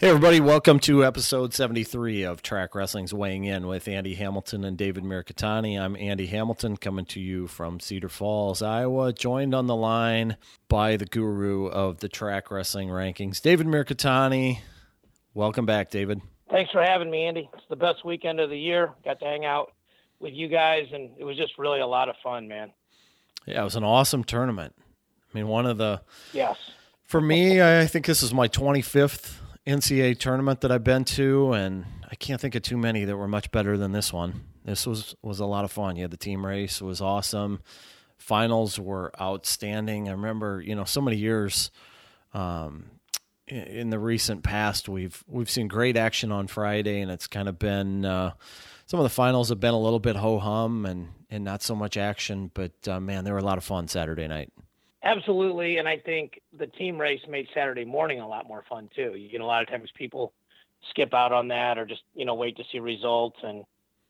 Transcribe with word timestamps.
Hey, 0.00 0.08
everybody, 0.08 0.40
welcome 0.40 0.80
to 0.80 1.04
episode 1.04 1.52
73 1.52 2.22
of 2.22 2.40
Track 2.40 2.74
Wrestling's 2.74 3.12
Weighing 3.12 3.44
In 3.44 3.66
with 3.66 3.86
Andy 3.86 4.14
Hamilton 4.14 4.64
and 4.64 4.74
David 4.74 5.04
Mirikitani. 5.04 5.78
I'm 5.78 5.94
Andy 5.94 6.24
Hamilton 6.24 6.78
coming 6.78 7.04
to 7.04 7.20
you 7.20 7.46
from 7.46 7.80
Cedar 7.80 8.08
Falls, 8.08 8.62
Iowa, 8.62 9.12
joined 9.12 9.54
on 9.54 9.66
the 9.66 9.76
line 9.76 10.38
by 10.70 10.96
the 10.96 11.04
guru 11.04 11.66
of 11.66 11.98
the 11.98 12.08
track 12.08 12.50
wrestling 12.50 12.88
rankings, 12.88 13.42
David 13.42 13.66
Mirikitani. 13.66 14.60
Welcome 15.34 15.66
back, 15.66 15.90
David. 15.90 16.22
Thanks 16.50 16.72
for 16.72 16.82
having 16.82 17.10
me, 17.10 17.26
Andy. 17.26 17.50
It's 17.52 17.68
the 17.68 17.76
best 17.76 18.02
weekend 18.02 18.40
of 18.40 18.48
the 18.48 18.58
year. 18.58 18.94
Got 19.04 19.20
to 19.20 19.26
hang 19.26 19.44
out 19.44 19.74
with 20.18 20.32
you 20.32 20.48
guys, 20.48 20.86
and 20.94 21.10
it 21.18 21.24
was 21.24 21.36
just 21.36 21.58
really 21.58 21.80
a 21.80 21.86
lot 21.86 22.08
of 22.08 22.16
fun, 22.22 22.48
man. 22.48 22.72
Yeah, 23.44 23.60
it 23.60 23.64
was 23.64 23.76
an 23.76 23.84
awesome 23.84 24.24
tournament. 24.24 24.74
I 24.78 25.36
mean, 25.36 25.46
one 25.46 25.66
of 25.66 25.76
the. 25.76 26.00
Yes. 26.32 26.56
For 27.04 27.20
me, 27.20 27.60
I 27.60 27.86
think 27.86 28.06
this 28.06 28.22
is 28.22 28.32
my 28.32 28.48
25th 28.48 29.39
NCAA 29.70 30.18
tournament 30.18 30.62
that 30.62 30.72
I've 30.72 30.84
been 30.84 31.04
to, 31.04 31.52
and 31.52 31.84
I 32.10 32.16
can't 32.16 32.40
think 32.40 32.54
of 32.54 32.62
too 32.62 32.76
many 32.76 33.04
that 33.04 33.16
were 33.16 33.28
much 33.28 33.50
better 33.52 33.76
than 33.78 33.92
this 33.92 34.12
one. 34.12 34.42
This 34.64 34.86
was 34.86 35.14
was 35.22 35.40
a 35.40 35.46
lot 35.46 35.64
of 35.64 35.70
fun. 35.70 35.96
You 35.96 36.02
had 36.02 36.10
the 36.10 36.16
team 36.16 36.44
race; 36.44 36.82
was 36.82 37.00
awesome. 37.00 37.60
Finals 38.18 38.78
were 38.78 39.12
outstanding. 39.20 40.08
I 40.08 40.12
remember, 40.12 40.60
you 40.60 40.74
know, 40.74 40.84
so 40.84 41.00
many 41.00 41.16
years 41.16 41.70
um, 42.34 42.90
in 43.46 43.90
the 43.90 43.98
recent 43.98 44.42
past, 44.42 44.88
we've 44.88 45.22
we've 45.26 45.50
seen 45.50 45.68
great 45.68 45.96
action 45.96 46.32
on 46.32 46.46
Friday, 46.48 47.00
and 47.00 47.10
it's 47.10 47.26
kind 47.26 47.48
of 47.48 47.58
been 47.58 48.04
uh, 48.04 48.32
some 48.86 48.98
of 48.98 49.04
the 49.04 49.10
finals 49.10 49.50
have 49.50 49.60
been 49.60 49.74
a 49.74 49.80
little 49.80 50.00
bit 50.00 50.16
ho 50.16 50.38
hum 50.38 50.84
and 50.84 51.08
and 51.30 51.44
not 51.44 51.62
so 51.62 51.76
much 51.76 51.96
action. 51.96 52.50
But 52.52 52.72
uh, 52.88 53.00
man, 53.00 53.24
they 53.24 53.30
were 53.30 53.38
a 53.38 53.44
lot 53.44 53.58
of 53.58 53.64
fun 53.64 53.86
Saturday 53.88 54.26
night. 54.26 54.52
Absolutely, 55.02 55.78
and 55.78 55.88
I 55.88 55.96
think 55.96 56.42
the 56.58 56.66
team 56.66 57.00
race 57.00 57.22
made 57.28 57.48
Saturday 57.54 57.84
morning 57.84 58.20
a 58.20 58.28
lot 58.28 58.46
more 58.46 58.64
fun 58.68 58.90
too. 58.94 59.14
You 59.16 59.38
know, 59.38 59.46
a 59.46 59.46
lot 59.46 59.62
of 59.62 59.68
times 59.68 59.90
people 59.94 60.32
skip 60.90 61.14
out 61.14 61.32
on 61.32 61.48
that 61.48 61.78
or 61.78 61.86
just 61.86 62.02
you 62.14 62.24
know 62.24 62.34
wait 62.34 62.56
to 62.58 62.64
see 62.70 62.80
results. 62.80 63.38
And 63.42 63.64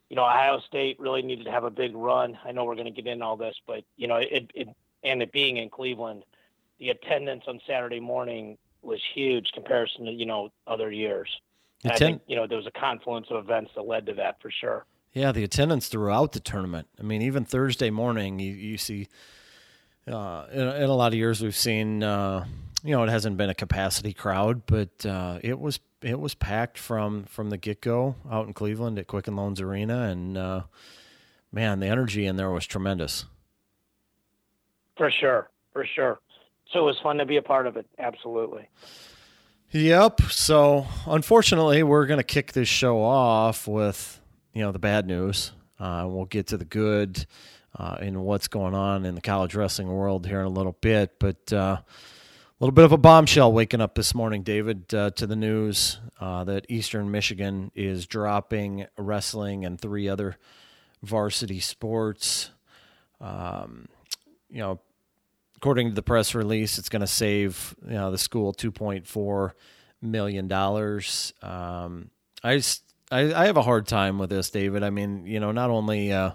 you 0.09 0.17
know, 0.17 0.25
Ohio 0.25 0.61
State 0.67 0.99
really 0.99 1.23
needed 1.23 1.45
to 1.45 1.51
have 1.53 1.63
a 1.63 1.71
big 1.71 1.95
run. 1.95 2.37
I 2.45 2.51
know 2.51 2.65
we're 2.65 2.75
going 2.75 2.93
to 2.93 3.03
get 3.03 3.07
into 3.07 3.25
all 3.25 3.37
this, 3.37 3.55
but 3.67 3.85
you 3.97 4.09
know, 4.09 4.17
it, 4.17 4.51
it 4.55 4.69
and 5.05 5.23
it 5.23 5.31
being 5.31 5.59
in 5.59 5.71
Cleveland, 5.71 6.25
the 6.81 6.91
attendance 6.91 7.45
on 7.47 7.61
Saturday 7.67 8.01
morning 8.01 8.59
was 8.83 9.01
huge 9.15 9.53
comparison 9.53 10.07
to 10.07 10.11
you 10.11 10.27
know 10.27 10.51
other 10.67 10.91
years. 10.91 11.29
Atten- 11.85 11.93
I 11.93 11.99
think 11.99 12.23
you 12.27 12.35
know 12.35 12.49
there 12.49 12.59
was 12.59 12.67
a 12.67 12.73
confluence 12.73 13.29
of 13.31 13.45
events 13.45 13.71
that 13.77 13.83
led 13.83 14.07
to 14.07 14.15
that 14.15 14.43
for 14.43 14.51
sure. 14.51 14.87
Yeah, 15.13 15.31
the 15.31 15.45
attendance 15.45 15.89
throughout 15.89 16.33
the 16.33 16.41
tournament. 16.41 16.89
I 16.99 17.03
mean, 17.03 17.21
even 17.23 17.45
Thursday 17.45 17.91
morning, 17.91 18.39
you, 18.39 18.53
you 18.53 18.79
see 18.79 19.09
uh, 20.11 20.47
in, 20.53 20.61
in, 20.61 20.91
a 20.91 20.95
lot 20.95 21.13
of 21.13 21.19
years 21.19 21.41
we've 21.41 21.57
seen 21.57 22.03
uh, 22.03 22.45
you 22.83 22.93
know 22.93 23.03
it 23.03 23.09
hasn't 23.09 23.37
been 23.37 23.51
a 23.51 23.55
capacity 23.55 24.13
crowd, 24.13 24.63
but 24.67 25.05
uh, 25.07 25.39
it 25.43 25.59
was 25.59 25.81
it 26.03 26.19
was 26.19 26.35
packed 26.35 26.79
from 26.79 27.25
from 27.25 27.51
the 27.51 27.57
get 27.57 27.81
go 27.81 28.17
out 28.31 28.47
in 28.47 28.53
Cleveland 28.53 28.99
at 28.99 29.07
Quicken 29.07 29.37
Loans 29.37 29.61
Arena, 29.61 30.03
and 30.03 30.37
uh, 30.37 30.63
man, 31.53 31.81
the 31.81 31.87
energy 31.87 32.27
in 32.27 32.37
there 32.37 32.51
was 32.51 32.67
tremendous. 32.67 33.25
For 34.97 35.11
sure, 35.11 35.51
for 35.73 35.85
sure. 35.85 36.21
So 36.73 36.81
it 36.81 36.83
was 36.83 36.99
fun 37.03 37.19
to 37.19 37.27
be 37.27 37.37
a 37.37 37.43
part 37.43 37.67
of 37.67 37.77
it. 37.77 37.87
Absolutely. 37.99 38.69
Yep. 39.73 40.23
So 40.23 40.87
unfortunately, 41.07 41.83
we're 41.83 42.07
going 42.07 42.19
to 42.19 42.25
kick 42.25 42.53
this 42.53 42.69
show 42.69 43.01
off 43.03 43.69
with 43.69 44.21
you 44.53 44.63
know 44.63 44.73
the 44.73 44.79
bad 44.79 45.07
news. 45.07 45.53
Uh, 45.79 46.07
we'll 46.09 46.27
get 46.27 46.49
to 46.49 46.57
the 46.57 46.65
good 46.65 47.25
uh, 47.81 47.97
in 48.03 48.21
what's 48.21 48.47
going 48.47 48.75
on 48.75 49.07
in 49.07 49.15
the 49.15 49.23
college 49.23 49.55
wrestling 49.55 49.89
world 49.89 50.27
here 50.27 50.41
in 50.41 50.47
a 50.47 50.51
little 50.51 50.77
bit. 50.83 51.19
But 51.19 51.51
uh, 51.51 51.79
a 51.79 51.85
little 52.61 52.75
bit 52.75 52.85
of 52.85 52.93
a 52.93 52.99
bombshell 52.99 53.53
waking 53.53 53.81
up 53.81 53.95
this 53.95 54.15
morning, 54.15 54.43
David, 54.43 54.93
uh, 54.93 55.11
to 55.13 55.27
the 55.27 55.37
news 55.37 55.99
uh, 56.21 56.45
that 56.45 56.67
Eastern 56.69 57.11
Michigan 57.11 57.73
is 57.75 58.07
dropping 58.07 58.87
wrestling 58.99 59.65
and 59.65 59.81
three 59.81 60.11
other 60.11 60.37
varsity 61.03 61.59
sports. 61.59 62.51
Um, 63.19 63.89
you 64.51 64.59
know, 64.59 64.81
according 65.57 65.89
to 65.89 65.95
the 65.95 66.03
press 66.03 66.35
release, 66.35 66.77
it's 66.77 66.91
going 66.91 67.01
to 67.01 67.07
save 67.07 67.75
you 67.87 67.95
know 67.95 68.11
the 68.11 68.19
school 68.19 68.53
two 68.53 68.73
point 68.73 69.07
four 69.07 69.55
million 70.03 70.49
dollars. 70.49 71.33
Um, 71.41 72.11
I, 72.45 72.63
I 73.11 73.33
I 73.35 73.47
have 73.47 73.57
a 73.57 73.63
hard 73.63 73.87
time 73.87 74.19
with 74.19 74.29
this, 74.29 74.51
David. 74.51 74.83
I 74.83 74.91
mean, 74.91 75.25
you 75.25 75.41
know, 75.41 75.53
not 75.53 75.71
only 75.71 76.13
uh, 76.13 76.33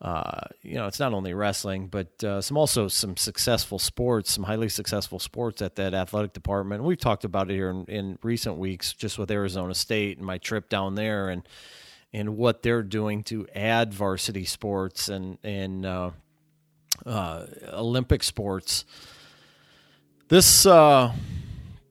uh, 0.00 0.40
you 0.62 0.74
know, 0.74 0.86
it's 0.86 1.00
not 1.00 1.14
only 1.14 1.32
wrestling, 1.32 1.86
but 1.86 2.22
uh, 2.22 2.40
some 2.42 2.56
also 2.56 2.86
some 2.86 3.16
successful 3.16 3.78
sports, 3.78 4.32
some 4.32 4.44
highly 4.44 4.68
successful 4.68 5.18
sports 5.18 5.62
at 5.62 5.76
that 5.76 5.94
athletic 5.94 6.34
department. 6.34 6.84
We've 6.84 6.98
talked 6.98 7.24
about 7.24 7.50
it 7.50 7.54
here 7.54 7.70
in, 7.70 7.84
in 7.86 8.18
recent 8.22 8.58
weeks, 8.58 8.92
just 8.92 9.18
with 9.18 9.30
Arizona 9.30 9.74
State 9.74 10.18
and 10.18 10.26
my 10.26 10.36
trip 10.38 10.68
down 10.68 10.96
there, 10.96 11.30
and 11.30 11.48
and 12.12 12.36
what 12.36 12.62
they're 12.62 12.82
doing 12.82 13.22
to 13.24 13.46
add 13.54 13.94
varsity 13.94 14.44
sports 14.44 15.08
and 15.08 15.38
and 15.42 15.86
uh, 15.86 16.10
uh 17.06 17.46
Olympic 17.72 18.22
sports. 18.22 18.84
This 20.28 20.66
uh, 20.66 21.10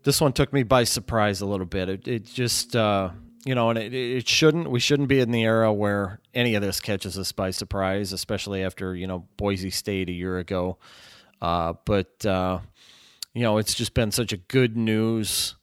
this 0.03 0.21
one 0.21 0.31
took 0.31 0.53
me 0.53 0.61
by 0.61 0.83
surprise 0.83 1.41
a 1.41 1.47
little 1.47 1.65
bit. 1.65 1.89
It, 1.89 2.07
it 2.07 2.25
just 2.25 2.75
uh, 2.75 3.09
you 3.45 3.53
know, 3.53 3.69
and 3.69 3.79
it, 3.79 3.93
it 3.93 4.27
shouldn't. 4.27 4.69
We 4.69 4.79
shouldn't 4.79 5.07
be 5.07 5.19
in 5.19 5.31
the 5.31 5.43
era 5.43 5.71
where 5.71 6.19
any 6.33 6.55
of 6.55 6.61
this 6.63 6.79
catches 6.79 7.17
us 7.17 7.31
by 7.31 7.51
surprise, 7.51 8.11
especially 8.11 8.63
after 8.63 8.95
you 8.95 9.07
know 9.07 9.27
Boise 9.37 9.69
State 9.69 10.09
a 10.09 10.13
year 10.13 10.39
ago. 10.39 10.77
Uh, 11.41 11.73
but 11.85 12.25
uh, 12.25 12.59
you 13.33 13.43
know, 13.43 13.57
it's 13.57 13.75
just 13.75 13.93
been 13.93 14.11
such 14.11 14.33
a 14.33 14.37
good 14.37 14.75
news 14.75 15.55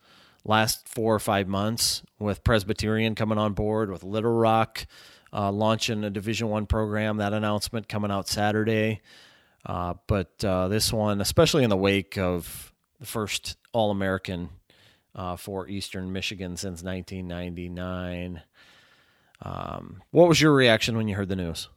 last 0.44 0.88
four 0.88 1.14
or 1.14 1.20
five 1.20 1.48
months 1.48 2.02
with 2.18 2.44
Presbyterian 2.44 3.14
coming 3.14 3.38
on 3.38 3.52
board, 3.52 3.90
with 3.90 4.04
Little 4.04 4.32
Rock 4.32 4.86
uh, 5.32 5.50
launching 5.50 6.04
a 6.04 6.10
Division 6.10 6.48
One 6.48 6.66
program. 6.66 7.16
That 7.16 7.32
announcement 7.32 7.88
coming 7.88 8.12
out 8.12 8.28
Saturday. 8.28 9.00
Uh, 9.64 9.94
but 10.06 10.44
uh, 10.44 10.68
this 10.68 10.92
one, 10.92 11.20
especially 11.20 11.64
in 11.64 11.70
the 11.70 11.76
wake 11.76 12.18
of 12.18 12.72
the 13.00 13.06
first 13.06 13.56
All 13.72 13.90
American 13.90 14.50
uh, 15.14 15.36
for 15.36 15.68
Eastern 15.68 16.12
Michigan 16.12 16.56
since 16.56 16.82
1999. 16.82 18.42
Um, 19.42 20.02
what 20.10 20.28
was 20.28 20.40
your 20.40 20.52
reaction 20.52 20.96
when 20.96 21.08
you 21.08 21.16
heard 21.16 21.28
the 21.28 21.36
news? 21.36 21.68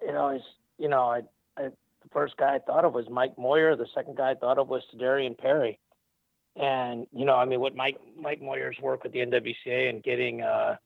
You 0.00 0.12
know, 0.12 0.28
it's, 0.28 0.44
you 0.78 0.88
know, 0.88 1.02
I, 1.02 1.22
I, 1.56 1.64
the 1.64 2.08
first 2.12 2.36
guy 2.36 2.54
I 2.54 2.58
thought 2.58 2.84
of 2.84 2.94
was 2.94 3.08
Mike 3.10 3.38
Moyer. 3.38 3.76
The 3.76 3.86
second 3.94 4.16
guy 4.16 4.30
I 4.30 4.34
thought 4.34 4.58
of 4.58 4.68
was 4.68 4.82
Darian 4.98 5.34
Perry. 5.34 5.78
And 6.56 7.06
you 7.12 7.24
know, 7.24 7.36
I 7.36 7.46
mean, 7.46 7.60
what 7.60 7.74
Mike 7.74 7.98
Mike 8.18 8.42
Moyer's 8.42 8.78
work 8.80 9.04
with 9.04 9.12
the 9.12 9.20
NWCA 9.20 9.88
and 9.88 10.02
getting, 10.02 10.42
uh, 10.42 10.76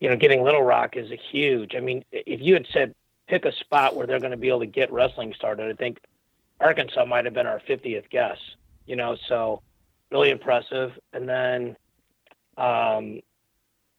you 0.00 0.10
know, 0.10 0.16
getting 0.16 0.42
Little 0.42 0.62
Rock 0.62 0.96
is 0.96 1.10
a 1.10 1.16
huge. 1.16 1.74
I 1.74 1.80
mean, 1.80 2.04
if 2.12 2.40
you 2.42 2.52
had 2.52 2.66
said 2.72 2.94
pick 3.26 3.46
a 3.46 3.52
spot 3.52 3.96
where 3.96 4.06
they're 4.06 4.20
going 4.20 4.32
to 4.32 4.36
be 4.36 4.48
able 4.48 4.60
to 4.60 4.66
get 4.66 4.92
wrestling 4.92 5.32
started, 5.34 5.70
I 5.70 5.74
think 5.74 5.98
Arkansas 6.60 7.04
might 7.04 7.24
have 7.24 7.34
been 7.34 7.46
our 7.46 7.60
50th 7.68 8.08
guess, 8.10 8.38
you 8.86 8.96
know, 8.96 9.16
so 9.28 9.62
really 10.10 10.30
impressive. 10.30 10.92
And 11.12 11.28
then, 11.28 11.76
um, 12.56 13.20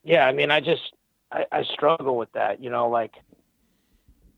yeah, 0.04 0.26
I 0.26 0.34
mean, 0.34 0.52
I 0.52 0.60
just, 0.60 0.94
I, 1.32 1.46
I 1.52 1.64
struggle 1.64 2.18
with 2.18 2.32
that, 2.34 2.64
you 2.64 2.70
know, 2.70 2.90
like, 2.90 3.14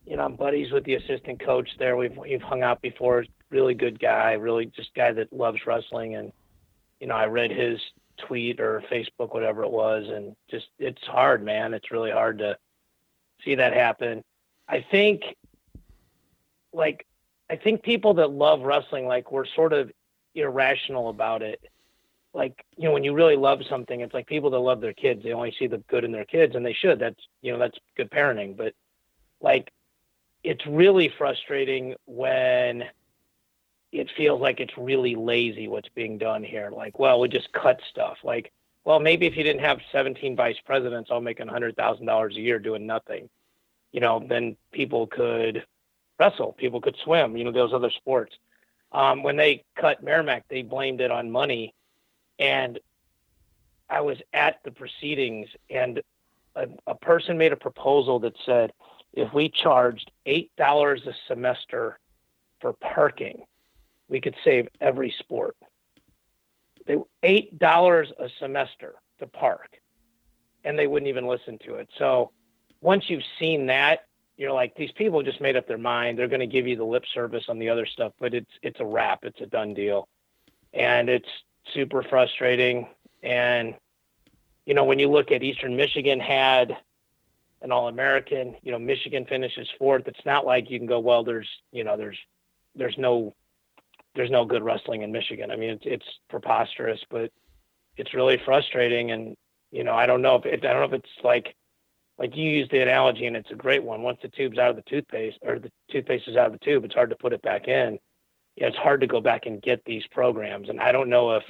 you 0.06 0.18
know, 0.18 0.24
I'm 0.24 0.36
buddies 0.36 0.72
with 0.72 0.84
the 0.86 0.96
assistant 0.96 1.40
coach 1.40 1.70
there. 1.78 1.96
We've, 1.96 2.18
we've 2.18 2.42
hung 2.42 2.64
out 2.64 2.82
before. 2.82 3.26
Really 3.52 3.76
good 3.76 4.00
guy, 4.00 4.34
really 4.34 4.66
just 4.66 4.94
guy 4.96 5.12
that 5.12 5.32
loves 5.32 5.66
wrestling. 5.66 6.16
And, 6.16 6.32
you 7.00 7.08
know, 7.08 7.16
I 7.16 7.28
read 7.28 7.52
his 7.52 7.80
tweet 8.18 8.60
or 8.60 8.84
Facebook, 8.92 9.34
whatever 9.34 9.64
it 9.64 9.72
was. 9.72 10.08
And 10.10 10.36
just, 10.50 10.68
it's 10.80 11.06
hard, 11.06 11.44
man. 11.44 11.74
It's 11.74 11.92
really 11.92 12.12
hard 12.12 12.40
to 12.40 12.58
see 13.46 13.56
that 13.56 13.74
happen. 13.74 14.24
I 14.68 14.86
think 14.92 15.22
like 16.74 17.06
I 17.50 17.56
think 17.56 17.82
people 17.84 18.14
that 18.16 18.32
love 18.32 18.62
wrestling, 18.62 19.08
like 19.08 19.32
we're 19.32 19.46
sort 19.46 19.74
of 19.74 19.92
irrational 20.36 21.10
about 21.10 21.42
it. 21.42 21.62
Like, 22.34 22.64
you 22.78 22.84
know, 22.84 22.94
when 22.94 23.04
you 23.04 23.14
really 23.14 23.36
love 23.36 23.62
something, 23.68 24.02
it's 24.02 24.14
like 24.14 24.28
people 24.28 24.52
that 24.52 24.60
love 24.60 24.82
their 24.82 24.94
kids, 24.94 25.24
they 25.24 25.34
only 25.34 25.56
see 25.58 25.66
the 25.66 25.80
good 25.80 26.04
in 26.04 26.12
their 26.12 26.26
kids 26.26 26.56
and 26.56 26.64
they 26.64 26.74
should. 26.74 27.00
That's, 27.00 27.20
you 27.42 27.52
know, 27.52 27.58
that's 27.58 27.78
good 27.98 28.12
parenting. 28.12 28.56
But 28.56 28.74
like, 29.42 29.72
it's 30.44 30.66
really 30.68 31.12
frustrating 31.18 31.96
when 32.06 32.86
it 33.92 34.12
feels 34.16 34.40
like 34.40 34.60
it's 34.60 34.78
really 34.78 35.16
lazy 35.16 35.68
what's 35.68 35.90
being 35.90 36.18
done 36.20 36.44
here. 36.44 36.70
Like, 36.72 37.00
well, 37.00 37.20
we 37.20 37.28
just 37.30 37.52
cut 37.52 37.82
stuff. 37.90 38.18
Like, 38.24 38.52
well, 38.86 39.00
maybe 39.00 39.26
if 39.26 39.36
you 39.36 39.44
didn't 39.44 39.64
have 39.64 39.80
17 39.92 40.36
vice 40.36 40.60
presidents 40.64 41.10
all 41.10 41.22
making 41.22 41.48
$100,000 41.48 42.30
a 42.30 42.40
year 42.40 42.60
doing 42.60 42.86
nothing, 42.86 43.30
you 43.92 44.00
know, 44.00 44.24
then 44.28 44.56
people 44.72 45.08
could 45.08 45.66
wrestle. 46.20 46.54
People 46.54 46.82
could 46.82 46.98
swim. 47.04 47.38
You 47.38 47.46
know, 47.46 47.52
those 47.52 47.74
other 47.74 47.92
sports. 47.92 48.36
Um, 48.92 49.24
when 49.24 49.36
they 49.36 49.64
cut 49.76 50.04
Merrimack, 50.04 50.46
they 50.50 50.64
blamed 50.64 51.00
it 51.02 51.12
on 51.12 51.32
money, 51.32 51.76
and 52.40 52.80
I 53.90 54.02
was 54.02 54.18
at 54.34 54.60
the 54.64 54.72
proceedings, 54.72 55.48
and 55.70 56.02
a, 56.56 56.68
a 56.88 56.96
person 56.96 57.38
made 57.38 57.54
a 57.54 57.58
proposal 57.58 58.20
that 58.20 58.36
said 58.46 58.72
if 59.14 59.34
we 59.34 59.50
charged 59.50 60.12
eight 60.26 60.52
dollars 60.56 61.06
a 61.08 61.14
semester 61.28 62.00
for 62.60 62.74
parking, 62.74 63.44
we 64.08 64.20
could 64.20 64.36
save 64.44 64.68
every 64.82 65.14
sport. 65.20 65.56
They 66.86 66.98
eight 67.24 67.58
dollars 67.60 68.12
a 68.20 68.30
semester 68.40 68.96
to 69.20 69.28
park, 69.28 69.80
and 70.64 70.78
they 70.78 70.88
wouldn't 70.88 71.10
even 71.10 71.28
listen 71.28 71.60
to 71.66 71.76
it. 71.76 71.90
So 71.98 72.32
once 72.82 73.10
you've 73.10 73.24
seen 73.38 73.68
that, 73.68 74.06
you're 74.40 74.54
like, 74.54 74.74
these 74.76 74.92
people 74.94 75.22
just 75.22 75.42
made 75.42 75.58
up 75.58 75.68
their 75.68 75.78
mind. 75.78 76.18
They're 76.18 76.30
going 76.30 76.40
to 76.40 76.48
give 76.48 76.66
you 76.66 76.78
the 76.78 76.86
lip 76.86 77.04
service 77.14 77.44
on 77.50 77.60
the 77.60 77.68
other 77.68 77.86
stuff, 77.86 78.14
but 78.22 78.34
it's 78.34 78.50
it's 78.64 78.80
a 78.80 78.86
wrap. 78.86 79.26
It's 79.26 79.42
a 79.42 79.46
done 79.46 79.74
deal, 79.74 80.08
and 80.74 81.10
it's 81.10 81.28
super 81.74 82.04
frustrating. 82.04 82.88
And 83.22 83.76
you 84.66 84.74
know, 84.74 84.86
when 84.86 84.98
you 84.98 85.12
look 85.12 85.34
at 85.34 85.44
Eastern 85.44 85.76
Michigan 85.76 86.22
had 86.22 86.78
an 87.62 87.74
All-American, 87.74 88.56
you 88.64 88.72
know, 88.72 88.80
Michigan 88.80 89.26
finishes 89.26 89.68
fourth. 89.78 90.08
It's 90.08 90.26
not 90.26 90.46
like 90.46 90.70
you 90.70 90.80
can 90.80 90.88
go, 90.88 91.00
well, 91.00 91.26
there's 91.26 91.50
you 91.74 91.84
know, 91.84 91.98
there's 91.98 92.18
there's 92.76 92.98
no 92.98 93.36
there's 94.16 94.32
no 94.32 94.46
good 94.46 94.64
wrestling 94.64 95.02
in 95.02 95.12
Michigan. 95.12 95.52
I 95.52 95.58
mean, 95.58 95.72
it's 95.72 95.86
it's 95.86 96.08
preposterous, 96.30 97.02
but 97.10 97.30
it's 97.98 98.14
really 98.14 98.42
frustrating. 98.46 99.12
And 99.12 99.36
you 99.70 99.84
know, 99.84 99.96
I 99.96 100.06
don't 100.06 100.22
know 100.22 100.36
if 100.36 100.46
it, 100.46 100.64
I 100.64 100.72
don't 100.72 100.90
know 100.90 100.96
if 100.96 101.04
it's 101.04 101.26
like 101.26 101.58
like 102.20 102.36
you 102.36 102.50
used 102.50 102.70
the 102.70 102.82
analogy, 102.82 103.26
and 103.26 103.36
it's 103.36 103.50
a 103.50 103.56
great 103.56 103.84
one. 103.84 104.04
Once 104.04 104.20
the 104.22 104.28
tube's 104.28 104.60
out 104.60 104.70
of 104.70 104.76
the 104.76 104.84
toothpaste, 104.84 105.40
or 105.42 105.58
the 105.58 105.72
toothpaste 105.90 106.28
is 106.28 106.36
out 106.36 106.48
of 106.48 106.54
the 106.54 106.60
tube, 106.60 106.86
it's 106.86 106.94
hard 106.94 107.10
to 107.10 107.16
put 107.16 107.34
it 107.34 107.42
back 107.42 107.68
in. 107.68 107.98
Yeah, 108.56 108.68
it's 108.68 108.78
hard 108.78 109.02
to 109.02 109.08
go 109.08 109.22
back 109.22 109.46
and 109.48 109.62
get 109.62 109.84
these 109.86 110.06
programs. 110.12 110.70
And 110.70 110.80
I 110.80 110.92
don't 110.92 111.10
know 111.10 111.32
if 111.32 111.44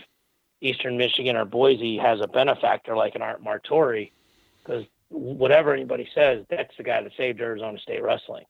Eastern 0.62 0.98
Michigan 0.98 1.36
or 1.36 1.44
Boise 1.44 1.98
has 1.98 2.22
a 2.22 2.28
benefactor 2.28 2.96
like 2.96 3.16
an 3.16 3.22
Art 3.22 3.44
Martori, 3.44 4.12
because 4.64 4.86
whatever 5.10 5.74
anybody 5.74 6.08
says, 6.16 6.46
that's 6.50 6.78
the 6.78 6.84
guy 6.84 7.02
that 7.02 7.12
saved 7.18 7.42
Arizona 7.42 7.80
State 7.80 8.04
wrestling 8.04 8.46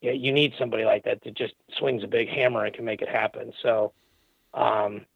you, 0.00 0.12
you 0.12 0.32
need 0.32 0.54
somebody 0.58 0.84
like 0.84 1.04
that 1.04 1.22
that 1.22 1.34
just 1.34 1.54
swings 1.78 2.02
a 2.02 2.08
big 2.08 2.28
hammer 2.28 2.64
and 2.64 2.74
can 2.74 2.84
make 2.84 3.02
it 3.02 3.08
happen. 3.08 3.52
So, 3.62 3.92
um, 4.54 5.06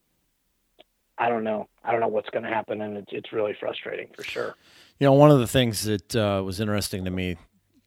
I 1.16 1.28
don't 1.28 1.44
know. 1.44 1.68
I 1.84 1.92
don't 1.92 2.00
know 2.00 2.08
what's 2.08 2.30
going 2.30 2.42
to 2.42 2.48
happen, 2.48 2.80
and 2.80 2.96
it's 2.96 3.12
it's 3.12 3.32
really 3.32 3.54
frustrating 3.58 4.08
for 4.14 4.24
sure. 4.24 4.56
You 5.00 5.08
know, 5.08 5.14
one 5.14 5.32
of 5.32 5.40
the 5.40 5.48
things 5.48 5.82
that 5.84 6.14
uh, 6.14 6.40
was 6.44 6.60
interesting 6.60 7.04
to 7.04 7.10
me, 7.10 7.36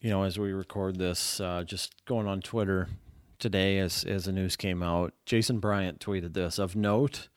you 0.01 0.09
know, 0.09 0.24
as 0.24 0.38
we 0.38 0.51
record 0.51 1.00
this, 1.00 1.39
uh, 1.39 1.63
just 1.65 2.06
going 2.06 2.27
on 2.27 2.42
Twitter 2.42 2.89
today 3.39 3.80
as 3.80 4.04
as 4.04 4.25
the 4.25 4.33
news 4.33 4.57
came 4.57 4.83
out, 4.83 5.13
Jason 5.25 5.59
Bryant 5.59 6.01
tweeted 6.01 6.33
this 6.33 6.59
of 6.59 6.75
note. 6.75 7.30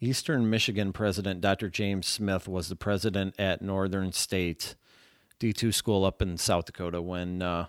Eastern 0.00 0.48
Michigan 0.48 0.92
President 0.92 1.40
Dr. 1.40 1.68
James 1.68 2.06
Smith 2.06 2.46
was 2.46 2.68
the 2.68 2.76
president 2.76 3.34
at 3.40 3.60
Northern 3.60 4.12
State 4.12 4.76
D2 5.40 5.74
school 5.74 6.04
up 6.04 6.22
in 6.22 6.38
South 6.38 6.66
Dakota 6.66 7.02
when 7.02 7.42
uh, 7.42 7.66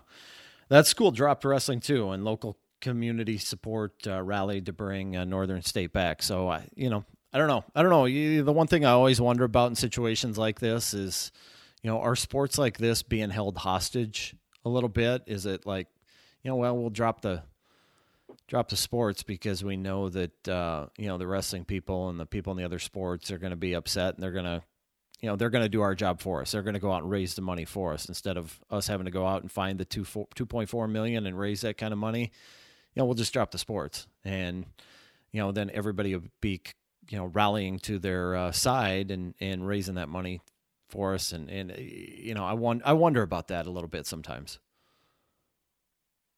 that 0.68 0.86
school 0.86 1.10
dropped 1.10 1.44
wrestling 1.44 1.80
too, 1.80 2.10
and 2.10 2.24
local 2.24 2.58
community 2.80 3.38
support 3.38 4.06
uh, 4.06 4.22
rallied 4.22 4.66
to 4.66 4.72
bring 4.72 5.16
uh, 5.16 5.24
Northern 5.24 5.62
State 5.62 5.92
back. 5.92 6.22
So 6.22 6.48
I, 6.48 6.68
you 6.76 6.88
know, 6.88 7.04
I 7.32 7.38
don't 7.38 7.48
know. 7.48 7.64
I 7.74 7.82
don't 7.82 7.90
know. 7.90 8.06
The 8.42 8.52
one 8.52 8.66
thing 8.66 8.84
I 8.84 8.90
always 8.90 9.20
wonder 9.20 9.44
about 9.44 9.70
in 9.70 9.76
situations 9.76 10.36
like 10.36 10.58
this 10.60 10.92
is, 10.94 11.30
you 11.82 11.90
know, 11.90 12.00
are 12.00 12.16
sports 12.16 12.58
like 12.58 12.78
this 12.78 13.02
being 13.02 13.30
held 13.30 13.58
hostage 13.58 14.34
a 14.64 14.68
little 14.68 14.88
bit? 14.88 15.22
Is 15.26 15.46
it 15.46 15.64
like, 15.64 15.86
you 16.42 16.50
know, 16.50 16.56
well, 16.56 16.76
we'll 16.76 16.90
drop 16.90 17.20
the 17.20 17.42
drop 18.50 18.68
the 18.68 18.76
sports 18.76 19.22
because 19.22 19.62
we 19.62 19.76
know 19.76 20.08
that 20.08 20.48
uh, 20.48 20.86
you 20.98 21.06
know 21.06 21.16
the 21.18 21.26
wrestling 21.26 21.64
people 21.64 22.08
and 22.08 22.18
the 22.18 22.26
people 22.26 22.50
in 22.50 22.56
the 22.56 22.64
other 22.64 22.80
sports 22.80 23.30
are 23.30 23.38
going 23.38 23.52
to 23.52 23.56
be 23.56 23.74
upset 23.74 24.14
and 24.14 24.22
they're 24.22 24.32
going 24.32 24.44
to 24.44 24.60
you 25.20 25.28
know 25.28 25.36
they're 25.36 25.50
going 25.50 25.62
to 25.62 25.68
do 25.68 25.82
our 25.82 25.94
job 25.94 26.20
for 26.20 26.40
us. 26.40 26.50
They're 26.50 26.62
going 26.62 26.74
to 26.74 26.80
go 26.80 26.92
out 26.92 27.02
and 27.02 27.10
raise 27.10 27.34
the 27.34 27.42
money 27.42 27.64
for 27.64 27.92
us 27.92 28.06
instead 28.06 28.36
of 28.36 28.58
us 28.70 28.88
having 28.88 29.04
to 29.04 29.10
go 29.12 29.26
out 29.26 29.42
and 29.42 29.50
find 29.50 29.78
the 29.78 29.84
two 29.84 30.04
point 30.46 30.68
four 30.68 30.88
million 30.88 31.26
and 31.26 31.38
raise 31.38 31.60
that 31.60 31.78
kind 31.78 31.92
of 31.92 31.98
money. 31.98 32.32
You 32.94 33.00
know, 33.00 33.04
we'll 33.04 33.14
just 33.14 33.32
drop 33.32 33.52
the 33.52 33.58
sports, 33.58 34.08
and 34.24 34.66
you 35.30 35.40
know 35.40 35.52
then 35.52 35.70
everybody 35.72 36.14
will 36.14 36.24
be 36.40 36.60
you 37.10 37.18
know 37.18 37.26
rallying 37.26 37.78
to 37.80 37.98
their 37.98 38.34
uh, 38.34 38.52
side 38.52 39.10
and 39.10 39.34
and 39.40 39.66
raising 39.66 39.96
that 39.96 40.08
money 40.08 40.40
for 40.88 41.14
us. 41.14 41.32
And 41.32 41.50
and 41.50 41.74
you 41.76 42.34
know 42.34 42.44
I 42.44 42.54
want 42.54 42.82
I 42.84 42.92
wonder 42.94 43.22
about 43.22 43.48
that 43.48 43.66
a 43.66 43.70
little 43.70 43.88
bit 43.88 44.06
sometimes. 44.06 44.58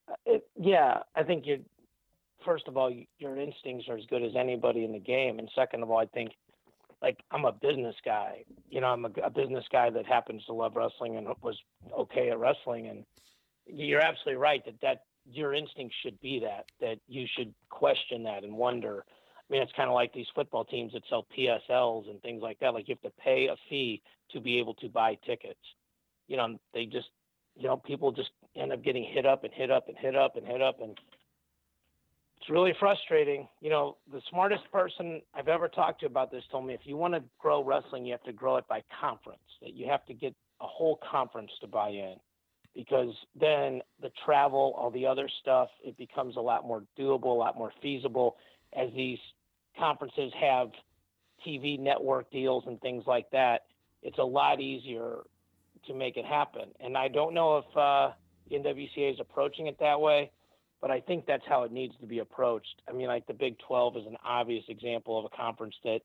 Uh, 0.09 0.15
it, 0.27 0.47
yeah, 0.59 0.99
I 1.15 1.23
think 1.23 1.47
you. 1.47 1.65
First 2.45 2.67
of 2.67 2.77
all, 2.77 2.93
your 3.21 3.39
instincts 3.39 3.89
are 3.89 3.97
as 3.97 4.05
good 4.07 4.25
as 4.25 4.33
anybody 4.37 4.85
in 4.85 4.93
the 4.93 4.99
game, 4.99 5.39
and 5.39 5.49
second 5.55 5.85
of 5.85 5.91
all, 5.93 5.99
I 5.99 6.07
think 6.07 6.33
like 7.03 7.19
I'm 7.31 7.45
a 7.45 7.53
business 7.53 7.97
guy. 8.05 8.45
You 8.71 8.81
know, 8.81 8.87
I'm 8.87 9.05
a, 9.05 9.11
a, 9.25 9.31
business 9.31 9.65
guy 9.71 9.91
that 9.91 10.07
happens 10.07 10.45
to 10.47 10.53
love 10.53 10.77
wrestling 10.77 11.17
and 11.17 11.29
was 11.43 11.59
okay 11.97 12.31
at 12.31 12.39
wrestling. 12.39 12.89
And 12.89 13.05
you're 13.67 14.01
absolutely 14.01 14.41
right 14.41 14.65
that 14.65 14.81
that 14.83 15.03
your 15.31 15.53
instinct 15.53 15.95
should 16.03 16.21
be 16.21 16.41
that 16.41 16.67
that 16.81 16.99
you 17.09 17.27
should 17.37 17.53
question 17.69 18.23
that 18.25 18.45
and 18.45 18.55
wonder. 18.55 19.05
I 19.52 19.54
mean, 19.54 19.62
it's 19.62 19.72
kind 19.76 19.90
of 19.90 19.94
like 19.94 20.14
these 20.14 20.28
football 20.34 20.64
teams 20.64 20.94
that 20.94 21.02
sell 21.10 21.26
PSLs 21.37 22.08
and 22.08 22.22
things 22.22 22.40
like 22.43 22.58
that. 22.60 22.72
Like 22.72 22.88
you 22.88 22.94
have 22.94 23.12
to 23.12 23.20
pay 23.22 23.49
a 23.49 23.56
fee 23.69 24.00
to 24.31 24.40
be 24.40 24.58
able 24.58 24.72
to 24.76 24.88
buy 24.88 25.19
tickets. 25.26 25.60
You 26.26 26.38
know, 26.38 26.58
they 26.72 26.87
just, 26.87 27.08
you 27.54 27.69
know, 27.69 27.76
people 27.76 28.12
just 28.12 28.31
end 28.56 28.72
up 28.72 28.82
getting 28.82 29.04
hit 29.04 29.26
up 29.26 29.44
and 29.44 29.52
hit 29.52 29.70
up 29.70 29.88
and 29.88 29.99
hit 29.99 30.16
up 30.16 30.37
and 30.37 30.46
hit 30.46 30.62
up 30.62 30.81
and 30.81 30.99
it's 32.38 32.49
really 32.49 32.72
frustrating. 32.81 33.46
You 33.60 33.69
know, 33.69 33.99
the 34.10 34.22
smartest 34.31 34.62
person 34.72 35.20
I've 35.34 35.49
ever 35.49 35.69
talked 35.69 36.00
to 36.00 36.06
about 36.06 36.31
this 36.31 36.44
told 36.50 36.66
me 36.66 36.72
if 36.72 36.81
you 36.84 36.96
want 36.96 37.12
to 37.12 37.22
grow 37.38 37.62
wrestling, 37.62 38.06
you 38.06 38.12
have 38.12 38.22
to 38.22 38.32
grow 38.32 38.56
it 38.56 38.66
by 38.69 38.82
conference. 39.02 39.43
That 39.60 39.75
you 39.75 39.87
have 39.87 40.06
to 40.06 40.14
get 40.14 40.34
a 40.62 40.66
whole 40.66 40.99
conference 41.08 41.50
to 41.60 41.66
buy 41.66 41.90
in, 41.90 42.14
because 42.75 43.14
then 43.38 43.82
the 44.00 44.10
travel, 44.25 44.75
all 44.78 44.90
the 44.90 45.06
other 45.06 45.28
stuff, 45.43 45.69
it 45.84 45.99
becomes 45.99 46.37
a 46.37 46.40
lot 46.40 46.66
more 46.66 46.84
doable, 46.99 47.26
a 47.26 47.38
lot 47.38 47.58
more 47.58 47.70
feasible 47.82 48.38
as 48.75 48.88
these 48.96 49.19
conferences 49.79 50.33
have 50.41 50.71
TV 51.47 51.79
network 51.79 52.31
deals 52.31 52.65
and 52.67 52.81
things 52.81 53.05
like 53.07 53.31
that. 53.31 53.67
It's 54.03 54.19
a 54.19 54.25
lot 54.25 54.61
easier 54.61 55.19
to 55.87 55.95
make 55.95 56.17
it 56.17 56.25
happen. 56.25 56.69
And 56.81 56.97
I 56.97 57.09
don't 57.09 57.35
know 57.35 57.59
if 57.59 57.77
uh, 57.77 58.13
the 58.49 58.57
NWCA 58.57 59.15
is 59.15 59.21
approaching 59.21 59.67
it 59.67 59.79
that 59.81 60.01
way 60.01 60.31
but 60.83 60.91
I 60.91 61.01
think 61.01 61.25
that's 61.27 61.45
how 61.49 61.63
it 61.63 61.73
needs 61.73 61.95
to 62.01 62.07
be 62.07 62.19
approached. 62.19 62.83
I 62.89 62.93
mean, 62.93 63.07
like 63.07 63.27
the 63.29 63.33
Big 63.33 63.57
12 63.61 63.99
is 63.99 64.07
an 64.07 64.17
obvious 64.25 64.65
example 64.69 65.17
of 65.17 65.25
a 65.25 65.35
conference 65.35 65.77
that 65.85 66.01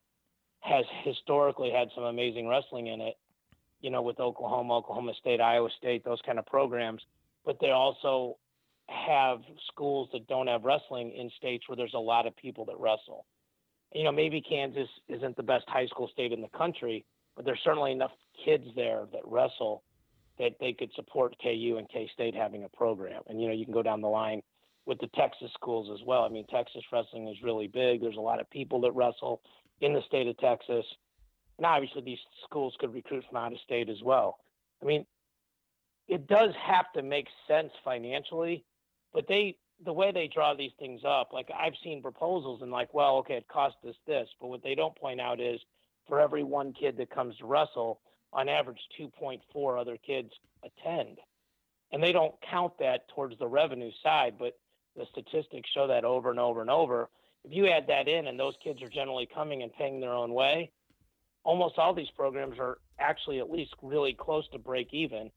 has 0.60 0.86
historically 1.04 1.72
had 1.72 1.90
some 1.96 2.04
amazing 2.04 2.48
wrestling 2.48 2.88
in 2.88 3.02
it, 3.02 3.16
you 3.81 3.90
know, 3.90 4.04
with 4.04 4.19
Oklahoma, 4.19 4.78
Oklahoma 4.78 5.14
State, 5.19 5.42
Iowa 5.42 5.69
State, 5.80 6.06
those 6.06 6.22
kind 6.25 6.38
of 6.38 6.46
programs. 6.46 7.02
But 7.44 7.57
they 7.59 7.71
also 7.71 8.38
have 8.88 9.40
schools 9.71 10.09
that 10.14 10.28
don't 10.28 10.47
have 10.47 10.64
wrestling 10.64 11.12
in 11.12 11.31
states 11.38 11.68
where 11.68 11.76
there's 11.76 11.95
a 11.95 12.00
lot 12.00 12.28
of 12.28 12.38
people 12.38 12.64
that 12.66 12.80
wrestle. 12.80 13.26
You 13.94 14.03
know, 14.03 14.11
maybe 14.11 14.41
Kansas 14.41 14.89
isn't 15.07 15.37
the 15.37 15.44
best 15.44 15.65
high 15.67 15.87
school 15.87 16.09
state 16.11 16.33
in 16.33 16.41
the 16.41 16.49
country, 16.49 17.06
but 17.35 17.45
there's 17.45 17.61
certainly 17.63 17.91
enough 17.91 18.11
kids 18.44 18.65
there 18.75 19.06
that 19.13 19.21
wrestle 19.25 19.83
that 20.39 20.53
they 20.59 20.73
could 20.73 20.91
support 20.95 21.35
KU 21.41 21.75
and 21.77 21.89
K 21.89 22.09
State 22.13 22.35
having 22.35 22.63
a 22.63 22.69
program. 22.69 23.23
And, 23.27 23.41
you 23.41 23.47
know, 23.47 23.53
you 23.53 23.65
can 23.65 23.73
go 23.73 23.81
down 23.81 24.01
the 24.01 24.07
line 24.07 24.41
with 24.85 24.99
the 24.99 25.07
Texas 25.15 25.51
schools 25.53 25.89
as 25.94 26.06
well. 26.06 26.23
I 26.23 26.29
mean, 26.29 26.45
Texas 26.47 26.83
wrestling 26.91 27.27
is 27.27 27.37
really 27.44 27.67
big. 27.67 28.01
There's 28.01 28.17
a 28.17 28.21
lot 28.21 28.39
of 28.39 28.49
people 28.49 28.81
that 28.81 28.91
wrestle 28.91 29.41
in 29.81 29.94
the 29.94 30.01
state 30.07 30.27
of 30.27 30.37
Texas. 30.37 30.85
And 31.57 31.65
obviously, 31.65 32.01
these 32.01 32.19
schools 32.44 32.75
could 32.79 32.94
recruit 32.94 33.23
from 33.27 33.37
out 33.37 33.51
of 33.51 33.59
state 33.59 33.89
as 33.89 34.01
well. 34.03 34.37
I 34.81 34.85
mean, 34.85 35.06
it 36.07 36.27
does 36.27 36.53
have 36.61 36.91
to 36.94 37.01
make 37.01 37.27
sense 37.47 37.71
financially, 37.83 38.63
but 39.13 39.27
they, 39.27 39.57
the 39.86 39.94
way 39.94 40.12
they 40.12 40.28
draw 40.28 40.54
these 40.54 40.72
things 40.80 41.02
up, 41.06 41.34
like 41.34 41.50
I've 41.57 41.76
seen 41.84 42.02
proposals 42.02 42.62
and 42.62 42.72
like, 42.72 42.94
well, 42.94 43.18
okay, 43.18 43.36
it 43.36 43.48
costs 43.48 43.78
us 43.88 43.96
this, 44.06 44.28
but 44.42 44.48
what 44.48 44.64
they 44.64 44.76
don't 44.76 44.96
point 44.96 45.22
out 45.22 45.40
is 45.40 45.60
for 46.07 46.19
every 46.19 46.44
one 46.44 46.74
kid 46.74 46.98
that 46.98 47.10
comes 47.10 47.38
to 47.38 47.46
wrestle, 47.46 48.02
on 48.34 48.50
average, 48.50 48.80
2.4 49.00 49.80
other 49.80 49.98
kids 49.98 50.31
attend. 50.64 51.18
And 51.92 52.04
they 52.04 52.12
don't 52.12 52.36
count 52.50 52.74
that 52.80 53.07
towards 53.10 53.38
the 53.40 53.48
revenue 53.48 53.92
side, 54.04 54.36
but 54.38 54.57
the 54.96 55.06
statistics 55.12 55.69
show 55.69 55.88
that 55.88 56.04
over 56.04 56.31
and 56.31 56.40
over 56.40 56.62
and 56.62 56.69
over. 56.69 57.10
If 57.46 57.54
you 57.54 57.68
add 57.68 57.88
that 57.88 58.07
in 58.07 58.28
and 58.28 58.40
those 58.40 58.56
kids 58.64 58.81
are 58.81 58.90
generally 58.90 59.28
coming 59.34 59.64
and 59.64 59.72
paying 59.72 60.02
their 60.02 60.12
own 60.14 60.34
way, 60.34 60.72
almost 61.44 61.78
all 61.78 61.94
these 61.94 62.10
programs 62.16 62.60
are 62.60 62.80
actually 63.00 63.40
at 63.40 63.50
least 63.50 63.74
really 63.81 64.14
close 64.14 64.48
to 64.50 64.60
break 64.60 64.94
even. 64.94 65.31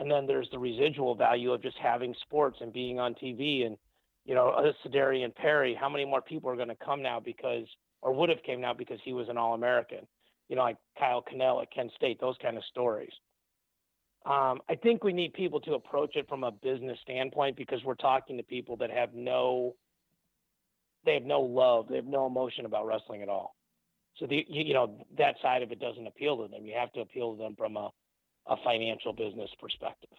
And 0.00 0.10
then 0.10 0.26
there's 0.26 0.48
the 0.50 0.58
residual 0.58 1.14
value 1.14 1.52
of 1.52 1.62
just 1.62 1.76
having 1.76 2.14
sports 2.22 2.56
and 2.62 2.72
being 2.72 2.98
on 2.98 3.14
TV 3.14 3.66
and, 3.66 3.76
you 4.24 4.34
know, 4.34 4.48
uh, 4.48 4.72
Sa'Derian 4.82 5.34
Perry, 5.34 5.76
how 5.78 5.90
many 5.90 6.06
more 6.06 6.22
people 6.22 6.48
are 6.50 6.56
going 6.56 6.68
to 6.68 6.76
come 6.82 7.02
now 7.02 7.20
because, 7.20 7.66
or 8.00 8.14
would 8.14 8.30
have 8.30 8.42
came 8.42 8.62
now 8.62 8.72
because 8.72 8.98
he 9.04 9.12
was 9.12 9.28
an 9.28 9.36
All-American, 9.36 10.06
you 10.48 10.56
know, 10.56 10.62
like 10.62 10.78
Kyle 10.98 11.22
Conel 11.22 11.60
at 11.60 11.70
Kent 11.70 11.92
State, 11.96 12.18
those 12.18 12.36
kind 12.40 12.56
of 12.56 12.64
stories. 12.64 13.12
Um, 14.24 14.60
I 14.70 14.74
think 14.82 15.04
we 15.04 15.12
need 15.12 15.34
people 15.34 15.60
to 15.60 15.74
approach 15.74 16.16
it 16.16 16.26
from 16.30 16.44
a 16.44 16.50
business 16.50 16.98
standpoint 17.02 17.56
because 17.56 17.84
we're 17.84 17.94
talking 17.94 18.38
to 18.38 18.42
people 18.42 18.78
that 18.78 18.90
have 18.90 19.12
no, 19.14 19.74
they 21.04 21.12
have 21.12 21.24
no 21.24 21.42
love, 21.42 21.88
they 21.90 21.96
have 21.96 22.06
no 22.06 22.26
emotion 22.26 22.64
about 22.64 22.86
wrestling 22.86 23.20
at 23.20 23.28
all. 23.28 23.54
So 24.16 24.26
the 24.26 24.46
you, 24.48 24.64
you 24.64 24.74
know 24.74 25.06
that 25.18 25.36
side 25.40 25.62
of 25.62 25.72
it 25.72 25.80
doesn't 25.80 26.06
appeal 26.06 26.36
to 26.38 26.48
them. 26.48 26.66
You 26.66 26.74
have 26.78 26.92
to 26.92 27.00
appeal 27.00 27.34
to 27.34 27.38
them 27.38 27.54
from 27.56 27.76
a, 27.76 27.90
a 28.46 28.56
financial 28.64 29.12
business 29.12 29.50
perspective. 29.60 30.10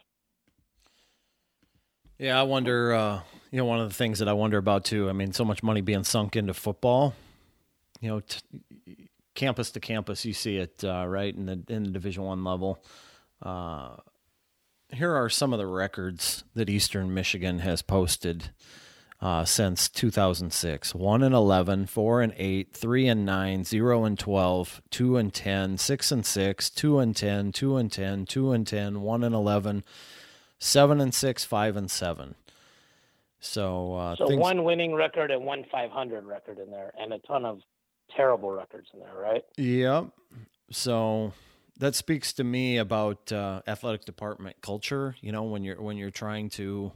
Yeah, 2.18 2.40
I 2.40 2.44
wonder. 2.44 2.94
Uh, 2.94 3.22
you 3.52 3.58
know, 3.58 3.66
one 3.66 3.80
of 3.80 3.90
the 3.90 3.96
things 3.96 4.20
that 4.20 4.28
I 4.28 4.34
wonder 4.34 4.58
about 4.58 4.86
too. 4.86 5.10
I 5.10 5.14
mean, 5.14 5.34
so 5.34 5.44
much 5.44 5.64
money 5.64 5.82
being 5.82 6.04
sunk 6.04 6.36
into 6.36 6.54
football. 6.54 7.16
You 8.00 8.10
know, 8.10 8.20
t- 8.22 9.10
campus 9.34 9.72
to 9.72 9.80
campus, 9.80 10.26
you 10.26 10.34
see 10.34 10.58
it 10.58 10.84
uh, 10.84 11.06
right 11.08 11.34
in 11.36 11.46
the 11.46 11.64
in 11.68 11.84
the 11.84 11.90
Division 11.90 12.24
One 12.24 12.44
level. 12.44 12.84
Uh, 13.42 13.96
here 14.94 15.16
are 15.16 15.30
some 15.30 15.54
of 15.54 15.60
the 15.60 15.68
records 15.68 16.44
that 16.54 16.70
Eastern 16.70 17.14
Michigan 17.14 17.60
has 17.60 17.82
posted 17.82 18.52
uh, 19.22 19.46
since 19.46 19.88
2006 19.88 20.96
1 20.96 21.24
and 21.24 21.36
11, 21.36 21.86
4 21.86 22.22
and 22.22 22.34
8, 22.36 22.74
3 22.74 23.08
and 23.08 23.26
9, 23.26 23.64
0 23.64 24.04
and 24.04 24.20
12, 24.20 24.82
2 24.90 25.18
and 25.18 25.34
10, 25.34 25.78
6 25.78 26.12
and 26.12 26.26
6, 26.26 26.70
2 26.72 27.00
and 27.00 27.16
10, 27.16 27.52
2 27.52 27.78
and 27.78 27.92
10, 27.92 28.26
2 28.26 28.52
and 28.52 28.68
10, 28.68 29.02
1 29.02 29.24
and 29.24 29.36
11, 29.36 29.84
7 30.60 31.02
and 31.02 31.14
6, 31.14 31.44
5 31.44 31.76
and 31.76 31.92
7. 31.92 32.36
So, 33.40 33.96
uh, 33.96 34.16
so 34.16 34.28
things- 34.28 34.40
one 34.40 34.64
winning 34.64 34.94
record 34.94 35.32
and 35.32 35.46
one 35.46 35.66
500 35.72 36.26
record 36.26 36.60
in 36.60 36.72
there, 36.72 36.94
and 37.00 37.14
a 37.14 37.20
ton 37.20 37.46
of 37.46 37.62
terrible 38.16 38.52
records 38.52 38.90
in 38.94 39.00
there, 39.00 39.16
right? 39.16 39.44
Yep. 39.58 40.08
So 40.72 41.34
that 41.80 41.96
speaks 41.96 42.34
to 42.34 42.44
me 42.44 42.78
about 42.78 43.32
uh, 43.32 43.62
athletic 43.68 44.06
department 44.06 44.58
culture. 44.62 45.16
You 45.22 45.32
know, 45.32 45.44
when 45.44 45.64
you're 45.64 45.82
when 45.82 45.98
you're 45.98 46.12
trying 46.12 46.50
to 46.52 46.92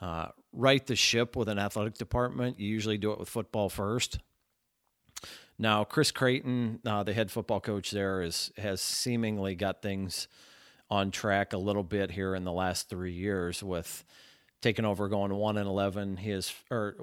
uh, 0.00 0.28
right 0.52 0.84
the 0.86 0.96
ship 0.96 1.36
with 1.36 1.48
an 1.48 1.58
athletic 1.58 1.94
department, 1.94 2.58
you 2.58 2.68
usually 2.68 2.98
do 2.98 3.12
it 3.12 3.18
with 3.18 3.28
football 3.28 3.68
first. 3.68 4.18
Now, 5.58 5.84
Chris 5.84 6.10
Creighton, 6.10 6.80
uh, 6.86 7.02
the 7.02 7.12
head 7.12 7.30
football 7.30 7.60
coach 7.60 7.90
there, 7.90 8.22
is 8.22 8.50
has 8.56 8.80
seemingly 8.80 9.54
got 9.54 9.82
things 9.82 10.26
on 10.90 11.10
track 11.10 11.52
a 11.52 11.58
little 11.58 11.82
bit 11.82 12.10
here 12.10 12.34
in 12.34 12.44
the 12.44 12.52
last 12.52 12.88
three 12.88 13.12
years 13.12 13.62
with 13.62 14.04
taking 14.62 14.86
over, 14.86 15.06
going 15.08 15.34
one 15.34 15.58
and 15.58 15.68
eleven. 15.68 16.16
His 16.16 16.50
or 16.70 16.96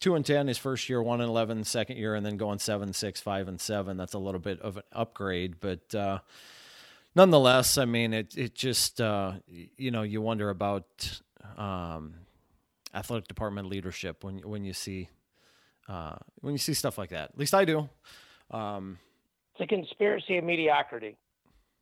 two 0.00 0.16
and 0.16 0.26
ten 0.26 0.48
his 0.48 0.58
first 0.58 0.88
year, 0.88 1.00
one 1.00 1.20
and 1.20 1.30
11 1.30 1.62
second 1.64 1.96
year, 1.96 2.16
and 2.16 2.26
then 2.26 2.36
going 2.36 2.58
seven, 2.58 2.92
six, 2.92 3.20
five, 3.20 3.46
and 3.46 3.60
seven. 3.60 3.96
That's 3.96 4.14
a 4.14 4.18
little 4.18 4.40
bit 4.40 4.60
of 4.60 4.76
an 4.76 4.82
upgrade, 4.92 5.60
but 5.60 5.94
uh, 5.94 6.18
nonetheless, 7.14 7.78
I 7.78 7.84
mean, 7.84 8.12
it 8.12 8.36
it 8.36 8.54
just 8.56 9.00
uh, 9.00 9.34
you 9.46 9.92
know 9.92 10.02
you 10.02 10.20
wonder 10.20 10.50
about 10.50 11.20
um, 11.56 12.14
athletic 12.94 13.28
department 13.28 13.68
leadership 13.68 14.24
when 14.24 14.38
when 14.38 14.64
you 14.64 14.72
see 14.72 15.08
uh, 15.88 16.16
when 16.40 16.52
you 16.52 16.58
see 16.58 16.74
stuff 16.74 16.96
like 16.98 17.10
that. 17.10 17.30
At 17.30 17.38
least 17.38 17.54
I 17.54 17.64
do. 17.64 17.88
Um, 18.50 18.98
It's 19.52 19.60
a 19.62 19.66
conspiracy 19.66 20.38
of 20.38 20.44
mediocrity, 20.44 21.16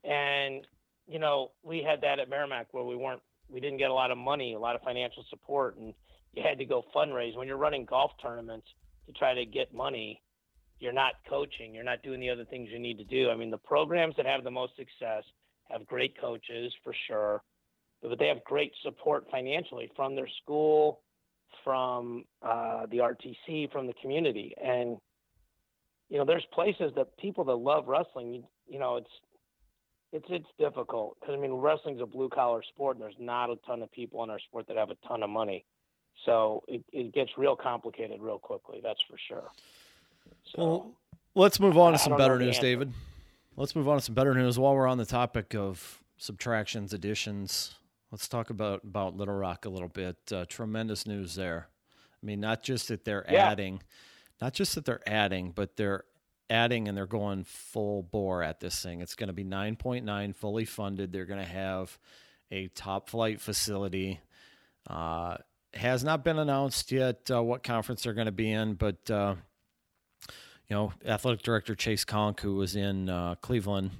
and 0.05 0.67
you 1.07 1.19
know 1.19 1.53
we 1.63 1.83
had 1.83 2.01
that 2.03 2.19
at 2.19 2.29
Merrimack 2.29 2.69
where 2.73 2.85
we 2.85 2.97
weren't, 2.97 3.23
we 3.49 3.61
didn't 3.61 3.79
get 3.79 3.91
a 3.91 3.95
lot 3.95 4.11
of 4.11 4.19
money, 4.19 4.55
a 4.55 4.59
lot 4.59 4.75
of 4.75 4.83
financial 4.83 5.25
support, 5.31 5.77
and 5.77 5.95
you 6.33 6.43
had 6.43 6.59
to 6.59 6.65
go 6.65 6.85
fundraise 6.95 7.37
when 7.37 7.47
you're 7.47 7.57
running 7.57 7.85
golf 7.85 8.13
tournaments 8.21 8.67
to 9.07 9.13
try 9.13 9.35
to 9.35 9.45
get 9.45 9.75
money. 9.75 10.23
You're 10.81 10.93
not 10.93 11.13
coaching. 11.29 11.73
You're 11.75 11.85
not 11.85 12.03
doing 12.03 12.19
the 12.19 12.31
other 12.31 12.45
things 12.45 12.69
you 12.73 12.81
need 12.81 12.99
to 12.99 13.05
do. 13.05 13.31
I 13.31 13.37
mean, 13.37 13.51
the 13.51 13.59
programs 13.59 14.17
that 14.17 14.27
have 14.27 14.43
the 14.43 14.51
most 14.51 14.75
success 14.75 15.23
have 15.71 15.87
great 15.87 16.21
coaches 16.21 16.73
for 16.83 16.93
sure, 17.07 17.43
but 18.03 18.19
they 18.19 18.29
have 18.29 18.43
great 18.45 18.73
support 18.83 19.27
financially 19.31 19.91
from 19.95 20.15
their 20.17 20.29
school, 20.43 21.01
from 21.65 22.25
uh, 22.43 22.87
the 22.91 22.99
RTC, 22.99 23.71
from 23.71 23.87
the 23.87 23.95
community, 24.03 24.55
and 24.63 24.99
you 26.13 26.19
know, 26.19 26.27
there's 26.27 26.45
places 26.53 26.93
that 26.97 27.17
people 27.17 27.43
that 27.45 27.55
love 27.55 27.89
wrestling, 27.89 28.35
you, 28.35 28.45
you 28.69 28.79
know, 28.79 28.97
it's 28.97 29.11
it's 30.13 30.27
it's 30.29 30.49
difficult 30.59 31.17
because 31.19 31.35
I 31.35 31.41
mean, 31.41 31.53
wrestling's 31.53 32.03
a 32.03 32.07
blue 32.07 32.29
collar 32.29 32.63
sport, 32.63 32.97
and 32.97 33.03
there's 33.03 33.15
not 33.19 33.49
a 33.49 33.57
ton 33.67 33.83
of 33.83 33.91
people 33.93 34.23
in 34.23 34.29
our 34.29 34.39
sport 34.39 34.67
that 34.69 34.77
have 34.77 34.91
a 34.91 34.97
ton 35.09 35.23
of 35.23 35.31
money, 35.31 35.65
so 36.27 36.63
it, 36.69 36.85
it 36.93 37.15
gets 37.15 37.31
real 37.39 37.57
complicated 37.57 38.21
real 38.21 38.39
quickly. 38.39 38.81
That's 38.83 39.01
for 39.09 39.17
sure. 39.27 39.51
So 40.55 40.59
Well, 40.59 40.93
let's 41.35 41.59
move 41.59 41.79
on 41.79 41.93
to 41.93 41.99
some 41.99 42.17
better 42.19 42.39
news. 42.39 42.59
David. 42.59 42.93
Let's 43.57 43.75
move 43.75 43.89
on 43.89 43.97
to 43.99 44.05
some 44.05 44.15
better 44.15 44.35
news. 44.35 44.59
While 44.59 44.75
we're 44.75 44.87
on 44.87 44.99
the 44.99 45.07
topic 45.07 45.55
of 45.55 46.03
subtractions, 46.19 46.93
additions, 46.93 47.77
let's 48.13 48.29
talk 48.29 48.51
about 48.51 48.85
about 48.85 49.17
Little 49.17 49.35
Rock 49.35 49.65
a 49.65 49.69
little 49.71 49.89
bit. 49.89 50.17
Uh, 50.31 50.45
tremendous 50.49 51.07
news 51.07 51.35
there. 51.35 51.67
I 52.23 52.27
mean, 52.27 52.39
not 52.39 52.63
just 52.63 52.87
that 52.89 53.05
they're 53.05 53.27
Yeah. 53.29 53.49
adding, 53.51 53.83
not 54.41 54.53
just 54.55 54.77
that 54.77 54.85
they're 54.85 55.03
adding, 55.09 55.51
but 55.51 55.77
they're 55.77 56.05
adding 56.49 56.87
and 56.87 56.97
they're 56.97 57.07
going 57.07 57.43
full 57.45 58.03
bore 58.05 58.43
at 58.43 58.61
this 58.61 58.81
thing. 58.83 59.01
It's 59.01 59.15
going 59.17 59.29
to 59.29 59.33
be 59.33 59.43
9.9 59.45 60.33
fully 60.37 60.65
funded. 60.67 61.13
They're 61.13 61.25
going 61.25 61.45
to 61.45 61.51
have 61.51 61.99
a 62.51 62.69
top 62.69 63.09
flight 63.09 63.41
facility. 63.41 64.21
Uh, 64.87 65.39
has 65.75 66.05
not 66.05 66.23
been 66.23 66.39
announced 66.39 66.93
yet 66.93 67.31
uh, 67.31 67.43
what 67.43 67.63
conference 67.63 68.03
they're 68.03 68.13
going 68.13 68.27
to 68.27 68.33
be 68.33 68.51
in, 68.53 68.75
but 68.75 69.11
uh, 69.11 69.35
you 70.69 70.77
know, 70.77 70.93
athletic 71.07 71.41
director 71.43 71.75
Chasse 71.75 72.05
Conque, 72.05 72.41
who 72.41 72.57
was 72.57 72.77
in 72.77 73.09
uh, 73.09 73.37
Cleveland 73.37 73.93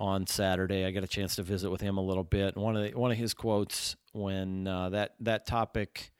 on 0.00 0.26
Saturday, 0.26 0.84
I 0.86 0.90
got 0.92 1.04
a 1.04 1.08
chance 1.08 1.36
to 1.36 1.42
visit 1.42 1.70
with 1.70 1.82
him 1.82 1.98
a 1.98 2.02
little 2.02 2.24
bit. 2.24 2.54
And 2.56 2.64
one 2.64 2.74
of 2.74 2.82
the, 2.82 2.98
one 2.98 3.12
of 3.12 3.18
his 3.18 3.34
quotes 3.34 3.96
when 4.12 4.66
uh, 4.66 4.88
that 4.88 5.14
that 5.20 5.46
topic 5.46 6.10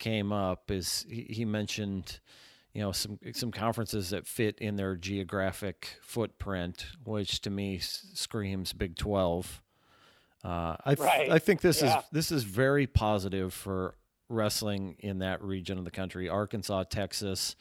came 0.00 0.32
up 0.32 0.70
is 0.72 1.06
he, 1.08 1.26
he 1.30 1.44
mentioned, 1.44 2.18
you 2.74 2.82
know, 2.82 2.90
some 2.92 3.18
some 3.32 3.52
conferences 3.52 4.10
that 4.10 4.26
fit 4.26 4.58
in 4.58 4.74
their 4.76 4.96
geographic 4.96 5.98
footprint, 6.02 6.86
which 7.04 7.40
to 7.42 7.50
me 7.50 7.78
screams 7.78 8.72
Big 8.72 8.96
Twelve. 8.96 9.62
Uh, 10.44 10.76
I 10.84 10.94
th- 10.96 10.98
Right. 11.06 11.30
I 11.30 11.38
think 11.38 11.60
this 11.60 11.80
Yeah. 11.80 11.98
is 11.98 12.04
this 12.10 12.32
is 12.32 12.42
very 12.42 12.86
positive 12.88 13.54
for 13.54 13.94
wrestling 14.28 14.96
in 14.98 15.20
that 15.20 15.42
region 15.42 15.78
of 15.78 15.84
the 15.84 15.90
country, 15.92 16.28
Arkansas, 16.28 16.84
Texas, 16.90 17.54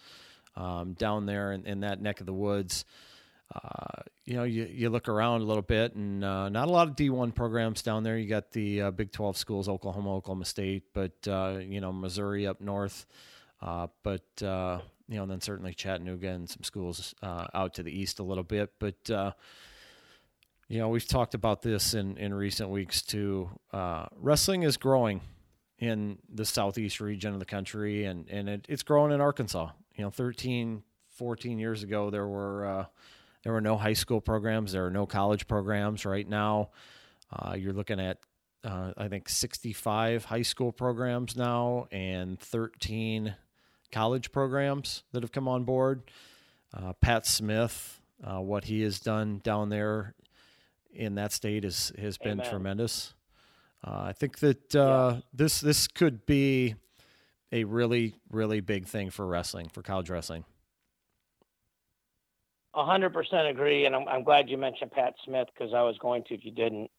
um, 0.55 0.93
down 0.93 1.27
there 1.27 1.51
in, 1.51 1.65
in 1.67 1.79
that 1.81 2.01
neck 2.01 2.19
of 2.19 2.25
the 2.25 2.33
woods. 2.33 2.83
Uh, 3.53 4.01
you 4.25 4.35
know, 4.35 4.43
you, 4.43 4.69
you 4.69 4.89
look 4.89 5.07
around 5.07 5.41
a 5.41 5.45
little 5.45 5.61
bit, 5.61 5.95
and 5.95 6.23
uh, 6.23 6.49
not 6.49 6.67
a 6.67 6.71
lot 6.71 6.87
of 6.89 6.95
D1 6.95 7.33
programs 7.33 7.81
down 7.81 8.03
there. 8.03 8.17
You 8.17 8.27
got 8.27 8.51
the 8.51 8.81
uh, 8.81 8.91
Big 8.91 9.11
12 9.11 9.37
schools, 9.37 9.69
Oklahoma, 9.69 10.15
Oklahoma 10.15 10.45
State, 10.45 10.83
but 10.93 11.13
uh, 11.27 11.59
you 11.61 11.79
know, 11.79 11.93
Missouri 11.93 12.45
up 12.45 12.59
north. 12.59 13.05
Uh, 13.61 13.87
but 14.03 14.43
uh, 14.43 14.79
you 15.07 15.15
know, 15.15 15.23
and 15.23 15.31
then 15.31 15.41
certainly 15.41 15.73
Chattanooga 15.73 16.27
and 16.27 16.49
some 16.49 16.63
schools 16.63 17.15
out 17.23 17.73
to 17.75 17.83
the 17.83 17.91
east 17.91 18.19
a 18.19 18.23
little 18.23 18.43
bit. 18.43 18.71
But 18.79 18.97
you 20.69 20.79
know, 20.79 20.89
we've 20.89 21.07
talked 21.07 21.33
about 21.33 21.61
this 21.61 21.93
in 21.93 22.17
in 22.17 22.33
recent 22.33 22.69
weeks 22.69 23.01
too. 23.01 23.49
Wrestling 24.17 24.63
is 24.63 24.75
growing 24.75 25.21
in 25.79 26.17
the 26.27 26.43
southeast 26.43 26.99
region 26.99 27.33
of 27.33 27.39
the 27.39 27.45
country, 27.45 28.03
and 28.03 28.29
and 28.29 28.49
it, 28.49 28.65
it's 28.67 28.83
growing 28.83 29.13
in 29.13 29.21
Arkansas. 29.21 29.69
You 29.95 30.03
know, 30.03 30.09
13, 30.11 30.83
14 31.11 31.57
years 31.57 31.81
ago, 31.81 32.09
there 32.09 32.27
were 32.27 32.87
there 33.47 33.53
were 33.53 33.61
no 33.61 33.77
high 33.77 33.93
school 33.93 34.19
programs, 34.19 34.73
there 34.73 34.85
are 34.85 34.91
no 34.91 35.05
college 35.05 35.47
programs. 35.47 36.05
Right 36.05 36.27
now, 36.27 36.71
uh, 37.31 37.53
you're 37.53 37.71
looking 37.71 37.97
at 37.97 38.17
uh, 38.65 38.91
I 38.97 39.07
think 39.07 39.29
65 39.29 40.25
high 40.25 40.41
school 40.41 40.73
programs 40.73 41.37
now 41.37 41.87
and 41.89 42.37
13 42.37 43.37
college 43.89 44.33
programs 44.33 45.03
that 45.13 45.23
have 45.23 45.31
come 45.31 45.47
on 45.47 45.63
board. 45.63 46.11
Uh, 46.73 46.91
Pat 46.91 47.25
Smith, 47.25 48.01
uh, 48.21 48.41
what 48.41 48.65
he 48.65 48.81
has 48.81 48.99
done 48.99 49.39
down 49.45 49.69
there 49.69 50.13
in 50.91 51.15
that 51.15 51.31
state 51.31 51.63
is 51.63 51.93
has 51.97 52.17
been 52.17 52.41
Amen. 52.41 52.49
tremendous. 52.49 53.13
Uh, 53.81 54.07
I 54.07 54.11
think 54.11 54.39
that 54.39 54.75
uh, 54.75 55.21
this 55.33 55.61
this 55.61 55.87
could 55.87 56.25
be 56.25 56.75
a 57.53 57.63
really 57.63 58.13
really 58.29 58.59
big 58.59 58.87
thing 58.87 59.09
for 59.09 59.25
wrestling 59.25 59.69
for 59.69 59.81
college 59.81 60.09
wrestling. 60.09 60.43
A 62.77 62.85
hundred 62.85 63.11
percent 63.11 63.47
agree, 63.47 63.85
and 63.87 63.95
I'm, 63.95 64.07
I'm 64.07 64.23
glad 64.23 64.49
you 64.49 64.57
mentioned 64.57 64.91
Pat 64.91 65.15
Smith 65.25 65.47
because 65.51 65.73
I 65.73 65.81
was 65.81 65.97
going 65.97 66.23
to 66.25 66.35
if 66.35 66.45
you 66.45 66.51
didn't. 66.51 66.91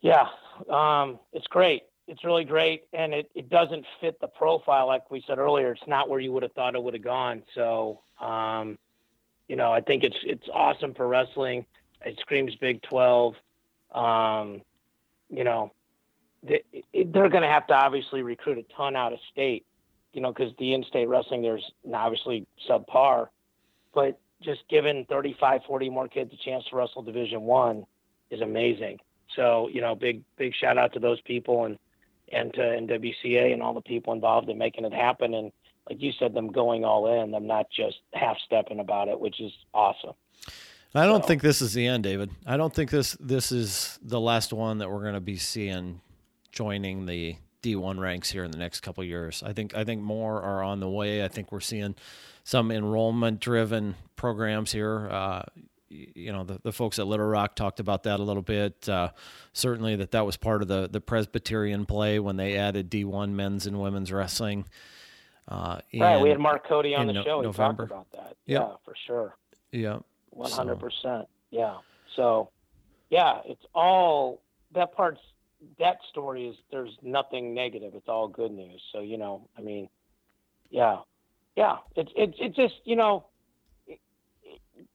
Yeah, 0.00 0.26
um, 0.68 1.20
it's 1.32 1.46
great. 1.46 1.84
It's 2.08 2.24
really 2.24 2.42
great, 2.42 2.82
and 2.92 3.14
it, 3.14 3.30
it 3.36 3.48
doesn't 3.48 3.86
fit 4.00 4.20
the 4.20 4.26
profile 4.26 4.88
like 4.88 5.08
we 5.12 5.22
said 5.28 5.38
earlier. 5.38 5.70
It's 5.70 5.86
not 5.86 6.08
where 6.08 6.18
you 6.18 6.32
would 6.32 6.42
have 6.42 6.50
thought 6.54 6.74
it 6.74 6.82
would 6.82 6.94
have 6.94 7.04
gone. 7.04 7.44
So, 7.54 8.00
um, 8.20 8.78
you 9.46 9.54
know, 9.54 9.72
I 9.72 9.80
think 9.80 10.02
it's 10.02 10.18
it's 10.24 10.48
awesome 10.52 10.92
for 10.94 11.06
wrestling. 11.06 11.64
It 12.04 12.18
screams 12.18 12.56
Big 12.56 12.82
Twelve. 12.82 13.36
Um, 13.92 14.62
you 15.30 15.44
know, 15.44 15.72
they, 16.42 16.64
they're 16.92 17.28
going 17.28 17.42
to 17.42 17.48
have 17.48 17.68
to 17.68 17.74
obviously 17.74 18.22
recruit 18.22 18.58
a 18.58 18.64
ton 18.74 18.96
out 18.96 19.12
of 19.12 19.20
state. 19.30 19.64
You 20.12 20.20
know, 20.20 20.32
because 20.32 20.52
the 20.58 20.74
in-state 20.74 21.08
wrestling 21.08 21.42
there's 21.42 21.70
obviously 21.94 22.44
subpar 22.68 23.28
but 23.94 24.18
just 24.42 24.60
giving 24.68 25.04
35 25.06 25.62
40 25.66 25.90
more 25.90 26.08
kids 26.08 26.32
a 26.32 26.36
chance 26.44 26.64
to 26.70 26.76
wrestle 26.76 27.02
division 27.02 27.42
one 27.42 27.86
is 28.30 28.40
amazing. 28.40 28.98
So 29.36 29.68
you 29.72 29.80
know 29.80 29.94
big 29.94 30.22
big 30.36 30.54
shout 30.54 30.78
out 30.78 30.92
to 30.94 31.00
those 31.00 31.20
people 31.22 31.64
and 31.64 31.78
and 32.32 32.52
to 32.54 32.60
nwca 32.60 33.52
and 33.52 33.62
all 33.62 33.74
the 33.74 33.80
people 33.80 34.12
involved 34.12 34.48
in 34.48 34.58
making 34.58 34.84
it 34.84 34.92
happen. 34.92 35.34
And 35.34 35.52
like 35.88 36.00
you 36.00 36.12
said 36.18 36.34
them 36.34 36.50
going 36.52 36.84
all 36.84 37.20
in 37.22 37.30
them 37.32 37.46
not 37.46 37.66
just 37.70 37.96
half 38.14 38.36
stepping 38.44 38.80
about 38.80 39.08
it 39.08 39.18
which 39.18 39.40
is 39.40 39.52
awesome. 39.74 40.12
I 40.94 41.06
don't 41.06 41.22
So- 41.22 41.28
think 41.28 41.40
this 41.42 41.62
is 41.62 41.72
the 41.72 41.86
end, 41.86 42.04
David. 42.04 42.30
I 42.46 42.56
don't 42.58 42.74
think 42.74 42.90
this 42.90 43.16
this 43.18 43.50
is 43.52 43.98
the 44.02 44.20
last 44.20 44.52
one 44.52 44.78
that 44.78 44.90
we're 44.90 45.00
going 45.02 45.14
to 45.14 45.20
be 45.20 45.36
seeing 45.38 46.00
joining 46.50 47.06
the 47.06 47.36
D1 47.62 47.98
ranks 47.98 48.30
here 48.30 48.44
in 48.44 48.50
the 48.50 48.58
next 48.58 48.80
couple 48.80 49.02
years. 49.04 49.42
I 49.44 49.52
think 49.52 49.74
I 49.74 49.84
think 49.84 50.02
more 50.02 50.42
are 50.42 50.62
on 50.62 50.80
the 50.80 50.88
way. 50.88 51.24
I 51.24 51.28
think 51.28 51.52
we're 51.52 51.60
seeing 51.60 51.94
some 52.44 52.70
enrollment 52.70 53.40
driven 53.40 53.94
programs 54.16 54.72
here. 54.72 55.08
Uh, 55.08 55.42
you 55.88 56.32
know, 56.32 56.42
the, 56.42 56.58
the 56.62 56.72
folks 56.72 56.98
at 56.98 57.06
Little 57.06 57.26
Rock 57.26 57.54
talked 57.54 57.78
about 57.78 58.04
that 58.04 58.18
a 58.18 58.22
little 58.22 58.42
bit. 58.42 58.88
Uh, 58.88 59.10
certainly, 59.52 59.96
that 59.96 60.10
that 60.12 60.26
was 60.26 60.36
part 60.36 60.62
of 60.62 60.68
the 60.68 60.88
the 60.90 61.00
Presbyterian 61.00 61.86
play 61.86 62.18
when 62.18 62.36
they 62.36 62.56
added 62.56 62.90
D1 62.90 63.30
men's 63.30 63.66
and 63.66 63.80
women's 63.80 64.10
wrestling. 64.10 64.64
Uh, 65.48 65.80
right, 65.94 66.20
we 66.20 66.28
had 66.28 66.38
Mark 66.38 66.66
Cody 66.66 66.94
on 66.94 67.06
the 67.06 67.12
no, 67.12 67.24
show. 67.24 67.40
He 67.40 67.46
November. 67.46 67.86
talked 67.86 68.10
about 68.10 68.24
that. 68.24 68.36
Yeah, 68.46 68.70
for 68.84 68.94
sure. 69.06 69.36
Yeah, 69.70 69.98
one 70.30 70.50
hundred 70.50 70.76
percent. 70.76 71.26
Yeah. 71.50 71.76
So, 72.16 72.50
yeah, 73.10 73.40
it's 73.44 73.64
all 73.74 74.42
that 74.74 74.92
part's 74.94 75.20
that 75.78 75.98
story 76.10 76.48
is 76.48 76.56
there's 76.70 76.96
nothing 77.02 77.54
negative. 77.54 77.92
It's 77.94 78.08
all 78.08 78.28
good 78.28 78.52
news. 78.52 78.80
So 78.92 79.00
you 79.00 79.18
know, 79.18 79.48
I 79.56 79.60
mean, 79.60 79.88
yeah, 80.70 80.98
yeah. 81.56 81.76
It's 81.96 82.10
it's 82.16 82.34
it's 82.38 82.56
just 82.56 82.74
you 82.84 82.96
know, 82.96 83.26
it, 83.86 84.00
it, 84.42 84.86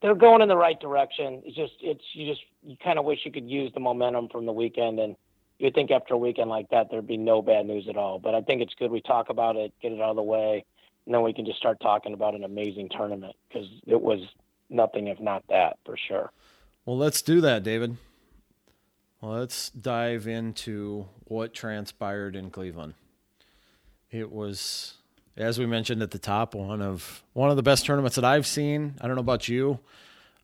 they're 0.00 0.14
going 0.14 0.42
in 0.42 0.48
the 0.48 0.56
right 0.56 0.78
direction. 0.78 1.42
It's 1.44 1.56
just 1.56 1.74
it's 1.80 2.04
you 2.12 2.30
just 2.30 2.42
you 2.62 2.76
kind 2.82 2.98
of 2.98 3.04
wish 3.04 3.20
you 3.24 3.32
could 3.32 3.48
use 3.48 3.72
the 3.74 3.80
momentum 3.80 4.28
from 4.28 4.46
the 4.46 4.52
weekend, 4.52 4.98
and 4.98 5.16
you'd 5.58 5.74
think 5.74 5.90
after 5.90 6.14
a 6.14 6.18
weekend 6.18 6.50
like 6.50 6.70
that 6.70 6.90
there'd 6.90 7.06
be 7.06 7.16
no 7.16 7.42
bad 7.42 7.66
news 7.66 7.86
at 7.88 7.96
all. 7.96 8.18
But 8.18 8.34
I 8.34 8.40
think 8.40 8.62
it's 8.62 8.74
good 8.78 8.90
we 8.90 9.00
talk 9.00 9.28
about 9.30 9.56
it, 9.56 9.72
get 9.80 9.92
it 9.92 10.00
out 10.00 10.10
of 10.10 10.16
the 10.16 10.22
way, 10.22 10.64
and 11.06 11.14
then 11.14 11.22
we 11.22 11.32
can 11.32 11.44
just 11.44 11.58
start 11.58 11.80
talking 11.80 12.14
about 12.14 12.34
an 12.34 12.44
amazing 12.44 12.88
tournament 12.90 13.36
because 13.48 13.68
it 13.86 14.00
was 14.00 14.20
nothing 14.70 15.08
if 15.08 15.20
not 15.20 15.44
that 15.48 15.78
for 15.84 15.96
sure. 15.96 16.30
Well, 16.84 16.98
let's 16.98 17.22
do 17.22 17.40
that, 17.40 17.62
David. 17.62 17.96
Let's 19.24 19.70
dive 19.70 20.26
into 20.28 21.06
what 21.24 21.54
transpired 21.54 22.36
in 22.36 22.50
Cleveland. 22.50 22.92
It 24.10 24.30
was, 24.30 24.98
as 25.34 25.58
we 25.58 25.64
mentioned 25.64 26.02
at 26.02 26.10
the 26.10 26.18
top, 26.18 26.54
one 26.54 26.82
of 26.82 27.24
one 27.32 27.48
of 27.48 27.56
the 27.56 27.62
best 27.62 27.86
tournaments 27.86 28.16
that 28.16 28.24
I've 28.26 28.46
seen. 28.46 28.96
I 29.00 29.06
don't 29.06 29.16
know 29.16 29.20
about 29.20 29.48
you, 29.48 29.78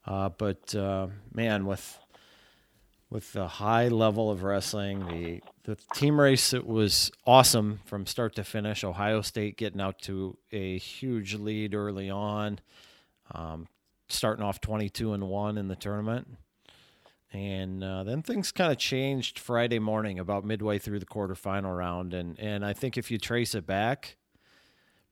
uh, 0.07 0.31
but 0.31 0.75
uh, 0.75 1.09
man, 1.35 1.67
with 1.67 1.99
with 3.11 3.35
the 3.35 3.47
high 3.47 3.89
level 3.89 4.31
of 4.31 4.45
wrestling, 4.45 5.07
the 5.09 5.43
the 5.65 5.77
team 5.95 6.19
race 6.19 6.55
it 6.55 6.67
was 6.67 7.13
awesome 7.27 7.81
from 7.85 8.07
start 8.07 8.35
to 8.37 8.45
finish. 8.45 8.83
Ohio 8.83 9.21
State 9.21 9.59
getting 9.59 9.83
out 9.83 9.99
to 10.05 10.39
a 10.53 10.79
huge 10.79 11.35
lead 11.35 11.75
early 11.75 12.09
on, 12.09 12.61
um, 13.35 13.69
starting 14.09 14.43
off 14.43 14.59
twenty 14.59 14.89
two 14.89 15.13
and 15.13 15.29
one 15.29 15.59
in 15.59 15.69
the 15.69 15.77
tournament. 15.77 16.39
And 17.33 17.85
uh, 17.85 18.03
then 18.03 18.23
things 18.23 18.51
kind 18.51 18.73
of 18.73 18.79
changed 18.79 19.39
Friday 19.39 19.79
morning, 19.79 20.19
about 20.19 20.45
midway 20.45 20.79
through 20.79 20.99
the 20.99 21.07
quarterfinal 21.07 21.77
round, 21.77 22.13
and 22.13 22.39
and 22.41 22.65
I 22.65 22.73
think 22.73 22.99
if 22.99 23.11
you 23.11 23.19
trace 23.19 23.55
it 23.55 23.67
back, 23.67 24.17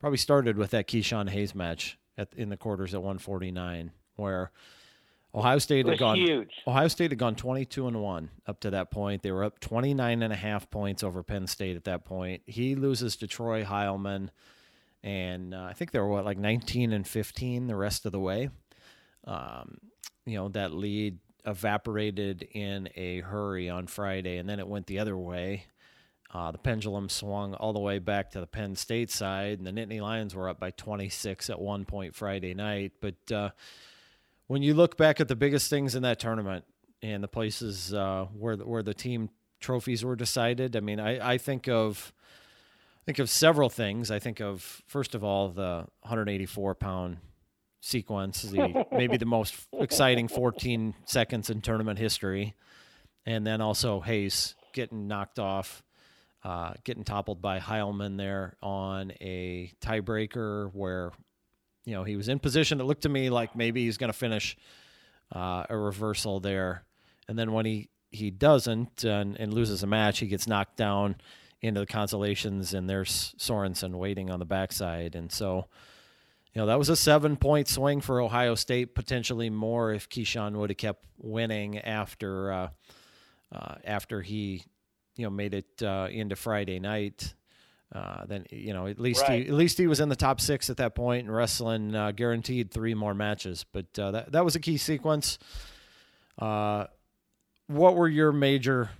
probably 0.00 0.18
started 0.18 0.56
with 0.56 0.70
that 0.72 0.88
Ke-Shawn 0.88 1.28
Hayes 1.28 1.54
match 1.54 1.96
at 2.16 2.34
in 2.34 2.48
the 2.48 2.56
quarters 2.56 2.92
at 2.92 3.02
149, 3.02 3.92
where 4.16 4.50
Ohio 5.32 5.58
State 5.58 5.86
had 5.86 5.98
gone 6.00 6.16
huge. 6.16 6.50
Ohio 6.66 6.88
State 6.88 7.12
had 7.12 7.18
gone 7.18 7.36
22 7.36 7.86
and 7.86 8.02
1 8.02 8.30
up 8.48 8.58
to 8.60 8.70
that 8.70 8.90
point. 8.90 9.22
They 9.22 9.30
were 9.30 9.44
up 9.44 9.60
29 9.60 10.22
and 10.22 10.32
a 10.32 10.36
half 10.36 10.68
points 10.70 11.04
over 11.04 11.22
Penn 11.22 11.46
State 11.46 11.76
at 11.76 11.84
that 11.84 12.04
point. 12.04 12.42
He 12.46 12.74
loses 12.74 13.14
to 13.16 13.28
Troy 13.28 13.62
Heilman 13.62 14.30
and 15.02 15.54
uh, 15.54 15.62
I 15.62 15.74
think 15.74 15.92
they 15.92 15.98
were 15.98 16.08
what 16.08 16.24
like 16.24 16.38
19 16.38 16.92
and 16.92 17.06
15 17.06 17.66
the 17.66 17.76
rest 17.76 18.06
of 18.06 18.12
the 18.12 18.20
way. 18.20 18.50
Um, 19.24 19.78
you 20.26 20.36
know, 20.36 20.48
that 20.48 20.72
lead 20.72 21.18
evaporated 21.48 22.46
in 22.52 22.88
a 22.94 23.20
hurry 23.20 23.68
on 23.68 23.86
Friday, 23.86 24.36
and 24.36 24.48
then 24.48 24.60
it 24.60 24.68
went 24.68 24.86
the 24.86 24.98
other 24.98 25.16
way. 25.16 25.64
Uh, 26.32 26.52
the 26.52 26.58
pendulum 26.58 27.08
swung 27.08 27.54
all 27.54 27.72
the 27.72 27.80
way 27.80 27.98
back 27.98 28.30
to 28.32 28.40
the 28.40 28.46
Penn 28.46 28.76
State 28.76 29.10
side, 29.10 29.58
and 29.58 29.66
the 29.66 29.72
Nittany 29.72 30.00
Lions 30.00 30.34
were 30.34 30.48
up 30.48 30.60
by 30.60 30.70
26 30.72 31.48
at 31.48 31.58
one 31.58 31.86
point 31.86 32.14
Friday 32.14 32.52
night. 32.52 32.92
But 33.00 33.32
uh, 33.32 33.50
when 34.46 34.62
you 34.62 34.74
look 34.74 34.98
back 34.98 35.20
at 35.20 35.28
the 35.28 35.36
biggest 35.36 35.70
things 35.70 35.94
in 35.94 36.02
that 36.02 36.18
tournament 36.18 36.66
and 37.00 37.24
the 37.24 37.28
places 37.28 37.94
uh, 37.94 38.26
where 38.36 38.56
the, 38.56 38.66
where 38.66 38.82
the 38.82 38.92
team 38.92 39.30
trophies 39.58 40.04
were 40.04 40.16
decided, 40.16 40.76
I 40.76 40.80
mean, 40.80 41.00
I, 41.00 41.34
I 41.34 41.38
think 41.38 41.66
of 41.66 42.12
think 43.06 43.18
of 43.18 43.30
several 43.30 43.70
things. 43.70 44.10
I 44.10 44.18
think 44.18 44.38
of 44.38 44.82
first 44.86 45.14
of 45.14 45.24
all 45.24 45.48
the 45.48 45.86
184 46.02 46.74
pound 46.74 47.16
sequence, 47.80 48.42
the 48.42 48.86
maybe 48.92 49.16
the 49.16 49.26
most 49.26 49.54
exciting 49.72 50.28
14 50.28 50.94
seconds 51.04 51.50
in 51.50 51.60
tournament 51.60 51.98
history, 51.98 52.54
and 53.26 53.46
then 53.46 53.60
also 53.60 54.00
Hayes 54.00 54.54
getting 54.72 55.08
knocked 55.08 55.38
off, 55.38 55.82
uh, 56.44 56.74
getting 56.84 57.04
toppled 57.04 57.42
by 57.42 57.58
Heilman 57.58 58.16
there 58.16 58.56
on 58.62 59.12
a 59.20 59.72
tiebreaker 59.80 60.70
where 60.72 61.12
you 61.84 61.94
know 61.94 62.04
he 62.04 62.16
was 62.16 62.28
in 62.28 62.38
position. 62.38 62.80
It 62.80 62.84
looked 62.84 63.02
to 63.02 63.08
me 63.08 63.30
like 63.30 63.56
maybe 63.56 63.84
he's 63.84 63.98
going 63.98 64.12
to 64.12 64.18
finish 64.18 64.56
uh, 65.34 65.64
a 65.68 65.76
reversal 65.76 66.40
there, 66.40 66.84
and 67.28 67.38
then 67.38 67.52
when 67.52 67.66
he 67.66 67.90
he 68.10 68.30
doesn't 68.30 69.04
and, 69.04 69.38
and 69.38 69.52
loses 69.52 69.82
a 69.82 69.86
match, 69.86 70.18
he 70.18 70.26
gets 70.26 70.46
knocked 70.46 70.76
down 70.76 71.16
into 71.60 71.80
the 71.80 71.86
consolations, 71.86 72.72
and 72.72 72.88
there's 72.88 73.34
Sorensen 73.38 73.96
waiting 73.96 74.30
on 74.30 74.38
the 74.38 74.44
backside, 74.44 75.14
and 75.14 75.30
so 75.30 75.66
you 76.58 76.62
know, 76.64 76.66
that 76.66 76.78
was 76.80 76.88
a 76.88 76.96
seven 76.96 77.36
point 77.36 77.68
swing 77.68 78.00
for 78.00 78.20
Ohio 78.20 78.56
State, 78.56 78.96
potentially 78.96 79.48
more 79.48 79.92
if 79.92 80.08
Ke-Shawn 80.08 80.58
would 80.58 80.70
have 80.70 80.76
kept 80.76 81.06
winning 81.16 81.78
after 81.78 82.50
uh, 82.50 82.68
uh, 83.52 83.74
after 83.84 84.22
he, 84.22 84.64
you 85.14 85.22
know, 85.22 85.30
made 85.30 85.54
it 85.54 85.80
uh, 85.80 86.08
into 86.10 86.34
Friday 86.34 86.80
night. 86.80 87.32
Uh, 87.94 88.24
then 88.26 88.44
you 88.50 88.74
know 88.74 88.88
at 88.88 88.98
least 88.98 89.22
right. 89.22 89.44
he 89.44 89.48
at 89.48 89.54
least 89.54 89.78
he 89.78 89.86
was 89.86 90.00
in 90.00 90.08
the 90.08 90.16
top 90.16 90.40
six 90.40 90.68
at 90.68 90.78
that 90.78 90.96
point 90.96 91.28
and 91.28 91.32
wrestling 91.32 91.94
uh, 91.94 92.10
guaranteed 92.10 92.72
three 92.72 92.92
more 92.92 93.14
matches. 93.14 93.64
But 93.72 93.96
uh, 93.96 94.10
that 94.10 94.32
that 94.32 94.44
was 94.44 94.56
a 94.56 94.60
key 94.60 94.78
sequence. 94.78 95.38
what 96.38 96.90
were 97.68 98.08
your 98.08 98.32
major 98.32 98.90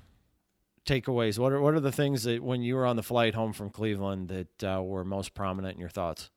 takeaways? 0.87 1.41
What 1.41 1.51
are 1.51 1.61
what 1.61 1.75
are 1.75 1.81
the 1.81 1.91
things 1.91 2.23
that 2.23 2.41
when 2.41 2.63
you 2.63 2.77
were 2.77 2.87
on 2.87 2.95
the 2.95 3.03
flight 3.03 3.35
home 3.35 3.53
from 3.53 3.71
Cleveland 3.71 4.29
that 4.29 4.85
were 4.85 5.05
most 5.05 5.35
prominent 5.35 5.75
in 5.75 5.81
your 5.81 5.91
thoughts? 5.91 6.31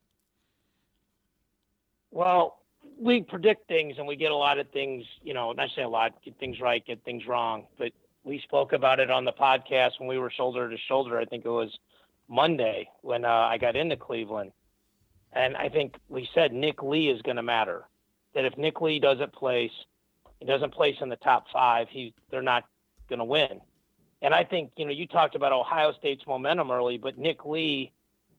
Well, 2.12 2.60
we 3.00 3.22
predict 3.22 3.68
things 3.68 3.96
and 3.98 4.08
we 4.08 4.16
get 4.16 4.32
a 4.32 4.36
lot 4.36 4.60
of 4.60 4.70
things, 4.70 5.06
you 5.24 5.34
know, 5.34 5.52
not 5.54 5.70
say 5.76 5.82
a 5.82 5.90
lot, 5.90 6.14
get 6.24 6.38
things 6.40 6.60
right, 6.60 6.86
get 6.86 7.04
things 7.04 7.26
wrong. 7.26 7.66
But 7.78 7.94
we 8.24 8.40
spoke 8.40 8.74
about 8.74 9.00
it 9.00 9.10
on 9.10 9.26
the 9.26 9.32
podcast 9.32 10.00
when 10.00 10.08
we 10.08 10.20
were 10.20 10.30
shoulder 10.30 10.70
to 10.70 10.78
shoulder. 10.78 11.18
I 11.18 11.26
think 11.26 11.46
it 11.46 11.50
was 11.50 11.72
Monday 12.28 12.90
when 13.02 13.26
uh, 13.26 13.30
I 13.30 13.58
got 13.58 13.76
into 13.76 13.96
Cleveland. 13.96 14.52
And 15.34 15.56
I 15.56 15.70
think 15.70 15.96
we 16.10 16.30
said 16.34 16.54
Nick 16.54 16.84
Lee 16.84 17.10
is 17.10 17.22
going 17.22 17.38
to 17.38 17.44
matter. 17.44 17.86
That 18.34 18.46
if 18.46 18.58
Nick 18.58 18.82
Lee 18.82 19.00
doesn't 19.00 19.34
place, 19.34 19.72
he 20.40 20.46
doesn't 20.46 20.74
place 20.74 20.98
in 21.02 21.10
the 21.10 21.18
top 21.18 21.46
five, 21.52 21.88
he 21.90 22.14
they're 22.30 22.42
not 22.42 22.66
going 23.10 23.20
to 23.20 23.26
win. 23.26 23.62
And 24.22 24.34
I 24.34 24.44
think 24.44 24.72
you 24.78 24.86
know 24.86 24.92
you 24.92 25.08
talked 25.08 25.36
about 25.36 25.52
Ohio 25.52 25.94
State's 25.94 26.26
momentum 26.28 26.72
early, 26.72 26.98
but 26.98 27.18
Nick 27.18 27.46
Lee 27.46 27.92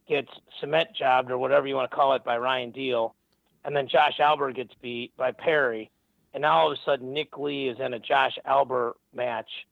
gets 0.08 0.30
cement 0.60 0.88
jobbed 0.94 1.30
or 1.30 1.38
whatever 1.38 1.66
you 1.66 1.74
want 1.74 1.90
to 1.90 1.94
call 1.94 2.14
it 2.14 2.24
by 2.24 2.36
Ryan 2.38 2.70
Deal 2.70 3.14
and 3.64 3.76
then 3.76 3.88
Josh 3.88 4.18
Alber 4.18 4.54
gets 4.54 4.74
beat 4.80 5.16
by 5.16 5.32
Perry, 5.32 5.90
and 6.34 6.42
now 6.42 6.52
all 6.52 6.72
of 6.72 6.78
a 6.78 6.82
sudden 6.82 7.12
Nick 7.12 7.38
Lee 7.38 7.68
is 7.68 7.78
in 7.80 7.94
a 7.94 7.98
Josh 7.98 8.38
Alber 8.46 8.92
match, 9.14 9.66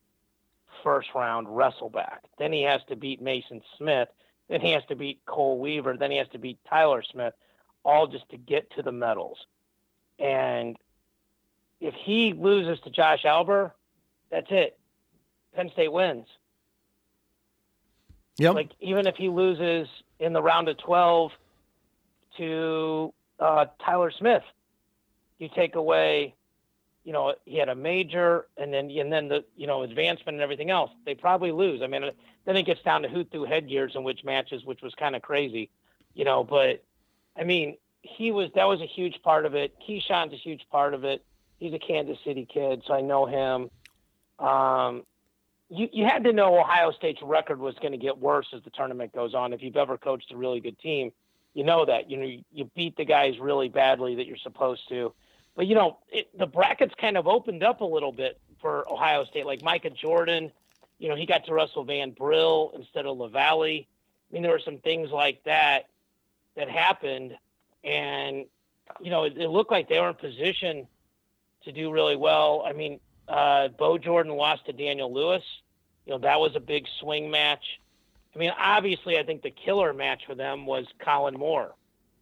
first 0.83 1.09
round 1.15 1.55
wrestle 1.55 1.91
back. 1.91 2.23
Then 2.39 2.53
he 2.53 2.63
has 2.63 2.81
to 2.89 2.97
beat 2.97 3.21
Mason 3.21 3.63
Smith. 3.77 4.09
Then 4.49 4.61
he 4.61 4.73
has 4.73 4.85
to 4.89 4.97
beat 4.97 5.25
Cole 5.27 5.59
Weaver. 5.59 5.97
Then 5.97 6.11
he 6.11 6.17
has 6.19 6.29
to 6.33 6.39
beat 6.39 6.59
Tyler 6.69 7.03
Smith, 7.03 7.35
all 7.85 8.07
just 8.07 8.29
to 8.31 8.37
get 8.37 8.71
to 8.73 8.83
the 8.83 8.93
medals. 8.93 9.39
And 10.19 10.77
if 11.81 11.95
he 11.95 12.33
loses 12.33 12.81
to 12.81 12.91
Josh 12.91 13.23
Alber, 13.25 13.73
that's 14.31 14.51
it. 14.51 14.79
Penn 15.55 15.71
State 15.73 15.93
wins. 15.93 16.27
Yep. 18.39 18.55
Like 18.55 18.71
even 18.81 19.07
if 19.07 19.17
he 19.17 19.29
loses 19.29 19.89
in 20.19 20.33
the 20.33 20.43
round 20.43 20.69
of 20.69 20.79
twelve 20.79 21.33
to 22.37 23.13
uh, 23.41 23.67
Tyler 23.85 24.11
Smith. 24.11 24.43
You 25.39 25.49
take 25.49 25.75
away, 25.75 26.35
you 27.05 27.13
know, 27.13 27.35
he 27.47 27.57
had 27.57 27.71
a 27.71 27.75
major, 27.75 28.47
and 28.57 28.73
then 28.73 28.91
and 28.91 29.13
then 29.13 29.29
the 29.29 29.45
you 29.57 29.67
know 29.67 29.83
advancement 29.83 30.37
and 30.37 30.43
everything 30.43 30.71
else. 30.71 30.91
They 31.07 31.15
probably 31.15 31.51
lose. 31.51 31.81
I 31.83 31.87
mean, 31.87 32.11
then 32.45 32.57
it 32.57 32.65
gets 32.65 32.83
down 32.83 33.03
to 33.03 33.09
who 33.09 33.25
threw 33.25 33.45
headgears 33.45 33.93
in 33.95 34.05
which 34.05 34.23
matches, 34.23 34.65
which 34.65 34.83
was 34.83 34.95
kind 34.95 35.17
of 35.17 35.23
crazy, 35.23 35.71
you 36.15 36.25
know. 36.25 36.45
But 36.45 36.85
I 37.37 37.45
mean, 37.45 37.79
he 38.03 38.31
was 38.31 38.51
that 38.55 38.65
was 38.65 38.81
a 38.83 38.87
huge 38.87 39.23
part 39.23 39.47
of 39.47 39.55
it. 39.55 39.75
Ke-Shawn's 39.87 40.35
a 40.35 40.37
huge 40.37 40.67
part 40.71 40.93
of 40.93 41.05
it. 41.05 41.25
He's 41.59 41.73
a 41.73 41.79
Kansas 41.79 42.19
City 42.25 42.47
kid, 42.53 42.83
so 42.87 42.95
I 42.95 43.01
know 43.01 43.27
him. 43.27 43.71
Um, 44.39 45.05
you, 45.69 45.89
you 45.93 46.05
had 46.05 46.25
to 46.25 46.33
know 46.33 46.59
Ohio 46.59 46.91
State's 46.91 47.21
record 47.23 47.61
was 47.61 47.75
going 47.77 47.93
to 47.93 47.99
get 47.99 48.19
worse 48.19 48.49
as 48.55 48.63
the 48.63 48.71
tournament 48.71 49.15
goes 49.15 49.35
on. 49.35 49.53
If 49.53 49.63
you've 49.63 49.77
ever 49.77 49.97
coached 49.97 50.33
a 50.33 50.37
really 50.37 50.61
good 50.61 50.79
team, 50.81 51.13
you 51.55 51.65
know 51.65 51.85
that. 51.85 52.11
You 52.11 52.17
know, 52.17 52.37
you 52.53 52.71
beat 52.75 52.97
the 52.97 53.05
guys 53.05 53.39
really 53.39 53.69
badly 53.69 54.17
that 54.17 54.27
you're 54.27 54.37
supposed 54.37 54.89
to. 54.89 55.13
But, 55.57 55.67
you 55.67 55.75
know, 55.75 55.99
it, 56.09 56.29
the 56.39 56.47
brackets 56.47 56.95
kind 56.99 57.17
of 57.17 57.27
opened 57.27 57.63
up 57.63 57.81
a 57.81 57.85
little 57.85 58.13
bit 58.13 58.41
for 58.61 58.91
Ohio 58.91 59.25
State. 59.25 59.47
Like 59.47 59.63
Micah 59.63 59.91
Jordan 59.91 60.53
you 61.01 61.09
know, 61.09 61.17
he 61.17 61.27
got 61.27 61.47
to 61.47 61.55
Russell 61.55 61.83
Van 61.83 62.11
Brill 62.11 62.73
instead 62.77 63.07
of 63.07 63.17
Lavallee. 63.17 63.87
I 63.87 64.33
mean, 64.33 64.43
there 64.43 64.53
were 64.53 64.61
some 64.61 64.79
things 64.79 65.11
like 65.11 65.43
that 65.45 65.89
that 66.57 66.71
happened, 66.71 67.37
and 67.83 68.45
you 69.01 69.11
know, 69.11 69.25
it, 69.25 69.37
it 69.37 69.49
looked 69.49 69.73
like 69.73 69.89
they 69.89 69.99
were 69.99 70.11
in 70.11 70.15
position 70.15 70.87
to 71.65 71.73
do 71.73 71.91
really 71.91 72.17
well. 72.17 72.63
I 72.67 72.75
mean, 72.75 73.01
uh, 73.27 73.69
Bo 73.69 73.97
Jordan 73.99 74.35
lost 74.37 74.67
to 74.67 74.73
Daniel 74.73 75.13
Lewis. 75.13 75.43
You 76.05 76.13
know, 76.13 76.19
that 76.19 76.39
was 76.39 76.55
a 76.55 76.61
big 76.61 76.87
swing 77.01 77.31
match. 77.31 77.81
I 78.35 78.39
mean, 78.39 78.53
obviously, 78.57 79.19
I 79.19 79.25
think 79.25 79.43
the 79.43 79.51
killer 79.51 79.93
match 79.93 80.23
for 80.27 80.35
them 80.35 80.67
was 80.67 80.87
Kollin 81.05 81.39
Moore 81.39 81.75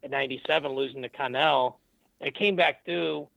at 0.03 0.11
97 0.11 0.73
losing 0.73 1.03
to 1.03 1.09
Conel. 1.09 1.79
It 2.21 2.35
came 2.35 2.57
back 2.57 2.85
through 2.85 3.29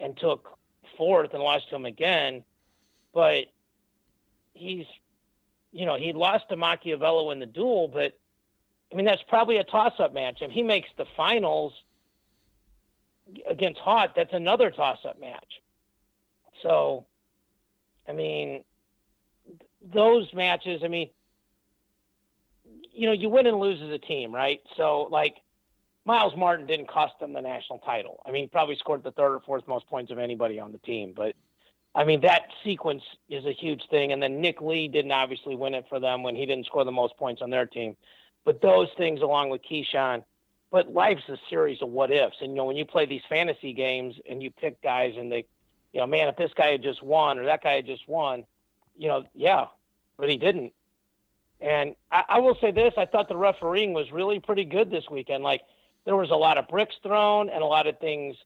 and 0.00 0.16
took 0.16 0.58
fourth 0.96 1.34
and 1.34 1.42
lost 1.42 1.68
to 1.70 1.76
him 1.76 1.84
again. 1.84 2.42
But 3.14 3.46
he's, 4.54 4.86
you 5.72 5.86
know, 5.86 5.96
he 5.96 6.12
lost 6.12 6.48
to 6.48 6.56
Macchiavello 6.56 7.32
in 7.32 7.38
the 7.38 7.46
duel, 7.46 7.88
but 7.88 8.18
I 8.92 8.96
mean, 8.96 9.06
that's 9.06 9.22
probably 9.28 9.56
a 9.56 9.64
toss 9.64 9.94
up 9.98 10.14
match. 10.14 10.38
If 10.40 10.50
he 10.50 10.62
makes 10.62 10.88
the 10.96 11.06
finals 11.16 11.72
against 13.48 13.80
Haught, 13.80 14.14
that's 14.14 14.32
another 14.32 14.70
toss 14.70 14.98
up 15.04 15.20
match. 15.20 15.60
So, 16.62 17.06
I 18.08 18.12
mean, 18.12 18.64
those 19.92 20.32
matches, 20.32 20.82
I 20.84 20.88
mean, 20.88 21.10
you 22.96 23.06
know, 23.06 23.12
you 23.12 23.28
win 23.28 23.46
and 23.46 23.58
lose 23.58 23.80
as 23.82 23.90
a 23.90 23.98
team, 23.98 24.34
right? 24.34 24.60
So, 24.76 25.08
like, 25.10 25.36
Myles 26.04 26.36
Martin 26.36 26.66
didn't 26.66 26.88
cost 26.88 27.18
them 27.20 27.32
the 27.32 27.42
national 27.42 27.80
title. 27.80 28.22
I 28.26 28.30
mean, 28.30 28.44
he 28.44 28.48
probably 28.48 28.76
scored 28.76 29.02
the 29.02 29.10
third 29.10 29.34
or 29.34 29.40
fourth 29.40 29.66
most 29.66 29.86
points 29.88 30.10
of 30.12 30.18
anybody 30.18 30.60
on 30.60 30.72
the 30.72 30.78
team, 30.78 31.12
but 31.16 31.34
I 31.96 32.04
mean, 32.04 32.20
that 32.20 32.42
sequence 32.62 33.02
is 33.30 33.46
a 33.46 33.52
huge 33.52 33.82
thing. 33.88 34.12
And 34.12 34.22
then 34.22 34.42
Nick 34.42 34.60
Lee 34.60 34.86
didn't 34.86 35.12
obviously 35.12 35.56
win 35.56 35.72
it 35.72 35.86
for 35.88 35.98
them 35.98 36.22
when 36.22 36.36
he 36.36 36.44
didn't 36.44 36.66
score 36.66 36.84
the 36.84 36.92
most 36.92 37.16
points 37.16 37.40
on 37.40 37.48
their 37.48 37.64
team. 37.64 37.96
But 38.44 38.60
those 38.60 38.88
things, 38.98 39.22
along 39.22 39.48
with 39.48 39.62
Ke-Shawn, 39.62 40.22
but 40.70 40.92
life's 40.92 41.26
a 41.30 41.38
series 41.48 41.80
of 41.80 41.88
what 41.88 42.10
ifs. 42.10 42.36
And, 42.42 42.50
you 42.50 42.56
know, 42.56 42.66
when 42.66 42.76
you 42.76 42.84
play 42.84 43.06
these 43.06 43.22
fantasy 43.30 43.72
games 43.72 44.14
and 44.28 44.42
you 44.42 44.50
pick 44.50 44.82
guys 44.82 45.14
and 45.16 45.32
they, 45.32 45.46
you 45.94 46.00
know, 46.00 46.06
man, 46.06 46.28
if 46.28 46.36
this 46.36 46.52
guy 46.54 46.72
had 46.72 46.82
just 46.82 47.02
won 47.02 47.38
or 47.38 47.46
that 47.46 47.62
guy 47.62 47.76
had 47.76 47.86
just 47.86 48.06
won, 48.06 48.44
you 48.98 49.08
know, 49.08 49.24
yeah, 49.34 49.66
but 50.18 50.28
he 50.28 50.36
didn't. 50.36 50.74
And 51.60 51.94
I, 52.10 52.22
I 52.28 52.38
will 52.38 52.56
say 52.60 52.70
this 52.70 52.92
I 52.96 53.06
thought 53.06 53.28
the 53.28 53.36
refereeing 53.36 53.92
was 53.92 54.10
really 54.12 54.40
pretty 54.40 54.64
good 54.64 54.90
this 54.90 55.04
weekend. 55.10 55.42
Like, 55.42 55.62
there 56.06 56.16
was 56.16 56.30
a 56.30 56.36
lot 56.36 56.56
of 56.56 56.68
bricks 56.68 56.94
thrown 57.02 57.50
and 57.50 57.62
a 57.62 57.66
lot 57.66 57.86
of 57.86 57.98
things, 57.98 58.36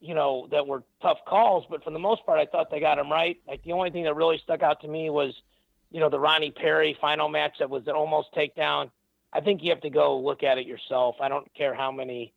you 0.00 0.14
know, 0.14 0.48
that 0.50 0.66
were 0.66 0.84
tough 1.02 1.18
calls. 1.26 1.64
But 1.68 1.84
for 1.84 1.90
the 1.90 1.98
most 1.98 2.24
part, 2.24 2.38
I 2.38 2.46
thought 2.46 2.70
they 2.70 2.80
got 2.80 2.96
them 2.96 3.10
right. 3.10 3.36
Like 3.46 3.62
the 3.64 3.72
only 3.72 3.90
thing 3.90 4.04
that 4.04 4.14
really 4.14 4.40
stuck 4.42 4.62
out 4.62 4.80
to 4.82 4.88
me 4.88 5.10
was, 5.10 5.34
you 5.90 6.00
know, 6.00 6.08
the 6.08 6.20
Ronnie 6.20 6.52
Perry 6.52 6.96
final 7.00 7.28
match 7.28 7.56
that 7.58 7.68
was 7.68 7.82
an 7.88 7.94
almost 7.94 8.28
takedown. 8.34 8.90
I 9.32 9.40
think 9.40 9.62
you 9.62 9.70
have 9.70 9.80
to 9.82 9.90
go 9.90 10.18
look 10.18 10.42
at 10.42 10.56
it 10.56 10.66
yourself. 10.66 11.16
I 11.20 11.28
don't 11.28 11.52
care 11.54 11.74
how 11.74 11.90
many 11.90 12.32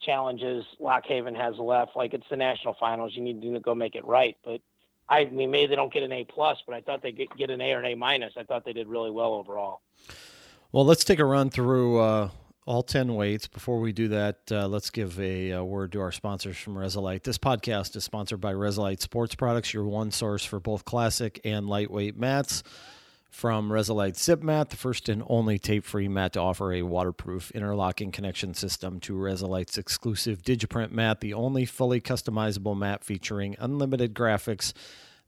challenges 0.00 0.64
Lock 0.80 1.04
Haven 1.06 1.34
has 1.34 1.56
left. 1.56 1.96
Like 1.96 2.14
it's 2.14 2.28
the 2.30 2.36
national 2.36 2.76
finals, 2.80 3.12
you 3.14 3.22
need 3.22 3.40
to 3.40 3.60
go 3.60 3.74
make 3.74 3.94
it 3.94 4.04
right. 4.04 4.36
But 4.44 4.60
I 5.08 5.24
mean, 5.26 5.50
maybe 5.50 5.68
they 5.68 5.76
don't 5.76 5.92
get 5.92 6.02
an 6.02 6.12
A 6.12 6.24
plus, 6.24 6.58
but 6.66 6.74
I 6.74 6.80
thought 6.80 7.02
they 7.02 7.12
get, 7.12 7.34
get 7.36 7.50
an 7.50 7.60
A 7.60 7.72
or 7.72 7.78
an 7.78 7.86
A 7.86 7.94
minus. 7.94 8.34
I 8.36 8.42
thought 8.42 8.64
they 8.64 8.72
did 8.72 8.88
really 8.88 9.10
well 9.10 9.34
overall. 9.34 9.80
Well, 10.70 10.84
let's 10.84 11.04
take 11.04 11.18
a 11.18 11.24
run 11.24 11.48
through 11.48 11.98
uh, 11.98 12.30
all 12.66 12.82
10 12.82 13.14
weights. 13.14 13.46
Before 13.46 13.80
we 13.80 13.92
do 13.92 14.08
that, 14.08 14.40
uh, 14.50 14.68
let's 14.68 14.90
give 14.90 15.18
a, 15.18 15.52
a, 15.52 15.64
word 15.64 15.92
to 15.92 16.00
our 16.00 16.12
sponsors 16.12 16.58
from 16.58 16.76
Resilite. 16.76 17.22
This 17.22 17.38
podcast 17.38 17.96
is 17.96 18.04
sponsored 18.04 18.42
by 18.42 18.52
Resilite 18.52 19.00
Sports 19.00 19.34
Products, 19.34 19.72
your 19.72 19.84
one 19.84 20.10
source 20.10 20.44
for 20.44 20.60
both 20.60 20.84
classic 20.84 21.40
and 21.42 21.66
lightweight 21.66 22.18
mats. 22.18 22.62
From 23.28 23.70
Resilite 23.70 24.16
Zip 24.16 24.42
Mat, 24.42 24.70
the 24.70 24.76
first 24.76 25.08
and 25.08 25.22
only 25.28 25.58
tape 25.58 25.84
free 25.84 26.08
mat 26.08 26.32
to 26.32 26.40
offer 26.40 26.72
a 26.72 26.82
waterproof 26.82 27.50
interlocking 27.52 28.10
connection 28.10 28.54
system, 28.54 28.98
to 29.00 29.12
Resilite's 29.12 29.78
exclusive 29.78 30.42
Digiprint 30.42 30.90
mat, 30.90 31.20
the 31.20 31.34
only 31.34 31.64
fully 31.64 32.00
customizable 32.00 32.76
mat 32.76 33.04
featuring 33.04 33.54
unlimited 33.60 34.14
graphics 34.14 34.72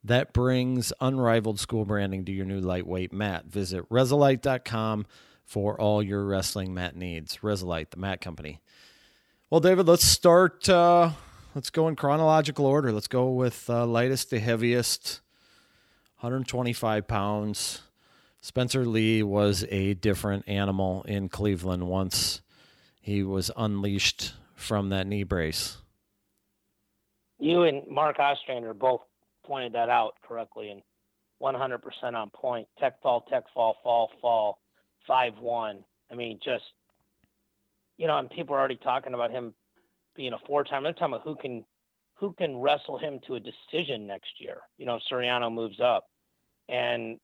that 0.03 0.33
brings 0.33 0.93
unrivaled 1.01 1.61
school 1.61 1.85
branding 1.85 2.25
to 2.25 2.33
your 2.33 2.47
new 2.47 2.61
lightweight 2.61 3.13
mat. 3.13 3.47
Visit 3.47 3.89
Resilite.com 3.91 5.07
for 5.45 5.79
all 5.81 6.03
your 6.03 6.25
wrestling 6.25 6.73
mat 6.73 6.97
needs. 6.97 7.43
Resolite, 7.43 7.91
the 7.91 7.99
mat 7.99 8.21
company. 8.21 8.61
Well, 9.51 9.61
David, 9.61 9.89
let's 9.89 10.05
start. 10.05 10.69
Uh, 10.69 11.11
let's 11.55 11.71
go 11.71 11.89
in 11.89 11.97
chronological 11.97 12.67
order. 12.67 12.93
Let's 12.93 13.09
go 13.09 13.31
with 13.31 13.69
uh, 13.69 13.85
lightest 13.85 14.31
to 14.31 14.39
heaviest, 14.41 15.21
125 16.21 17.07
pounds. 17.07 17.83
Spencer 18.41 18.87
Lee 18.87 19.23
was 19.23 19.65
a 19.69 19.95
different 19.95 20.49
animal 20.49 21.03
in 21.03 21.29
Cleveland 21.29 21.87
once 21.89 22.41
he 23.01 23.23
was 23.23 23.51
unleashed 23.57 24.35
from 24.55 24.89
that 24.91 25.07
knee 25.07 25.25
brace. 25.25 25.79
You 27.39 27.63
and 27.63 27.87
Mark 27.89 28.19
Ostrander 28.19 28.75
both 28.75 29.01
pointed 29.45 29.73
that 29.73 29.89
out 29.89 30.15
correctly 30.27 30.71
and 30.71 30.83
100% 31.43 31.81
on 32.15 32.31
point. 32.31 32.69
Tech 32.79 33.01
fall, 33.03 33.23
tech 33.23 33.45
fall, 33.55 33.77
fall, 33.83 34.11
fall 34.21 34.59
five 35.07 35.33
one. 35.39 35.85
I 36.11 36.15
mean, 36.15 36.39
just 36.45 36.65
you 37.97 38.07
know, 38.07 38.19
and 38.19 38.31
people 38.31 38.55
are 38.55 38.59
already 38.59 38.77
talking 38.77 39.13
about 39.13 39.31
him 39.31 39.55
being 40.17 40.33
a 40.33 40.39
four 40.47 40.65
time. 40.65 40.83
They're 40.83 40.93
talking 40.93 41.15
about 41.15 41.25
who 41.25 41.37
can 41.37 41.65
who 42.15 42.33
can 42.33 42.57
wrestle 42.57 42.99
him 42.99 43.19
to 43.27 43.35
a 43.35 43.41
decision 43.41 44.07
next 44.07 44.31
year. 44.39 44.59
You 44.79 44.87
know, 44.87 44.99
Suriano 45.11 45.53
moves 45.53 45.81
up, 45.81 46.07
and 46.69 47.19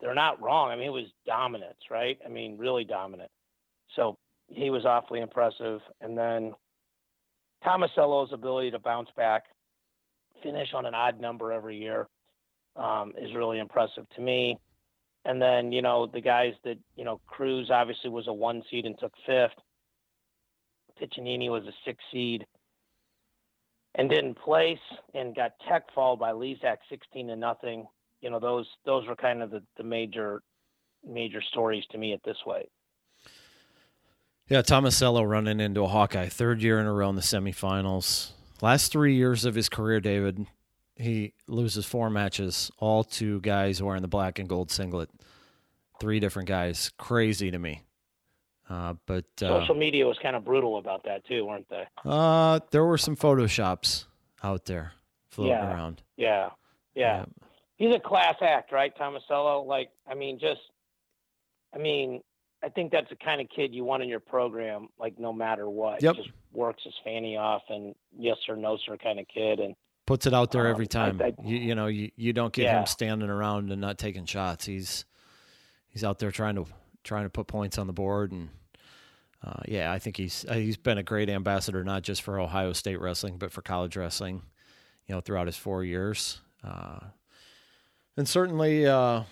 they're 0.00 0.14
not 0.14 0.42
wrong. 0.42 0.70
I 0.70 0.76
mean, 0.76 0.86
it 0.86 0.92
was 0.92 1.06
dominance, 1.26 1.78
right? 1.90 2.18
I 2.24 2.28
mean, 2.28 2.58
really 2.58 2.84
dominant. 2.84 3.30
So 3.96 4.18
he 4.48 4.70
was 4.70 4.84
awfully 4.84 5.20
impressive. 5.20 5.80
And 6.00 6.16
then 6.16 6.52
Tomasello's 7.64 8.32
ability 8.32 8.70
to 8.72 8.78
bounce 8.78 9.08
back, 9.16 9.44
finish 10.42 10.68
on 10.74 10.86
an 10.86 10.94
odd 10.94 11.20
number 11.20 11.52
every 11.52 11.76
year, 11.76 12.08
um, 12.76 13.12
is 13.20 13.34
really 13.34 13.58
impressive 13.58 14.06
to 14.16 14.20
me. 14.20 14.58
And 15.24 15.40
then, 15.40 15.70
you 15.70 15.82
know, 15.82 16.06
the 16.06 16.20
guys 16.20 16.54
that, 16.64 16.78
you 16.96 17.04
know, 17.04 17.20
Cruz 17.26 17.70
obviously 17.70 18.10
was 18.10 18.26
a 18.26 18.32
one 18.32 18.62
seed 18.70 18.86
and 18.86 18.98
took 18.98 19.12
fifth. 19.24 19.52
Piccininni 21.00 21.50
was 21.50 21.64
a 21.64 21.72
six 21.84 22.02
seed 22.12 22.44
and 23.94 24.08
didn't 24.08 24.38
place 24.38 24.78
and 25.14 25.34
got 25.34 25.52
tech 25.68 25.84
fall 25.94 26.16
by 26.16 26.32
Lizak 26.32 26.78
16 26.88 27.28
to 27.28 27.36
nothing. 27.36 27.86
You 28.22 28.30
know, 28.30 28.40
those 28.40 28.66
those 28.86 29.06
were 29.06 29.16
kind 29.16 29.42
of 29.42 29.50
the, 29.50 29.62
the 29.76 29.82
major 29.82 30.42
major 31.06 31.42
stories 31.42 31.84
to 31.90 31.98
me 31.98 32.12
at 32.12 32.22
this 32.24 32.38
way. 32.46 32.68
Yeah, 34.48 34.62
Tomasello 34.62 35.28
running 35.28 35.60
into 35.60 35.82
a 35.82 35.88
Hawkeye 35.88 36.28
third 36.28 36.62
year 36.62 36.78
in 36.78 36.86
a 36.86 36.92
row 36.92 37.08
in 37.08 37.16
the 37.16 37.22
semifinals. 37.22 38.30
Last 38.60 38.92
three 38.92 39.14
years 39.14 39.44
of 39.44 39.54
his 39.54 39.68
career, 39.68 40.00
David, 40.00 40.46
he 40.94 41.32
loses 41.48 41.84
four 41.84 42.10
matches, 42.10 42.70
all 42.78 43.02
to 43.04 43.40
guys 43.40 43.82
wearing 43.82 44.02
the 44.02 44.08
black 44.08 44.38
and 44.38 44.48
gold 44.48 44.70
singlet. 44.70 45.10
Three 46.00 46.20
different 46.20 46.48
guys. 46.48 46.90
Crazy 46.98 47.50
to 47.50 47.58
me. 47.58 47.82
Uh, 48.68 48.94
but 49.06 49.24
uh, 49.42 49.60
social 49.60 49.74
media 49.74 50.06
was 50.06 50.18
kind 50.22 50.36
of 50.36 50.44
brutal 50.44 50.78
about 50.78 51.04
that 51.04 51.24
too, 51.26 51.44
weren't 51.44 51.68
they? 51.68 51.84
Uh, 52.04 52.60
there 52.70 52.84
were 52.84 52.98
some 52.98 53.16
photoshops 53.16 54.04
out 54.42 54.64
there 54.66 54.92
floating 55.28 55.52
yeah. 55.52 55.72
around. 55.72 56.02
Yeah. 56.16 56.50
yeah, 56.94 57.18
yeah. 57.18 57.24
He's 57.82 57.92
a 57.92 57.98
class 57.98 58.36
act, 58.40 58.70
right, 58.70 58.96
Tomasello? 58.96 59.66
Like, 59.66 59.90
I 60.08 60.14
mean, 60.14 60.38
just, 60.38 60.60
I 61.74 61.78
mean, 61.78 62.20
I 62.62 62.68
think 62.68 62.92
that's 62.92 63.10
the 63.10 63.16
kind 63.16 63.40
of 63.40 63.48
kid 63.48 63.74
you 63.74 63.82
want 63.82 64.04
in 64.04 64.08
your 64.08 64.20
program. 64.20 64.86
Like, 65.00 65.18
no 65.18 65.32
matter 65.32 65.68
what, 65.68 66.00
yep. 66.00 66.14
just 66.14 66.30
works 66.52 66.84
his 66.84 66.94
fanny 67.02 67.36
off 67.36 67.62
and 67.70 67.92
yes 68.16 68.36
or 68.48 68.54
no 68.54 68.78
sir 68.86 68.96
kind 68.96 69.18
of 69.18 69.26
kid, 69.26 69.58
and 69.58 69.74
puts 70.06 70.26
it 70.26 70.32
out 70.32 70.52
there 70.52 70.68
every 70.68 70.84
um, 70.84 70.88
time. 70.90 71.20
I, 71.20 71.26
I, 71.26 71.32
you, 71.44 71.56
you, 71.56 71.74
know, 71.74 71.88
you, 71.88 72.12
you 72.14 72.32
don't 72.32 72.52
get 72.52 72.66
yeah. 72.66 72.78
him 72.78 72.86
standing 72.86 73.28
around 73.28 73.72
and 73.72 73.80
not 73.80 73.98
taking 73.98 74.26
shots. 74.26 74.64
He's 74.64 75.04
he's 75.88 76.04
out 76.04 76.20
there 76.20 76.30
trying 76.30 76.54
to 76.54 76.66
trying 77.02 77.24
to 77.24 77.30
put 77.30 77.48
points 77.48 77.78
on 77.78 77.88
the 77.88 77.92
board, 77.92 78.30
and 78.30 78.50
uh, 79.44 79.62
yeah, 79.66 79.90
I 79.90 79.98
think 79.98 80.16
he's 80.16 80.46
uh, 80.48 80.54
he's 80.54 80.76
been 80.76 80.98
a 80.98 81.02
great 81.02 81.28
ambassador 81.28 81.82
not 81.82 82.02
just 82.02 82.22
for 82.22 82.38
Ohio 82.38 82.74
State 82.74 83.00
wrestling 83.00 83.38
but 83.38 83.50
for 83.50 83.60
college 83.60 83.96
wrestling. 83.96 84.42
You 85.08 85.16
know, 85.16 85.20
throughout 85.20 85.48
his 85.48 85.56
four 85.56 85.82
years, 85.82 86.40
uh, 86.62 87.00
and 88.16 88.28
certainly, 88.28 88.86
uh, 88.86 89.22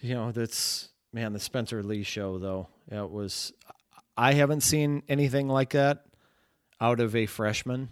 you 0.00 0.14
know, 0.14 0.32
that's 0.32 0.88
man 1.12 1.32
the 1.32 1.40
Spencer 1.40 1.82
Lee 1.82 2.02
show 2.02 2.38
though. 2.38 2.68
It 2.90 3.10
was 3.10 3.52
I 4.16 4.34
haven't 4.34 4.62
seen 4.62 5.02
anything 5.08 5.48
like 5.48 5.70
that 5.70 6.04
out 6.80 7.00
of 7.00 7.14
a 7.14 7.26
freshman 7.26 7.90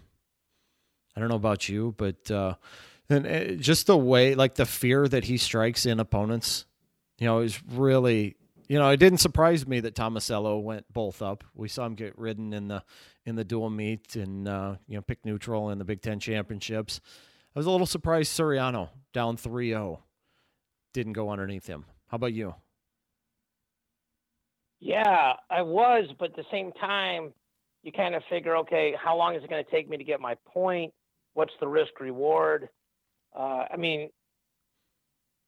I 1.15 1.19
don't 1.19 1.29
know 1.29 1.35
about 1.35 1.67
you, 1.67 1.93
but 1.97 2.29
uh, 2.31 2.55
and 3.09 3.27
uh, 3.27 3.45
just 3.55 3.87
the 3.87 3.97
way, 3.97 4.35
like 4.35 4.55
the 4.55 4.65
fear 4.65 5.07
that 5.07 5.25
he 5.25 5.37
strikes 5.37 5.85
in 5.85 5.99
opponents, 5.99 6.65
you 7.19 7.27
know, 7.27 7.39
is 7.39 7.61
really, 7.71 8.37
you 8.67 8.79
know, 8.79 8.89
it 8.89 8.97
didn't 8.97 9.19
surprise 9.19 9.67
me 9.67 9.81
that 9.81 9.95
Tomasello 9.95 10.61
went 10.61 10.91
both 10.93 11.21
up. 11.21 11.43
We 11.53 11.67
saw 11.67 11.85
him 11.85 11.95
get 11.95 12.17
ridden 12.17 12.53
in 12.53 12.67
the 12.69 12.83
in 13.25 13.35
the 13.35 13.43
dual 13.43 13.69
meet 13.69 14.15
and 14.15 14.47
uh, 14.47 14.75
you 14.87 14.95
know 14.95 15.01
pick 15.01 15.25
neutral 15.25 15.69
in 15.69 15.77
the 15.77 15.85
Big 15.85 16.01
Ten 16.01 16.19
championships. 16.19 17.01
I 17.55 17.59
was 17.59 17.65
a 17.65 17.71
little 17.71 17.87
surprised 17.87 18.31
Suriano 18.31 18.89
down 19.11 19.35
3-0 19.35 19.99
didn't 20.93 21.13
go 21.13 21.29
underneath 21.29 21.67
him. 21.67 21.85
How 22.07 22.15
about 22.15 22.33
you? 22.33 22.55
Yeah, 24.79 25.33
I 25.49 25.61
was, 25.61 26.05
but 26.19 26.31
at 26.31 26.35
the 26.35 26.45
same 26.51 26.71
time, 26.73 27.33
you 27.83 27.91
kind 27.91 28.15
of 28.15 28.23
figure, 28.29 28.57
okay, 28.57 28.95
how 29.01 29.15
long 29.15 29.35
is 29.35 29.43
it 29.43 29.49
going 29.49 29.63
to 29.63 29.71
take 29.71 29.89
me 29.89 29.97
to 29.97 30.03
get 30.03 30.19
my 30.19 30.35
point? 30.45 30.93
What's 31.33 31.53
the 31.59 31.67
risk 31.67 31.99
reward? 31.99 32.69
Uh, 33.37 33.65
I 33.71 33.77
mean, 33.77 34.09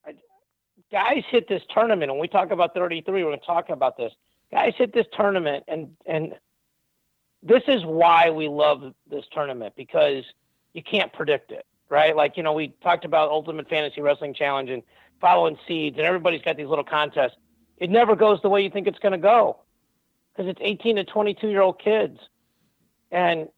I, 0.05 0.13
guys 0.91 1.23
hit 1.29 1.47
this 1.47 1.61
tournament, 1.73 2.11
and 2.11 2.19
we 2.19 2.27
talk 2.27 2.51
about 2.51 2.73
33. 2.73 3.23
We're 3.23 3.29
going 3.29 3.39
to 3.39 3.45
talk 3.45 3.69
about 3.69 3.97
this. 3.97 4.13
Guys 4.51 4.73
hit 4.77 4.93
this 4.93 5.07
tournament, 5.13 5.63
and 5.67 5.89
and 6.05 6.33
this 7.41 7.63
is 7.67 7.83
why 7.85 8.29
we 8.29 8.47
love 8.47 8.93
this 9.09 9.25
tournament 9.33 9.73
because 9.75 10.23
you 10.73 10.83
can't 10.83 11.11
predict 11.11 11.51
it, 11.51 11.65
right? 11.89 12.15
Like 12.15 12.37
you 12.37 12.43
know, 12.43 12.53
we 12.53 12.73
talked 12.83 13.03
about 13.03 13.29
Ultimate 13.29 13.67
Fantasy 13.67 14.01
Wrestling 14.01 14.33
Challenge 14.33 14.69
and 14.69 14.83
following 15.23 15.57
seeds, 15.65 15.97
and 15.97 16.05
everybody's 16.05 16.41
got 16.41 16.57
these 16.57 16.67
little 16.67 16.83
contests 16.83 17.37
it 17.77 17.89
never 17.89 18.15
goes 18.15 18.39
the 18.41 18.49
way 18.49 18.61
you 18.61 18.69
think 18.69 18.87
it's 18.87 18.99
going 18.99 19.11
to 19.11 19.17
go 19.17 19.59
because 20.31 20.49
it's 20.49 20.59
18 20.61 20.97
to 20.97 21.03
22 21.03 21.49
year 21.49 21.61
old 21.61 21.81
kids. 21.81 22.17
And 23.11 23.49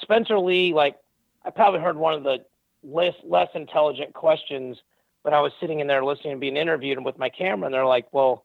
Spencer 0.00 0.38
Lee, 0.38 0.74
like, 0.74 0.96
I 1.44 1.50
probably 1.50 1.80
heard 1.80 1.96
one 1.96 2.14
of 2.14 2.22
the 2.24 2.38
less, 2.82 3.14
less 3.24 3.48
intelligent 3.54 4.14
questions 4.14 4.78
when 5.22 5.34
I 5.34 5.40
was 5.40 5.52
sitting 5.60 5.80
in 5.80 5.86
there 5.86 6.04
listening 6.04 6.32
and 6.32 6.40
being 6.40 6.56
interviewed 6.56 6.98
and 6.98 7.06
with 7.06 7.18
my 7.18 7.28
camera. 7.28 7.66
And 7.66 7.74
they're 7.74 7.86
like, 7.86 8.12
well, 8.12 8.44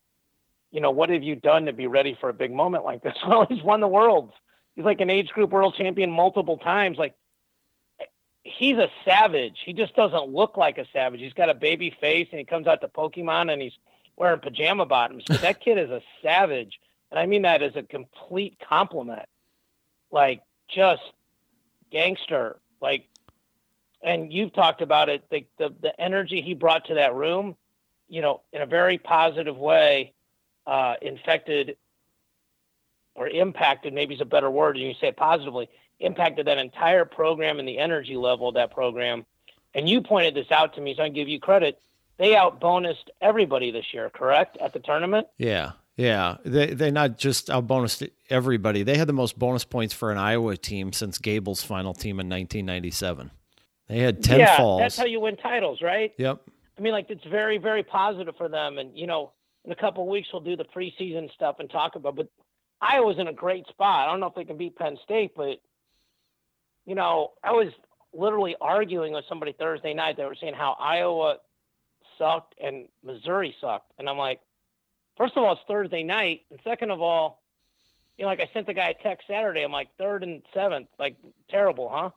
you 0.71 0.81
know, 0.81 0.91
what 0.91 1.09
have 1.09 1.23
you 1.23 1.35
done 1.35 1.65
to 1.65 1.73
be 1.73 1.87
ready 1.87 2.15
for 2.19 2.29
a 2.29 2.33
big 2.33 2.51
moment 2.51 2.85
like 2.85 3.01
this? 3.01 3.15
Well, 3.27 3.45
he's 3.49 3.63
won 3.63 3.81
the 3.81 3.87
world. 3.87 4.31
He's 4.75 4.85
like 4.85 5.01
an 5.01 5.09
age 5.09 5.29
group 5.29 5.49
world 5.49 5.75
champion 5.75 6.11
multiple 6.11 6.57
times. 6.57 6.97
Like, 6.97 7.15
he's 8.47 8.77
a 8.77 8.89
savage. 9.03 9.59
He 9.65 9.73
just 9.73 9.95
doesn't 9.95 10.29
look 10.29 10.57
like 10.57 10.77
a 10.77 10.85
savage. 10.93 11.19
He's 11.19 11.33
got 11.33 11.49
a 11.49 11.53
baby 11.53 11.95
face 11.99 12.27
and 12.31 12.39
he 12.39 12.45
comes 12.45 12.67
out 12.67 12.81
to 12.81 12.87
Pokemon 12.87 13.51
and 13.51 13.61
he's 13.61 13.77
wearing 14.15 14.39
pajama 14.39 14.85
bottoms. 14.85 15.23
But 15.27 15.41
that 15.41 15.59
kid 15.59 15.77
is 15.77 15.89
a 15.89 16.01
savage, 16.21 16.79
and 17.11 17.19
I 17.19 17.25
mean 17.25 17.43
that 17.43 17.61
as 17.61 17.75
a 17.75 17.83
complete 17.83 18.57
compliment. 18.59 19.27
Like 20.11 20.41
just 20.67 21.03
gangster. 21.91 22.57
Like, 22.81 23.07
and 24.01 24.31
you've 24.31 24.53
talked 24.53 24.81
about 24.81 25.09
it. 25.09 25.23
The, 25.29 25.45
the 25.57 25.73
the 25.81 26.01
energy 26.01 26.41
he 26.41 26.53
brought 26.53 26.85
to 26.85 26.95
that 26.95 27.13
room, 27.15 27.55
you 28.07 28.21
know, 28.21 28.41
in 28.53 28.61
a 28.61 28.65
very 28.65 28.97
positive 28.97 29.57
way, 29.57 30.13
uh, 30.65 30.95
infected 31.01 31.77
or 33.15 33.27
impacted. 33.27 33.93
Maybe 33.93 34.15
is 34.15 34.21
a 34.21 34.25
better 34.25 34.49
word. 34.49 34.77
And 34.77 34.85
you 34.85 34.93
say 34.99 35.07
it 35.07 35.17
positively. 35.17 35.69
Impacted 35.99 36.47
that 36.47 36.57
entire 36.57 37.05
program 37.05 37.59
and 37.59 37.67
the 37.67 37.79
energy 37.79 38.15
level 38.15 38.49
of 38.49 38.55
that 38.55 38.71
program. 38.71 39.25
And 39.73 39.89
you 39.89 40.01
pointed 40.01 40.35
this 40.35 40.51
out 40.51 40.75
to 40.75 40.81
me, 40.81 40.95
so 40.95 41.03
I 41.03 41.07
can 41.07 41.13
give 41.13 41.27
you 41.27 41.39
credit 41.39 41.79
they 42.17 42.35
out 42.35 42.59
bonused 42.59 43.09
everybody 43.21 43.71
this 43.71 43.93
year, 43.93 44.09
correct? 44.09 44.57
At 44.59 44.73
the 44.73 44.79
tournament? 44.79 45.27
Yeah. 45.37 45.73
Yeah. 45.95 46.37
They 46.43 46.73
they 46.73 46.91
not 46.91 47.17
just 47.17 47.49
out 47.49 47.67
bonused 47.67 48.09
everybody. 48.29 48.83
They 48.83 48.97
had 48.97 49.07
the 49.07 49.13
most 49.13 49.37
bonus 49.37 49.63
points 49.63 49.93
for 49.93 50.11
an 50.11 50.17
Iowa 50.17 50.57
team 50.57 50.93
since 50.93 51.17
Gable's 51.17 51.63
final 51.63 51.93
team 51.93 52.19
in 52.19 52.27
1997. 52.27 53.31
They 53.87 53.99
had 53.99 54.21
10 54.21 54.39
yeah, 54.39 54.57
falls. 54.57 54.81
That's 54.81 54.97
how 54.97 55.05
you 55.05 55.21
win 55.21 55.37
titles, 55.37 55.81
right? 55.81 56.13
Yep. 56.17 56.41
I 56.77 56.81
mean, 56.81 56.91
like, 56.91 57.09
it's 57.09 57.23
very, 57.23 57.57
very 57.57 57.83
positive 57.83 58.35
for 58.35 58.49
them. 58.49 58.77
And, 58.77 58.97
you 58.97 59.07
know, 59.07 59.31
in 59.63 59.71
a 59.71 59.75
couple 59.75 60.03
of 60.03 60.09
weeks, 60.09 60.27
we'll 60.33 60.41
do 60.41 60.57
the 60.57 60.65
preseason 60.65 61.33
stuff 61.33 61.55
and 61.59 61.69
talk 61.69 61.95
about 61.95 62.17
But 62.17 62.27
Iowa's 62.81 63.17
in 63.17 63.27
a 63.27 63.33
great 63.33 63.65
spot. 63.67 64.07
I 64.07 64.11
don't 64.11 64.19
know 64.19 64.27
if 64.27 64.35
they 64.35 64.43
can 64.43 64.57
beat 64.57 64.75
Penn 64.75 64.97
State, 65.03 65.31
but, 65.37 65.61
you 66.87 66.95
know, 66.95 67.33
I 67.43 67.51
was 67.51 67.67
literally 68.13 68.55
arguing 68.59 69.13
with 69.13 69.25
somebody 69.27 69.51
Thursday 69.51 69.93
night. 69.93 70.15
They 70.17 70.23
were 70.25 70.37
saying 70.39 70.53
how 70.55 70.75
Iowa 70.79 71.37
sucked 72.17 72.55
and 72.63 72.87
Missouri 73.03 73.53
sucked. 73.59 73.91
And 73.99 74.09
I'm 74.09 74.17
like, 74.17 74.39
first 75.17 75.35
of 75.35 75.43
all, 75.43 75.51
it's 75.51 75.61
Thursday 75.67 76.01
night. 76.01 76.45
And 76.49 76.59
second 76.63 76.89
of 76.89 77.01
all, 77.01 77.43
you 78.17 78.23
know, 78.23 78.29
like 78.29 78.39
I 78.39 78.49
sent 78.53 78.67
the 78.67 78.73
guy 78.73 78.95
a 78.97 79.03
text 79.03 79.27
Saturday. 79.27 79.61
I'm 79.61 79.71
like, 79.71 79.89
third 79.97 80.23
and 80.23 80.41
seventh, 80.53 80.87
like 80.97 81.17
terrible, 81.49 81.89
huh? 81.93 82.09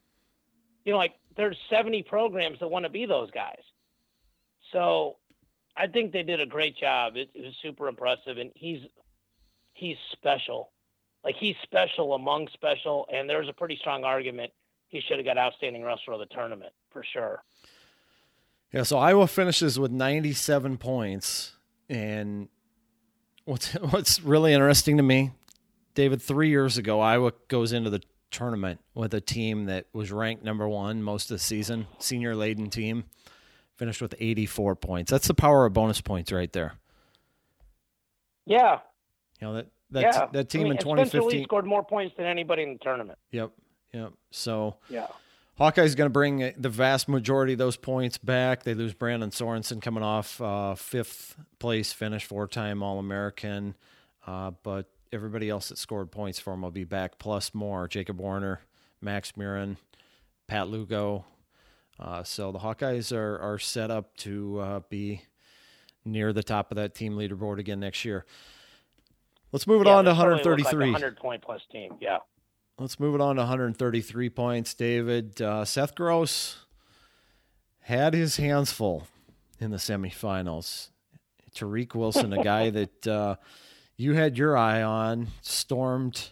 You 0.85 0.93
know, 0.93 0.99
like 0.99 1.15
there's 1.37 1.59
70 1.69 2.05
programs 2.05 2.61
that 2.61 2.69
want 2.69 2.85
to 2.85 2.91
be 2.91 3.07
those 3.07 3.31
guys. 3.33 3.61
So 4.73 5.17
I 5.77 5.89
think 5.89 6.13
they 6.13 6.23
did 6.23 6.41
a 6.41 6.47
great 6.47 6.77
job. 6.77 7.17
It, 7.17 7.29
it 7.35 7.43
was 7.43 7.55
super 7.61 7.89
impressive. 7.89 8.39
And 8.39 8.53
he's, 8.55 8.83
he's 9.75 9.97
special. 10.13 10.71
Like 11.25 11.35
he's 11.35 11.57
special 11.65 12.15
among 12.15 12.49
special. 12.55 13.07
And 13.13 13.29
there's 13.29 13.49
a 13.49 13.53
pretty 13.53 13.77
strong 13.77 14.05
argument 14.05 14.53
he 14.91 15.01
should 15.01 15.19
have 15.19 15.25
got 15.25 15.39
outstanding 15.39 15.83
wrestler 15.83 16.15
of 16.15 16.21
the 16.21 16.27
tournament 16.27 16.73
for 16.91 17.03
sure. 17.13 17.43
Yeah, 18.73 18.83
so 18.83 18.99
Iowa 18.99 19.27
finishes 19.27 19.79
with 19.79 19.91
97 19.91 20.77
points. 20.79 21.57
And 21.89 22.49
what's 23.45 23.73
what's 23.91 24.21
really 24.21 24.53
interesting 24.53 24.97
to 24.99 25.03
me, 25.03 25.31
David, 25.95 26.21
three 26.21 26.51
years 26.51 26.77
ago, 26.77 27.01
Iowa 27.01 27.33
goes 27.49 27.73
into 27.73 27.89
the 27.89 28.03
tournament 28.31 28.81
with 28.95 29.15
a 29.15 29.21
team 29.21 29.67
that 29.67 29.87
was 29.93 30.13
ranked 30.13 30.45
number 30.45 30.69
one 30.69 31.03
most 31.03 31.31
of 31.31 31.37
the 31.37 31.43
season, 31.43 31.87
senior 31.99 32.37
laden 32.37 32.69
team, 32.71 33.05
finished 33.77 34.03
with 34.03 34.15
84 34.19 34.77
points. 34.77 35.11
That's 35.11 35.27
the 35.27 35.35
power 35.35 35.67
of 35.67 35.73
bonus 35.73 36.01
points 36.01 36.31
right 36.31 36.53
there. 36.53 36.75
Yeah. 38.47 38.79
You 39.41 39.47
know, 39.49 39.55
that 39.55 39.67
that, 39.91 40.03
yeah. 40.03 40.27
that 40.33 40.49
team 40.49 40.63
I 40.63 40.65
mean, 40.65 40.73
in 40.73 40.79
2015 40.79 41.45
scored 41.45 41.67
more 41.67 41.85
points 41.85 42.15
than 42.17 42.27
anybody 42.27 42.63
in 42.63 42.75
the 42.75 42.79
tournament. 42.79 43.19
Yep. 43.33 43.51
Yep. 43.93 44.13
So, 44.31 44.77
yeah. 44.89 45.09
Hawkeye's 45.59 45.95
going 45.95 46.07
to 46.07 46.13
bring 46.13 46.55
the 46.57 46.71
vast 46.71 47.07
majority 47.07 47.53
of 47.53 47.59
those 47.59 47.77
points 47.77 48.17
back. 48.17 48.63
They 48.63 48.73
lose 48.73 48.95
Brandon 48.95 49.31
Sorensen 49.31 49.83
coming 49.83 50.03
off 50.03 50.41
uh, 50.41 50.75
fifth 50.75 51.37
place 51.59 51.93
finish, 51.93 52.25
four 52.25 52.49
time 52.49 52.83
All 52.83 52.99
American. 52.99 53.77
Uh, 54.27 54.53
but 54.63 54.89
everybody 55.13 55.51
else 55.51 55.69
that 55.69 55.77
scored 55.77 56.11
points 56.11 56.39
for 56.39 56.55
him 56.55 56.63
will 56.63 56.71
be 56.71 56.85
back, 56.85 57.19
plus 57.19 57.53
more. 57.53 57.89
Jacob 57.89 58.21
Warner, 58.21 58.61
Max 59.03 59.33
Murin, 59.33 59.77
Pat 60.47 60.69
Lugo. 60.69 61.27
Uh, 61.99 62.23
so 62.23 62.53
the 62.53 62.61
Hawkeyes 62.61 63.15
are, 63.15 63.39
are 63.39 63.59
set 63.59 63.91
up 63.91 64.17
to 64.19 64.61
uh, 64.61 64.81
be 64.89 65.23
near 66.07 66.33
the 66.33 66.43
top 66.43 66.71
of 66.71 66.77
that 66.77 66.95
team 66.95 67.17
leaderboard 67.17 67.59
again 67.59 67.81
next 67.81 68.05
year. 68.05 68.25
Let's 69.53 69.67
move 69.67 69.83
it 69.83 69.89
yeah, 69.89 69.97
on 69.97 70.05
to 70.05 70.11
133. 70.13 70.87
Like 70.87 70.93
100 70.93 71.17
point 71.19 71.43
plus 71.43 71.61
team. 71.71 71.97
Yeah. 72.01 72.19
Let's 72.81 72.99
move 72.99 73.15
it 73.15 73.21
on 73.21 73.37
to 73.37 73.43
133 73.43 74.31
points, 74.31 74.73
David. 74.73 75.43
Uh, 75.43 75.67
Seth 75.67 75.95
Gross 75.95 76.65
had 77.81 78.15
his 78.15 78.39
hands 78.39 78.73
full 78.73 79.07
in 79.59 79.71
the 79.71 79.77
semifinals. 79.77 80.89
Tariq 81.55 81.95
Wilson, 81.95 82.33
a 82.33 82.43
guy 82.43 82.71
that 82.71 83.07
uh, 83.07 83.37
you 83.99 84.15
had 84.15 84.39
your 84.39 84.57
eye 84.57 84.83
on, 84.83 85.29
stormed 85.43 86.31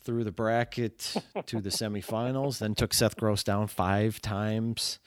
through 0.00 0.24
the 0.24 0.32
bracket 0.32 1.16
to 1.44 1.60
the 1.60 1.68
semifinals, 1.68 2.60
then 2.60 2.74
took 2.74 2.94
Seth 2.94 3.18
Gross 3.18 3.44
down 3.44 3.66
five 3.66 4.22
times. 4.22 4.98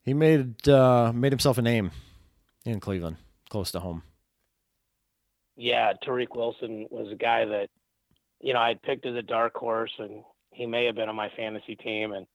He 0.00 0.14
made 0.14 0.66
uh, 0.66 1.12
made 1.14 1.32
himself 1.32 1.58
a 1.58 1.62
name 1.62 1.90
in 2.64 2.80
Cleveland, 2.80 3.18
close 3.50 3.70
to 3.72 3.80
home. 3.80 4.02
Yeah, 5.58 5.92
Tariq 6.02 6.34
Wilson 6.34 6.86
was 6.90 7.12
a 7.12 7.16
guy 7.16 7.44
that 7.44 7.68
you 8.44 8.52
know, 8.52 8.60
I'd 8.60 8.82
picked 8.82 9.06
as 9.06 9.16
a 9.16 9.22
dark 9.22 9.56
horse, 9.56 9.92
and 9.98 10.22
he 10.50 10.66
may 10.66 10.84
have 10.84 10.94
been 10.94 11.08
on 11.08 11.16
my 11.16 11.30
fantasy 11.34 11.76
team. 11.76 12.12
And 12.12 12.26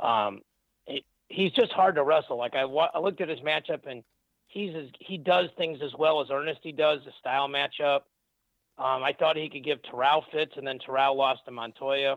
um, 0.00 0.40
he's 1.28 1.52
just 1.52 1.70
hard 1.70 1.94
to 1.94 2.02
wrestle. 2.02 2.36
Like 2.36 2.56
I, 2.56 2.62
I 2.62 2.98
looked 2.98 3.20
at 3.20 3.28
his 3.28 3.38
matchup, 3.38 3.86
and 3.86 4.02
he's 4.48 4.74
as, 4.74 4.88
he 4.98 5.16
does 5.16 5.50
things 5.56 5.78
as 5.80 5.92
well 5.96 6.20
as 6.20 6.32
Ernesty 6.32 6.72
does. 6.72 6.98
The 7.04 7.12
style 7.20 7.48
matchup. 7.48 8.00
Um, 8.76 9.04
I 9.04 9.14
thought 9.16 9.36
he 9.36 9.48
could 9.48 9.62
give 9.62 9.78
Terrell 9.84 10.24
fits, 10.32 10.54
and 10.56 10.66
then 10.66 10.80
Terrell 10.80 11.16
lost 11.16 11.44
to 11.44 11.52
Montoya. 11.52 12.16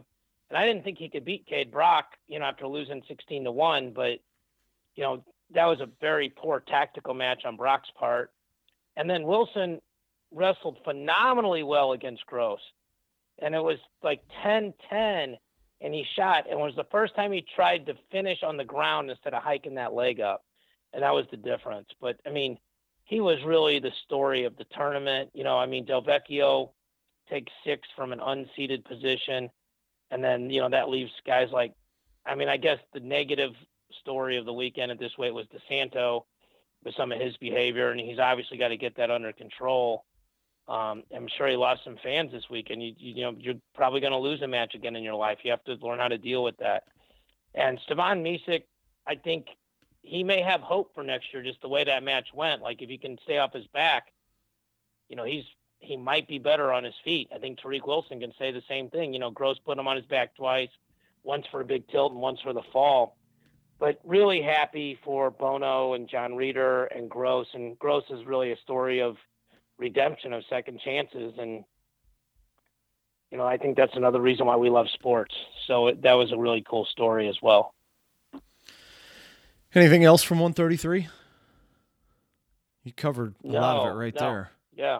And 0.49 0.57
I 0.57 0.65
didn't 0.65 0.83
think 0.83 0.97
he 0.97 1.09
could 1.09 1.23
beat 1.23 1.45
Kaid 1.45 1.71
Brock, 1.71 2.05
you 2.27 2.39
know, 2.39 2.45
after 2.45 2.65
losing 2.65 3.03
16 3.07 3.43
to 3.43 3.51
1. 3.51 3.91
But, 3.91 4.21
you 4.95 5.03
know, 5.03 5.23
that 5.53 5.65
was 5.65 5.81
a 5.81 5.89
very 6.01 6.33
poor 6.35 6.63
tactical 6.67 7.13
match 7.13 7.43
on 7.45 7.57
Brock's 7.57 7.89
part. 7.99 8.31
And 8.97 9.07
then 9.07 9.23
Wilson 9.23 9.81
wrestled 10.31 10.79
phenomenally 10.83 11.61
well 11.61 11.91
against 11.91 12.25
Gross 12.25 12.59
and 13.39 13.55
it 13.55 13.63
was 13.63 13.77
like 14.03 14.21
10 14.43 14.73
10 14.89 15.37
and 15.81 15.93
he 15.93 16.05
shot 16.15 16.45
and 16.49 16.59
it 16.59 16.63
was 16.63 16.75
the 16.75 16.85
first 16.91 17.15
time 17.15 17.31
he 17.31 17.45
tried 17.55 17.85
to 17.85 17.95
finish 18.11 18.43
on 18.43 18.57
the 18.57 18.63
ground 18.63 19.09
instead 19.09 19.33
of 19.33 19.43
hiking 19.43 19.75
that 19.75 19.93
leg 19.93 20.19
up 20.19 20.43
and 20.93 21.03
that 21.03 21.13
was 21.13 21.25
the 21.31 21.37
difference. 21.37 21.89
But 21.99 22.19
i 22.25 22.29
mean 22.29 22.57
he 23.05 23.19
was 23.19 23.43
really 23.45 23.79
the 23.79 23.91
story 24.03 24.43
of 24.43 24.57
the 24.57 24.65
tournament 24.75 25.29
you 25.33 25.43
know 25.43 25.57
i 25.57 25.65
mean 25.65 25.85
delvecchio 25.85 26.69
takes 27.29 27.51
six 27.63 27.87
from 27.95 28.11
an 28.11 28.19
unseated 28.19 28.83
position 28.83 29.49
and 30.11 30.23
then 30.23 30.49
you 30.49 30.59
know 30.59 30.69
that 30.69 30.89
leaves 30.89 31.11
guys 31.25 31.49
like 31.51 31.73
i 32.25 32.35
mean 32.35 32.49
i 32.49 32.57
guess 32.57 32.79
the 32.93 32.99
negative 32.99 33.53
story 34.01 34.37
of 34.37 34.45
the 34.45 34.53
weekend 34.53 34.91
at 34.91 34.99
this 34.99 35.17
weight 35.17 35.33
was 35.33 35.45
desanto 35.47 36.23
with 36.83 36.95
some 36.95 37.11
of 37.11 37.19
his 37.19 37.37
behavior 37.37 37.91
and 37.91 37.99
he's 37.99 38.19
obviously 38.19 38.57
got 38.57 38.67
to 38.67 38.77
get 38.77 38.95
that 38.97 39.09
under 39.09 39.31
control 39.31 40.03
um, 40.67 41.03
I'm 41.15 41.27
sure 41.37 41.47
he 41.47 41.55
lost 41.55 41.83
some 41.83 41.97
fans 42.01 42.31
this 42.31 42.49
week, 42.49 42.69
and 42.71 42.81
you, 42.81 42.93
you 42.97 43.21
know 43.23 43.35
you're 43.37 43.55
probably 43.75 43.99
going 43.99 44.13
to 44.13 44.19
lose 44.19 44.41
a 44.41 44.47
match 44.47 44.73
again 44.73 44.95
in 44.95 45.03
your 45.03 45.15
life. 45.15 45.39
You 45.43 45.51
have 45.51 45.63
to 45.65 45.73
learn 45.85 45.99
how 45.99 46.07
to 46.07 46.17
deal 46.17 46.43
with 46.43 46.57
that. 46.57 46.83
And 47.53 47.79
Stevan 47.85 48.23
Micic, 48.23 48.63
I 49.07 49.15
think 49.15 49.47
he 50.01 50.23
may 50.23 50.41
have 50.41 50.61
hope 50.61 50.93
for 50.95 51.03
next 51.03 51.33
year, 51.33 51.43
just 51.43 51.61
the 51.61 51.69
way 51.69 51.83
that 51.83 52.03
match 52.03 52.27
went. 52.33 52.61
Like 52.61 52.81
if 52.81 52.89
he 52.89 52.97
can 52.97 53.17
stay 53.23 53.37
off 53.37 53.53
his 53.53 53.67
back, 53.67 54.11
you 55.07 55.15
know, 55.15 55.23
he's 55.23 55.45
he 55.79 55.97
might 55.97 56.27
be 56.27 56.39
better 56.39 56.73
on 56.73 56.83
his 56.83 56.95
feet. 57.03 57.29
I 57.33 57.37
think 57.37 57.59
Tariq 57.59 57.85
Wilson 57.85 58.19
can 58.19 58.33
say 58.39 58.51
the 58.51 58.63
same 58.67 58.89
thing. 58.89 59.13
You 59.13 59.19
know, 59.19 59.29
Gross 59.29 59.59
put 59.59 59.77
him 59.77 59.87
on 59.87 59.97
his 59.97 60.05
back 60.05 60.35
twice, 60.35 60.69
once 61.23 61.45
for 61.51 61.61
a 61.61 61.65
big 61.65 61.87
tilt 61.89 62.11
and 62.11 62.21
once 62.21 62.39
for 62.41 62.53
the 62.53 62.63
fall. 62.73 63.17
But 63.77 63.99
really 64.03 64.41
happy 64.41 64.97
for 65.03 65.29
Bono 65.29 65.93
and 65.93 66.09
John 66.09 66.35
Reeder 66.35 66.85
and 66.85 67.09
Gross. 67.09 67.47
And 67.53 67.77
Gross 67.77 68.05
is 68.09 68.25
really 68.25 68.51
a 68.51 68.57
story 68.57 69.01
of 69.01 69.17
redemption 69.77 70.33
of 70.33 70.43
second 70.49 70.79
chances. 70.83 71.33
And, 71.37 71.63
you 73.31 73.37
know, 73.37 73.45
I 73.45 73.57
think 73.57 73.77
that's 73.77 73.95
another 73.95 74.21
reason 74.21 74.45
why 74.45 74.55
we 74.55 74.69
love 74.69 74.87
sports. 74.93 75.35
So 75.67 75.87
it, 75.87 76.01
that 76.03 76.13
was 76.13 76.31
a 76.31 76.37
really 76.37 76.63
cool 76.67 76.85
story 76.85 77.27
as 77.27 77.37
well. 77.41 77.73
Anything 79.73 80.03
else 80.05 80.23
from 80.23 80.39
133? 80.39 81.07
You 82.83 82.93
covered 82.93 83.35
a 83.43 83.47
No, 83.47 83.59
lot 83.59 83.77
of 83.87 83.93
it 83.93 83.97
right 83.99 84.15
no. 84.15 84.21
there. 84.21 84.51
Yeah. 84.75 84.99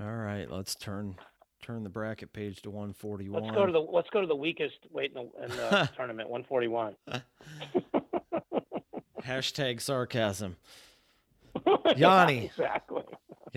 All 0.00 0.14
right, 0.14 0.48
let's 0.50 0.74
turn 0.76 1.16
turn 1.62 1.82
the 1.82 1.90
bracket 1.90 2.32
page 2.32 2.62
to 2.62 2.70
141. 2.70 3.42
Let's 3.42 3.54
go 3.54 3.66
to 3.66 3.72
the 3.72 3.80
let's 3.80 4.08
go 4.10 4.20
to 4.20 4.26
the 4.28 4.36
weakest 4.36 4.76
weight 4.92 5.12
in 5.16 5.24
the, 5.36 5.42
in 5.44 5.50
the 5.50 5.90
tournament, 5.96 6.28
141. 6.28 6.94
Hashtag 9.22 9.80
sarcasm. 9.80 10.56
Yianni. 11.66 12.44
exactly. 12.44 13.02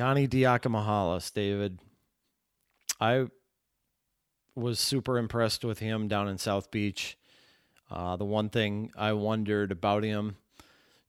Yianni 0.02 0.28
Diakomihalis, 0.28 1.32
David. 1.32 1.78
I 3.00 3.28
was 4.56 4.80
super 4.80 5.20
impressed 5.20 5.64
with 5.64 5.78
him 5.78 6.08
down 6.08 6.28
in 6.28 6.40
South 6.40 6.72
Beach. 6.72 7.18
Uh, 7.90 8.16
the 8.16 8.26
one 8.26 8.50
thing 8.50 8.92
I 8.98 9.14
wondered 9.14 9.72
about 9.72 10.04
him, 10.04 10.38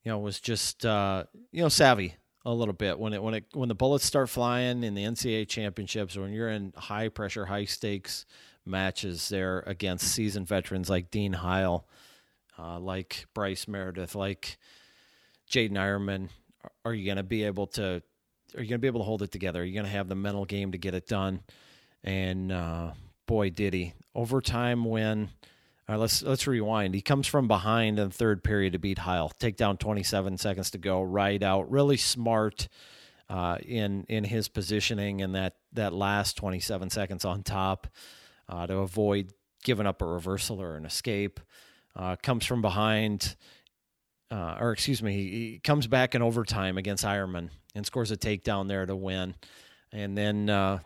you 0.04 0.10
know, 0.10 0.18
was 0.18 0.40
just 0.40 0.84
uh, 0.84 1.24
you 1.52 1.62
know 1.62 1.70
savvy 1.70 2.16
a 2.44 2.52
little 2.52 2.74
bit 2.74 2.98
when 2.98 3.14
it 3.14 3.22
when 3.22 3.34
it 3.34 3.44
when 3.54 3.70
the 3.70 3.74
bullets 3.74 4.04
start 4.04 4.28
flying 4.28 4.84
in 4.84 4.94
the 4.94 5.04
NCAA 5.04 5.48
championships 5.48 6.16
when 6.16 6.32
you're 6.32 6.50
in 6.50 6.74
high 6.76 7.08
pressure, 7.08 7.46
high 7.46 7.64
stakes 7.64 8.26
matches 8.66 9.28
there 9.30 9.60
against 9.60 10.08
seasoned 10.08 10.48
veterans 10.48 10.90
like 10.90 11.10
Dean 11.10 11.32
Heil, 11.32 11.86
uh, 12.58 12.78
like 12.78 13.24
Bryce 13.32 13.66
Meredith, 13.66 14.14
like 14.14 14.58
Jaydin 15.50 15.72
Eierman. 15.72 16.28
Are 16.84 16.92
you 16.92 17.06
going 17.06 17.16
to 17.16 17.22
be 17.22 17.44
able 17.44 17.66
to 17.68 18.02
are 18.56 18.62
you 18.62 18.68
going 18.68 18.78
to 18.78 18.78
be 18.78 18.86
able 18.86 19.00
to 19.00 19.04
hold 19.04 19.22
it 19.22 19.30
together? 19.30 19.60
Are 19.60 19.64
you 19.64 19.74
going 19.74 19.86
to 19.86 19.92
have 19.92 20.08
the 20.08 20.14
mental 20.14 20.44
game 20.44 20.72
to 20.72 20.78
get 20.78 20.94
it 20.94 21.06
done? 21.06 21.40
And 22.04 22.50
uh, 22.52 22.92
boy, 23.26 23.50
did 23.50 23.74
he! 23.74 23.94
Overtime 24.14 24.84
when 24.84 25.30
All 25.88 25.94
right, 25.94 25.96
let's 25.96 26.22
let's 26.22 26.46
rewind. 26.46 26.94
He 26.94 27.00
comes 27.00 27.26
from 27.26 27.48
behind 27.48 27.98
in 27.98 28.08
the 28.08 28.14
third 28.14 28.42
period 28.44 28.72
to 28.74 28.78
beat 28.78 28.98
Heil. 28.98 29.30
Take 29.38 29.56
down 29.56 29.76
27 29.76 30.38
seconds 30.38 30.70
to 30.72 30.78
go. 30.78 31.02
Right 31.02 31.42
out. 31.42 31.70
Really 31.70 31.96
smart 31.96 32.68
uh, 33.28 33.58
in 33.62 34.04
in 34.08 34.24
his 34.24 34.48
positioning 34.48 35.22
and 35.22 35.34
that 35.34 35.54
that 35.72 35.92
last 35.92 36.36
27 36.36 36.90
seconds 36.90 37.24
on 37.24 37.42
top 37.42 37.86
uh, 38.48 38.66
to 38.66 38.78
avoid 38.78 39.32
giving 39.64 39.86
up 39.86 40.02
a 40.02 40.06
reversal 40.06 40.60
or 40.60 40.76
an 40.76 40.84
escape. 40.84 41.40
Uh, 41.94 42.16
comes 42.16 42.44
from 42.44 42.62
behind, 42.62 43.36
uh, 44.32 44.56
or 44.58 44.72
excuse 44.72 45.02
me, 45.02 45.12
he, 45.12 45.60
comes 45.62 45.86
back 45.86 46.14
in 46.14 46.22
overtime 46.22 46.78
against 46.78 47.04
Eierman 47.04 47.50
and 47.74 47.84
scores 47.84 48.10
a 48.10 48.16
takedown 48.16 48.66
there 48.66 48.86
to 48.86 48.96
win. 48.96 49.34
And 49.92 50.16
then, 50.16 50.48
uh, 50.48 50.78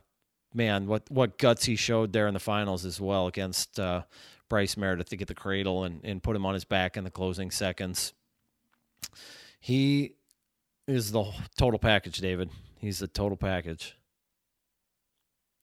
man, 0.53 0.89
what 0.89 1.05
what 1.09 1.39
guts 1.39 1.65
he 1.65 1.77
showed 1.77 2.13
there 2.13 2.27
in 2.27 2.35
the 2.35 2.41
finals 2.41 2.85
as 2.85 3.01
well 3.01 3.29
against 3.29 3.79
uh, 3.79 4.03
Bryce 4.49 4.77
Meredith 4.77 5.11
to 5.11 5.17
get 5.17 5.29
the 5.29 5.35
cradle 5.35 5.85
and, 5.85 6.01
and 6.03 6.23
put 6.23 6.35
him 6.35 6.45
on 6.45 6.55
his 6.55 6.65
back 6.65 6.97
in 6.97 7.05
the 7.05 7.11
closing 7.11 7.53
seconds. 7.53 8.13
He 9.61 10.15
is 10.89 11.13
the 11.13 11.33
total 11.57 11.79
package, 11.79 12.19
David. 12.19 12.51
He's 12.81 12.99
the 12.99 13.07
total 13.07 13.37
package. 13.37 13.97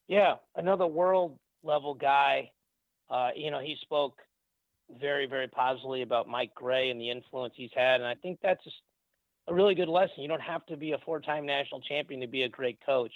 Yeah, 0.07 0.35
another 0.55 0.87
world 0.87 1.37
level 1.63 1.95
guy. 1.95 2.51
Uh, 3.09 3.31
you 3.35 3.51
know, 3.51 3.59
he 3.59 3.75
spoke 3.81 4.19
very, 4.99 5.25
very 5.25 5.47
positively 5.47 6.01
about 6.01 6.27
Mike 6.27 6.53
Gray 6.55 6.89
and 6.89 6.99
the 6.99 7.09
influence 7.09 7.53
he's 7.55 7.71
had, 7.75 8.01
and 8.01 8.07
I 8.07 8.15
think 8.15 8.39
that's 8.41 8.65
a 9.47 9.53
really 9.53 9.75
good 9.75 9.89
lesson. 9.89 10.21
You 10.21 10.27
don't 10.27 10.41
have 10.41 10.65
to 10.67 10.77
be 10.77 10.91
a 10.91 10.97
four-time 10.99 11.45
national 11.45 11.81
champion 11.81 12.21
to 12.21 12.27
be 12.27 12.43
a 12.43 12.49
great 12.49 12.79
coach, 12.85 13.13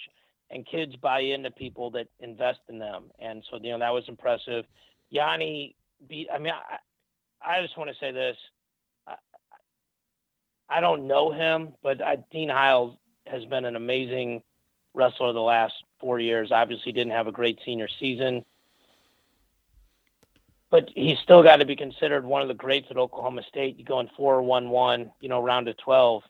and 0.50 0.66
kids 0.66 0.96
buy 0.96 1.20
into 1.20 1.50
people 1.50 1.90
that 1.92 2.08
invest 2.20 2.60
in 2.68 2.78
them, 2.78 3.04
and 3.18 3.44
so 3.50 3.58
you 3.62 3.70
know 3.72 3.78
that 3.78 3.92
was 3.92 4.04
impressive. 4.08 4.64
Yianni 5.12 5.74
beat. 6.08 6.28
I 6.32 6.38
mean, 6.38 6.52
I, 6.52 6.78
I 7.58 7.62
just 7.62 7.76
want 7.76 7.90
to 7.90 7.96
say 7.98 8.12
this. 8.12 8.36
I, 9.06 9.14
I 10.68 10.80
don't 10.80 11.06
know 11.06 11.32
him, 11.32 11.74
but 11.82 12.02
I, 12.02 12.18
Dean 12.30 12.48
Heil 12.48 12.98
has 13.26 13.44
been 13.44 13.64
an 13.64 13.76
amazing 13.76 14.42
wrestler 14.94 15.32
the 15.32 15.40
last 15.40 15.74
four 16.00 16.18
years. 16.18 16.50
Obviously, 16.52 16.92
didn't 16.92 17.12
have 17.12 17.26
a 17.26 17.32
great 17.32 17.58
senior 17.64 17.88
season, 18.00 18.44
but 20.70 20.88
he's 20.94 21.18
still 21.20 21.42
got 21.42 21.56
to 21.56 21.64
be 21.64 21.76
considered 21.76 22.24
one 22.24 22.42
of 22.42 22.48
the 22.48 22.54
greats 22.54 22.88
at 22.90 22.96
Oklahoma 22.96 23.42
State. 23.48 23.78
You 23.78 23.84
go 23.84 24.00
in 24.00 24.08
four 24.16 24.42
one 24.42 24.70
one, 24.70 25.12
you 25.20 25.28
know, 25.28 25.40
round 25.40 25.68
of 25.68 25.76
twelve, 25.78 26.22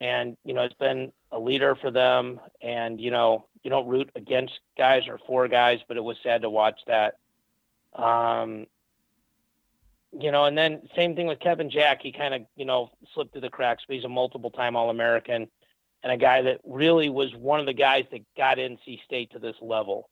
and 0.00 0.36
you 0.44 0.54
know 0.54 0.62
it's 0.62 0.74
been 0.74 1.12
a 1.32 1.38
leader 1.38 1.74
for 1.74 1.90
them. 1.90 2.40
And 2.62 3.00
you 3.00 3.10
know, 3.10 3.46
you 3.62 3.70
don't 3.70 3.88
root 3.88 4.10
against 4.14 4.58
guys 4.78 5.08
or 5.08 5.18
for 5.26 5.48
guys, 5.48 5.80
but 5.88 5.96
it 5.96 6.04
was 6.04 6.16
sad 6.22 6.42
to 6.42 6.50
watch 6.50 6.80
that. 6.86 7.14
Um, 7.94 8.66
you 10.18 10.30
know, 10.30 10.44
and 10.44 10.56
then 10.56 10.88
same 10.94 11.16
thing 11.16 11.26
with 11.26 11.40
Kevin 11.40 11.70
Jack. 11.70 12.00
He 12.02 12.12
kind 12.12 12.32
of, 12.32 12.42
you 12.56 12.64
know, 12.64 12.90
slipped 13.12 13.32
through 13.32 13.42
the 13.42 13.50
cracks, 13.50 13.84
but 13.86 13.96
he's 13.96 14.04
a 14.04 14.08
multiple 14.08 14.50
time 14.50 14.76
All 14.76 14.88
American 14.88 15.48
and 16.02 16.12
a 16.12 16.16
guy 16.16 16.42
that 16.42 16.60
really 16.64 17.08
was 17.08 17.34
one 17.34 17.58
of 17.58 17.66
the 17.66 17.72
guys 17.72 18.04
that 18.12 18.20
got 18.36 18.58
NC 18.58 19.02
State 19.04 19.32
to 19.32 19.40
this 19.40 19.56
level. 19.60 20.08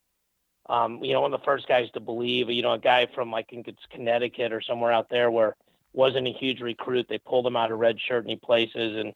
Um, 0.66 1.05
you 1.05 1.12
know, 1.12 1.20
one 1.20 1.35
of 1.35 1.40
the 1.40 1.44
first 1.44 1.68
guys 1.68 1.90
to 1.92 2.00
believe, 2.00 2.48
you 2.50 2.62
know, 2.62 2.72
a 2.72 2.79
guy 2.79 3.07
from 3.14 3.35
I 3.35 3.42
think 3.42 3.68
it's 3.68 3.85
Connecticut 3.90 4.53
or 4.53 4.62
somewhere 4.62 4.92
out 4.92 5.11
there 5.11 5.31
where 5.31 5.57
wasn't 5.92 6.27
a 6.27 6.33
huge 6.33 6.61
recruit. 6.61 7.07
They 7.09 7.18
pulled 7.18 7.46
him 7.46 7.57
out 7.57 7.70
of 7.70 7.79
red 7.79 8.00
shirt 8.00 8.24
and 8.24 8.31
he 8.31 8.37
places. 8.37 8.96
And, 8.96 9.14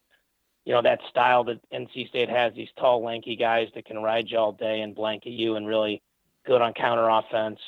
you 0.64 0.72
know, 0.72 0.82
that 0.82 1.00
style 1.08 1.44
that 1.44 1.60
NC 1.70 2.08
State 2.08 2.28
has, 2.28 2.54
these 2.54 2.68
tall, 2.78 3.02
lanky 3.02 3.36
guys 3.36 3.68
that 3.74 3.86
can 3.86 4.02
ride 4.02 4.30
you 4.30 4.38
all 4.38 4.52
day 4.52 4.80
and 4.80 4.94
blanket 4.94 5.30
you 5.30 5.56
and 5.56 5.66
really 5.66 6.02
good 6.46 6.62
on 6.62 6.72
counter 6.74 7.08
offense. 7.08 7.60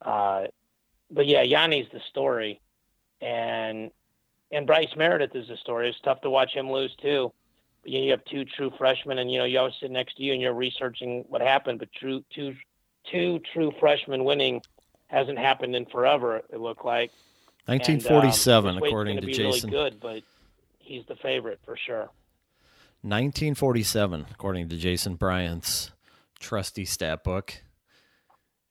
Uh, 0.00 0.44
but 1.10 1.26
yeah, 1.26 1.44
Yianni's 1.44 1.90
the 1.92 2.00
story, 2.10 2.60
and 3.20 3.90
and 4.50 4.66
Bryce 4.66 4.94
Meredith 4.96 5.34
is 5.34 5.48
the 5.48 5.56
story. 5.56 5.88
It's 5.88 6.00
tough 6.00 6.20
to 6.22 6.30
watch 6.30 6.52
him 6.52 6.70
lose 6.70 6.94
too. 7.00 7.32
But, 7.82 7.92
you, 7.92 8.00
you 8.00 8.10
have 8.12 8.24
two 8.24 8.44
true 8.44 8.72
freshmen, 8.78 9.18
and 9.18 9.30
you 9.30 9.38
know 9.38 9.44
you 9.44 9.58
always 9.58 9.74
sit 9.80 9.90
next 9.90 10.16
to 10.16 10.22
you 10.22 10.32
and 10.32 10.40
you're 10.40 10.54
researching 10.54 11.24
what 11.28 11.42
happened. 11.42 11.78
But 11.78 11.92
true 11.92 12.24
two 12.34 12.54
two 13.10 13.40
true 13.52 13.72
freshmen 13.80 14.24
winning 14.24 14.62
hasn't 15.06 15.38
happened 15.38 15.74
in 15.76 15.86
forever. 15.86 16.42
It 16.50 16.60
looked 16.60 16.84
like 16.84 17.10
1947, 17.66 18.68
and, 18.70 18.78
um, 18.78 18.84
according 18.84 19.20
be 19.20 19.32
Jason. 19.32 19.70
Really 19.70 19.90
good, 19.90 20.00
but 20.00 20.22
he's 20.78 21.04
the 21.06 21.16
favorite 21.16 21.60
for 21.64 21.76
sure. 21.76 22.10
1947, 23.02 24.26
according 24.30 24.68
to 24.68 24.76
Jason 24.76 25.16
Bryant's 25.16 25.90
trusty 26.38 26.84
stat 26.84 27.24
book. 27.24 27.54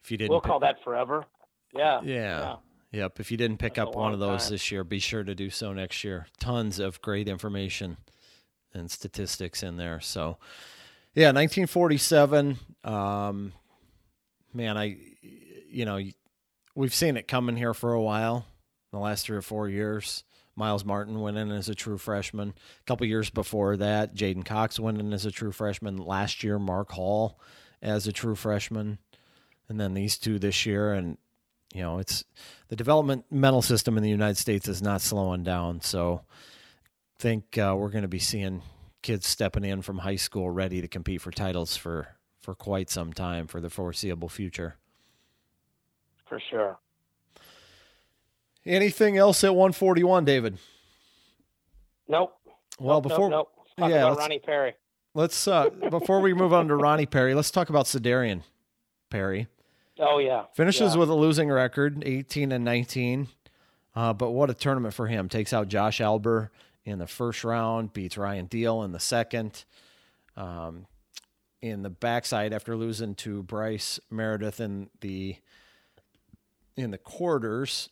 If 0.04 0.12
you 0.12 0.17
didn't, 0.17 0.32
We'll 0.32 0.41
pick- 0.41 0.50
call 0.50 0.60
that 0.62 0.84
forever. 0.84 1.26
Yeah. 1.74 2.02
yeah, 2.04 2.56
yep. 2.91 3.20
If 3.20 3.32
you 3.32 3.38
didn't 3.38 3.58
pick 3.60 3.76
That's 3.76 3.89
up 3.89 3.96
one 3.96 4.13
of 4.13 4.20
those 4.20 4.44
time. 4.44 4.52
this 4.52 4.72
year, 4.72 4.84
be 4.84 5.00
sure 5.00 5.24
to 5.24 5.36
do 5.36 5.50
so 5.50 5.74
next 5.74 6.04
year. 6.04 6.28
Tons 6.39 6.80
of 6.80 7.02
great 7.02 7.28
information 7.28 7.98
and 8.74 8.89
statistics 8.89 9.63
in 9.63 9.78
there. 9.78 10.00
So, 10.02 10.38
yeah, 11.13 11.28
1947. 11.28 12.58
Um, 12.84 13.54
man, 14.54 14.78
I, 14.78 14.98
you 15.70 15.86
know, 15.86 15.99
we've 16.76 16.93
seen 16.93 17.18
it 17.18 17.28
coming 17.28 17.58
here 17.58 17.74
for 17.74 17.93
a 17.93 18.02
while. 18.02 18.45
The 18.91 18.99
last 18.99 19.26
three 19.26 19.38
or 19.38 19.41
four 19.41 19.70
years, 19.70 20.24
Myles 20.56 20.84
Martin 20.84 21.22
went 21.22 21.38
in 21.38 21.49
as 21.52 21.70
a 21.70 21.76
true 21.76 21.97
freshman. 21.97 22.49
A 22.49 22.84
couple 22.86 23.08
years 23.08 23.30
before 23.30 23.78
that, 23.78 24.16
J'den 24.16 24.43
Cox 24.43 24.80
went 24.80 24.99
in 24.99 25.14
as 25.14 25.26
a 25.26 25.32
true 25.32 25.52
freshman. 25.52 25.97
Last 25.97 26.43
year, 26.43 26.60
Mark 26.60 26.91
Hall 26.91 27.39
as 27.82 28.06
a 28.06 28.12
true 28.12 28.36
freshman, 28.36 28.99
and 29.70 29.80
then 29.80 29.93
these 29.93 30.18
two 30.18 30.39
this 30.39 30.66
year. 30.66 30.93
And 30.93 31.18
you 31.74 31.82
know, 31.82 31.99
it's 31.99 32.26
the 32.68 32.76
developmental 32.76 33.62
system 33.62 33.97
in 33.97 34.04
the 34.04 34.10
United 34.10 34.38
States 34.38 34.68
is 34.68 34.82
not 34.82 35.02
slowing 35.02 35.43
down. 35.43 35.82
So, 35.82 36.24
I 36.26 37.22
think 37.22 37.58
uh, 37.58 37.76
we're 37.78 37.89
going 37.89 38.02
to 38.02 38.10
be 38.10 38.20
seeing 38.20 38.62
kids 39.02 39.26
stepping 39.26 39.64
in 39.64 39.82
from 39.82 39.99
high 39.99 40.16
school 40.18 40.49
ready 40.49 40.82
to 40.82 40.88
compete 40.88 41.22
for 41.22 41.32
titles 41.32 41.78
for 41.78 42.10
for 42.42 42.56
quite 42.56 42.89
some 42.89 43.14
time 43.14 43.48
for 43.48 43.62
the 43.62 43.70
foreseeable 43.70 44.30
future. 44.30 44.76
For 46.28 46.39
sure. 46.50 46.80
Anything 48.66 49.18
else 49.18 49.44
at 49.44 49.56
141, 49.56 50.26
David? 50.26 50.58
Nope. 52.08 52.38
Well, 52.80 52.98
nope, 52.98 53.04
before 53.04 53.30
nope, 53.30 53.50
nope. 53.56 53.68
Talk 53.78 53.89
yeah, 53.89 54.06
about 54.06 54.18
Ronnie 54.18 54.39
Perry. 54.39 54.74
let's 55.14 55.48
uh, 55.48 55.70
before 55.89 56.20
we 56.20 56.34
move 56.34 56.54
on 56.54 56.68
to 56.68 56.76
Ronnie 56.76 57.06
Perry, 57.06 57.34
let's 57.34 57.52
talk 57.52 57.70
about 57.70 57.88
Sa'Derian 57.88 58.42
Perry. 59.10 59.48
Oh 60.00 60.18
yeah. 60.20 60.46
Finishes 60.54 60.94
Yeah. 60.94 61.00
with 61.00 61.10
a 61.10 61.14
losing 61.14 61.50
record, 61.50 62.04
18 62.06 62.52
and 62.52 62.66
19. 62.66 63.28
Uh, 63.96 64.14
but 64.14 64.32
what 64.32 64.50
a 64.50 64.54
tournament 64.54 64.94
for 64.94 65.08
him. 65.08 65.28
Takes 65.30 65.54
out 65.54 65.68
Josh 65.68 66.00
Alber 66.00 66.50
in 66.86 66.98
the 67.00 67.08
first 67.08 67.44
round, 67.44 67.94
beats 67.94 68.18
Ryan 68.18 68.46
Deal 68.46 68.84
in 68.84 68.94
the 68.94 69.00
second. 69.00 69.66
Um, 70.38 70.86
in 71.62 71.84
the 71.84 71.89
backside, 71.89 72.53
after 72.53 72.76
losing 72.76 73.16
to 73.16 73.43
Bryce 73.43 73.99
Meredith 74.09 74.59
in 74.59 74.89
the 75.01 75.36
in 76.76 76.91
the 76.91 76.97
quarters, 76.97 77.89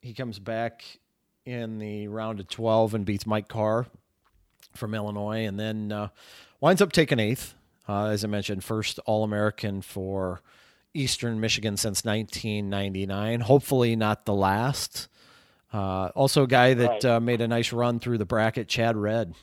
he 0.00 0.12
comes 0.12 0.38
back 0.38 0.98
in 1.44 1.78
the 1.78 2.06
round 2.08 2.38
of 2.40 2.48
12 2.48 2.94
and 2.94 3.04
beats 3.06 3.26
Mike 3.26 3.48
Carr 3.48 3.86
from 4.74 4.94
Illinois, 4.94 5.44
and 5.46 5.58
then 5.58 5.90
uh, 5.90 6.08
winds 6.60 6.80
up 6.82 6.92
taking 6.92 7.18
eighth. 7.18 7.54
Uh, 7.88 8.06
as 8.06 8.22
I 8.24 8.28
mentioned, 8.28 8.62
first 8.62 9.00
All 9.06 9.24
American 9.24 9.82
for 9.82 10.40
Eastern 10.94 11.40
Michigan 11.40 11.76
since 11.76 12.04
1999. 12.04 13.40
Hopefully, 13.40 13.96
not 13.96 14.24
the 14.24 14.34
last. 14.34 15.08
Uh, 15.72 16.10
also, 16.14 16.44
a 16.44 16.46
guy 16.46 16.74
that 16.74 16.88
Right. 16.88 17.04
uh, 17.04 17.18
made 17.20 17.40
a 17.40 17.48
nice 17.48 17.72
run 17.72 17.98
through 17.98 18.18
the 18.18 18.26
bracket, 18.26 18.68
Chad 18.68 18.96
Red, 18.96 19.34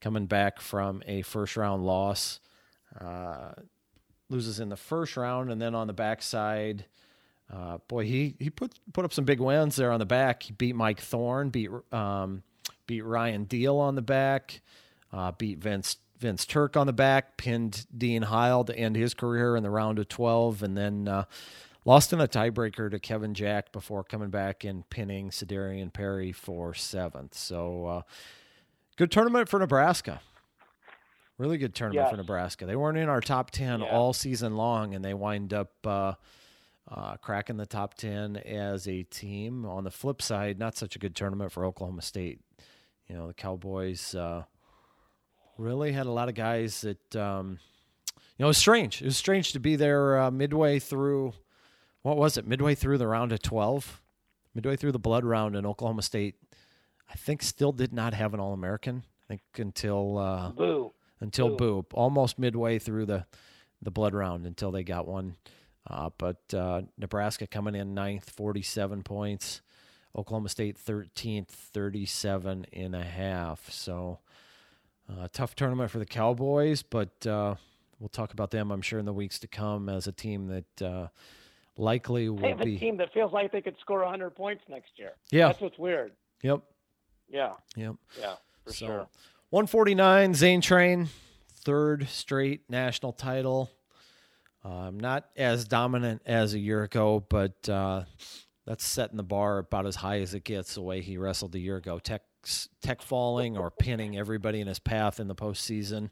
coming 0.00 0.26
back 0.26 0.60
from 0.60 1.02
a 1.06 1.22
first 1.22 1.56
round 1.56 1.84
loss. 1.84 2.38
Uh, 3.00 3.52
loses 4.28 4.58
in 4.58 4.68
the 4.68 4.76
first 4.76 5.16
round, 5.16 5.52
and 5.52 5.62
then 5.62 5.72
on 5.74 5.86
the 5.86 5.92
backside, 5.92 6.84
uh, 7.52 7.78
boy, 7.86 8.04
he 8.04 8.34
he 8.40 8.50
put 8.50 8.74
put 8.92 9.04
up 9.04 9.12
some 9.12 9.24
big 9.24 9.38
wins 9.38 9.76
there 9.76 9.92
on 9.92 10.00
the 10.00 10.06
back. 10.06 10.42
He 10.42 10.52
beat 10.52 10.74
Mike 10.74 11.00
Thorne, 11.00 11.50
beat 11.50 11.70
um, 11.92 12.42
beat 12.88 13.02
Ryan 13.02 13.44
Deal 13.44 13.76
on 13.76 13.94
the 13.94 14.02
back, 14.02 14.62
uh, 15.12 15.30
beat 15.30 15.58
Vince 15.58 15.98
Vince 16.18 16.44
Turk 16.44 16.76
on 16.76 16.88
the 16.88 16.92
back, 16.92 17.36
pinned 17.36 17.86
Dean 17.96 18.22
Heil 18.22 18.64
to 18.64 18.76
end 18.76 18.96
his 18.96 19.14
career 19.14 19.54
in 19.54 19.62
the 19.62 19.70
round 19.70 20.00
of 20.00 20.08
twelve, 20.08 20.62
and 20.62 20.76
then 20.76 21.06
uh, 21.06 21.24
lost 21.84 22.12
in 22.12 22.20
a 22.20 22.26
tiebreaker 22.26 22.90
to 22.90 22.98
Kevin 22.98 23.34
Jack 23.34 23.70
before 23.70 24.02
coming 24.02 24.30
back 24.30 24.64
and 24.64 24.88
pinning 24.90 25.30
Sa'Derian 25.30 25.92
Perry 25.92 26.32
for 26.32 26.74
seventh. 26.74 27.34
So 27.34 27.86
uh, 27.86 28.02
good 28.96 29.12
tournament 29.12 29.48
for 29.48 29.60
Nebraska. 29.60 30.20
Really 31.38 31.58
good 31.58 31.74
tournament 31.74 32.08
for 32.10 32.16
Nebraska. 32.16 32.64
They 32.66 32.76
weren't 32.76 32.96
in 32.98 33.08
our 33.08 33.20
top 33.20 33.50
ten 33.50 33.80
Yeah. 33.80 33.86
all 33.88 34.12
season 34.12 34.56
long, 34.56 34.94
and 34.94 35.04
they 35.04 35.14
wind 35.14 35.52
up. 35.52 35.72
Uh, 35.86 36.14
uh, 36.88 37.16
cracking 37.16 37.56
the 37.56 37.66
top 37.66 37.94
10 37.94 38.36
as 38.36 38.86
a 38.86 39.02
team. 39.02 39.66
On 39.66 39.82
the 39.82 39.90
flip 39.90 40.22
side, 40.22 40.56
not 40.56 40.76
such 40.76 40.94
a 40.94 41.00
good 41.00 41.16
tournament 41.16 41.50
for 41.50 41.64
Oklahoma 41.64 42.00
State. 42.00 42.38
You 43.08 43.16
know, 43.16 43.26
the 43.26 43.34
Cowboys 43.34 44.14
uh, 44.14 44.44
really 45.58 45.90
had 45.90 46.06
a 46.06 46.12
lot 46.12 46.28
of 46.28 46.36
guys 46.36 46.82
that, 46.82 47.16
um, 47.16 47.58
you 48.14 48.18
know, 48.38 48.46
it 48.46 48.50
was 48.50 48.58
strange. 48.58 49.02
It 49.02 49.06
was 49.06 49.16
strange 49.16 49.52
to 49.54 49.58
be 49.58 49.74
there 49.74 50.16
uh, 50.20 50.30
midway 50.30 50.78
through, 50.78 51.32
what 52.02 52.16
was 52.16 52.36
it, 52.36 52.46
midway 52.46 52.76
through 52.76 52.98
the 52.98 53.08
round 53.08 53.32
of 53.32 53.42
12? 53.42 54.00
Midway 54.54 54.76
through 54.76 54.92
the 54.92 55.00
blood 55.00 55.24
round, 55.24 55.56
and 55.56 55.66
Oklahoma 55.66 56.02
State, 56.02 56.36
I 57.12 57.16
think, 57.16 57.42
still 57.42 57.72
did 57.72 57.92
not 57.92 58.14
have 58.14 58.32
an 58.32 58.38
All 58.38 58.52
American. 58.52 59.02
I 59.24 59.26
think 59.26 59.40
until. 59.58 60.18
Uh, 60.18 60.50
Boo. 60.52 60.92
Until 61.20 61.56
Boo. 61.56 61.82
Boop, 61.82 61.86
almost 61.92 62.38
midway 62.38 62.78
through 62.78 63.06
the 63.06 63.26
the 63.82 63.90
blood 63.90 64.14
round 64.14 64.46
until 64.46 64.70
they 64.70 64.82
got 64.82 65.06
one. 65.06 65.36
Uh, 65.88 66.10
but 66.18 66.42
uh, 66.54 66.82
Nebraska 66.98 67.46
coming 67.46 67.74
in 67.74 67.94
ninth, 67.94 68.30
47 68.30 69.02
points. 69.02 69.60
Oklahoma 70.16 70.48
State 70.48 70.78
13th, 70.78 71.48
37 71.48 72.66
and 72.72 72.94
a 72.94 73.04
half. 73.04 73.70
So 73.70 74.20
uh, 75.08 75.28
tough 75.32 75.54
tournament 75.54 75.90
for 75.90 75.98
the 75.98 76.06
Cowboys, 76.06 76.82
but 76.82 77.26
uh, 77.26 77.56
we'll 77.98 78.08
talk 78.08 78.32
about 78.32 78.50
them, 78.50 78.70
I'm 78.70 78.82
sure, 78.82 78.98
in 78.98 79.04
the 79.04 79.12
weeks 79.12 79.38
to 79.40 79.46
come 79.46 79.88
as 79.88 80.06
a 80.06 80.12
team 80.12 80.48
that 80.48 80.82
uh, 80.82 81.08
likely 81.76 82.24
They 82.24 82.30
will 82.30 82.48
have 82.48 82.60
a 82.62 82.76
team 82.76 82.96
that 82.96 83.12
feels 83.12 83.32
like 83.32 83.52
they 83.52 83.60
could 83.60 83.76
score 83.80 84.00
100 84.00 84.34
points 84.34 84.64
next 84.68 84.92
year. 84.96 85.12
Yeah. 85.30 85.48
That's 85.48 85.60
what's 85.60 85.78
weird. 85.78 86.12
Yep. 86.42 86.62
Yeah. 87.28 87.52
Yep. 87.76 87.96
Yeah. 88.18 88.34
For 88.64 88.72
so, 88.72 88.86
sure. 88.86 89.08
149, 89.50 90.34
Zain 90.34 90.60
Train, 90.60 91.08
third 91.64 92.08
straight 92.08 92.68
national 92.68 93.12
title. 93.12 93.70
Um, 94.64 94.98
not 94.98 95.26
as 95.36 95.64
dominant 95.64 96.22
as 96.26 96.52
a 96.54 96.58
year 96.58 96.82
ago, 96.82 97.24
but 97.28 97.68
uh, 97.68 98.02
that's 98.66 98.84
setting 98.84 99.16
the 99.16 99.22
bar 99.22 99.58
about 99.58 99.86
as 99.86 99.94
high 99.94 100.20
as 100.20 100.34
it 100.34 100.42
gets 100.42 100.74
the 100.74 100.82
way 100.82 101.00
he 101.00 101.16
wrestled 101.16 101.54
a 101.54 101.60
year 101.60 101.76
ago. 101.76 102.00
Tech, 102.00 102.22
tech 102.82 103.00
falling 103.00 103.56
or 103.56 103.70
pinning 103.70 104.18
everybody 104.18 104.60
in 104.60 104.66
his 104.66 104.80
path 104.80 105.20
in 105.20 105.28
the 105.28 105.36
postseason. 105.36 106.10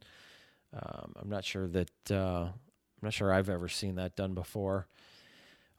Um, 0.73 1.15
I'm 1.21 1.29
not 1.29 1.45
sure 1.45 1.67
that 1.67 1.91
uh, 2.13 2.45
I'm 2.45 3.03
not 3.03 3.15
sure 3.15 3.33
I've 3.33 3.51
ever 3.51 3.69
seen 3.69 3.97
that 3.97 4.15
done 4.15 4.35
before. 4.35 4.87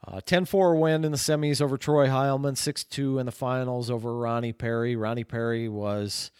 Uh, 0.05 0.19
10-4 0.19 0.77
win 0.77 1.05
in 1.05 1.13
the 1.13 1.17
semis 1.17 1.61
over 1.61 1.77
Troy 1.77 2.07
Heilmann, 2.07 2.57
6-2 2.57 3.21
in 3.21 3.25
the 3.25 3.31
finals 3.31 3.89
over 3.89 4.13
Ronnie 4.13 4.51
Perry. 4.51 4.97
Ronnie 4.97 5.23
Perry 5.23 5.69
was 5.69 6.31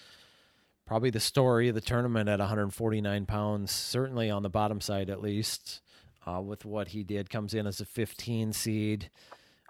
probably 0.85 1.09
the 1.09 1.19
story 1.19 1.69
of 1.69 1.75
the 1.75 1.81
tournament 1.81 2.29
at 2.29 2.39
149 2.39 3.25
pounds, 3.25 3.71
certainly 3.71 4.29
on 4.29 4.43
the 4.43 4.49
bottom 4.49 4.79
side 4.79 5.09
at 5.09 5.21
least, 5.21 5.81
uh, 6.25 6.41
with 6.41 6.65
what 6.65 6.89
he 6.89 7.03
did. 7.03 7.29
Comes 7.29 7.53
in 7.53 7.65
as 7.67 7.79
a 7.79 7.85
15 7.85 8.53
seed, 8.53 9.09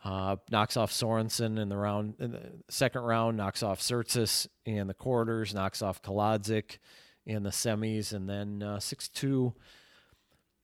uh, 0.03 0.35
knocks 0.51 0.77
off 0.77 0.91
Sorensen 0.91 1.59
in 1.59 1.69
the 1.69 1.77
round, 1.77 2.15
in 2.19 2.31
the 2.31 2.51
second 2.69 3.01
round, 3.01 3.37
knocks 3.37 3.63
off 3.63 3.79
Surtsis 3.79 4.47
in 4.65 4.87
the 4.87 4.93
quarters, 4.93 5.53
knocks 5.53 5.81
off 5.81 6.01
Kolodzik 6.01 6.77
in 7.25 7.43
the 7.43 7.49
semis, 7.49 8.13
and 8.13 8.29
then 8.29 8.61
uh, 8.61 8.79
6 8.79 9.09
2 9.09 9.53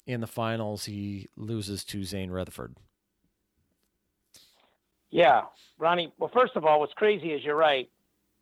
in 0.05 0.21
the 0.21 0.27
finals. 0.27 0.85
He 0.85 1.27
loses 1.37 1.83
to 1.85 2.03
Zain 2.03 2.29
Retherford. 2.29 2.75
Yeah, 5.09 5.41
Ronnie. 5.77 6.13
Well, 6.17 6.31
first 6.33 6.55
of 6.55 6.65
all, 6.65 6.79
what's 6.79 6.93
crazy 6.93 7.31
is 7.31 7.43
you're 7.43 7.55
right. 7.55 7.89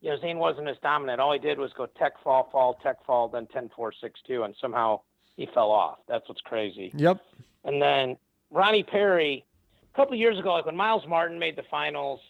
You 0.01 0.11
know, 0.11 0.19
Zain 0.19 0.37
wasn't 0.37 0.67
as 0.69 0.77
dominant. 0.81 1.19
All 1.19 1.33
he 1.33 1.39
did 1.39 1.59
was 1.59 1.73
go 1.73 1.85
tech 1.85 2.13
fall, 2.23 2.49
fall, 2.51 2.79
tech 2.81 3.05
fall, 3.05 3.27
then 3.27 3.47
10 3.47 3.69
4 3.75 3.93
6 3.99 4.19
2, 4.25 4.43
and 4.43 4.55
somehow 4.61 5.01
he 5.35 5.45
fell 5.53 5.71
off. 5.71 5.99
That's 6.07 6.27
what's 6.29 6.41
crazy. 6.41 6.91
Yep. 6.95 7.21
And 7.65 7.81
then 7.81 8.17
Ronnie 8.49 8.83
Perry, 8.83 9.45
a 9.91 9.95
couple 9.95 10.13
of 10.13 10.19
years 10.19 10.39
ago, 10.39 10.53
like 10.53 10.65
when 10.65 10.75
Myles 10.75 11.05
Martin 11.07 11.37
made 11.37 11.55
the 11.55 11.63
finals, 11.69 12.21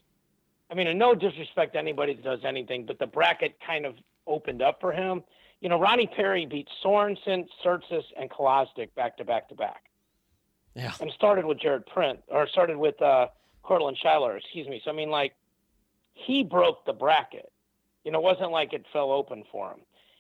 I 0.72 0.76
mean, 0.76 0.98
no 0.98 1.16
disrespect 1.16 1.74
to 1.74 1.80
anybody 1.80 2.14
that 2.14 2.24
does 2.24 2.40
anything, 2.44 2.86
but 2.86 3.00
the 3.00 3.08
bracket 3.08 3.58
kind 3.66 3.86
of 3.86 3.96
opened 4.28 4.62
up 4.62 4.80
for 4.80 4.92
him. 4.92 5.24
You 5.62 5.70
know, 5.70 5.80
Ronnie 5.80 6.08
Perry 6.08 6.46
beat 6.46 6.68
Sorensen, 6.84 7.48
Surtsis, 7.64 8.04
and 8.18 8.30
Kolodzik 8.30 8.94
back 8.96 9.18
to 9.18 9.26
back 9.26 9.50
to 9.50 9.56
back. 9.56 9.84
Yeah. 10.76 10.94
and 11.02 11.12
started 11.12 11.46
with 11.46 11.60
Jared 11.60 11.86
Print 11.88 12.20
or 12.28 12.48
started 12.48 12.78
with 12.78 13.02
uh, 13.02 13.28
Cortland 13.64 13.98
Schuyler, 14.00 14.38
excuse 14.38 14.68
me. 14.68 14.82
So 14.86 14.92
I 14.92 14.94
mean, 14.94 15.10
like 15.10 15.34
he 16.14 16.44
broke 16.44 16.86
the 16.86 16.94
bracket. 16.94 17.52
You 18.04 18.12
know, 18.12 18.20
it 18.20 18.24
wasn't 18.24 18.52
like 18.52 18.74
it 18.74 18.86
fell 18.92 19.12
open 19.12 19.44
for 19.52 19.72
him. 19.72 19.80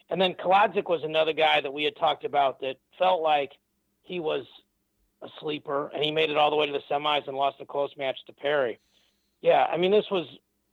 And 0.09 0.19
then 0.19 0.33
Kolodzik 0.33 0.89
was 0.89 1.03
another 1.03 1.33
guy 1.33 1.61
that 1.61 1.71
we 1.71 1.83
had 1.83 1.95
talked 1.95 2.25
about 2.25 2.59
that 2.61 2.77
felt 2.97 3.21
like 3.21 3.51
he 4.01 4.19
was 4.19 4.45
a 5.21 5.27
sleeper, 5.39 5.91
and 5.93 6.03
he 6.03 6.11
made 6.11 6.29
it 6.29 6.37
all 6.37 6.49
the 6.49 6.55
way 6.55 6.65
to 6.65 6.71
the 6.71 6.81
semis 6.89 7.27
and 7.27 7.37
lost 7.37 7.57
a 7.61 7.65
close 7.65 7.91
match 7.97 8.17
to 8.25 8.33
Perry. 8.33 8.79
Yeah, 9.41 9.65
I 9.71 9.77
mean, 9.77 9.91
this 9.91 10.05
was, 10.09 10.25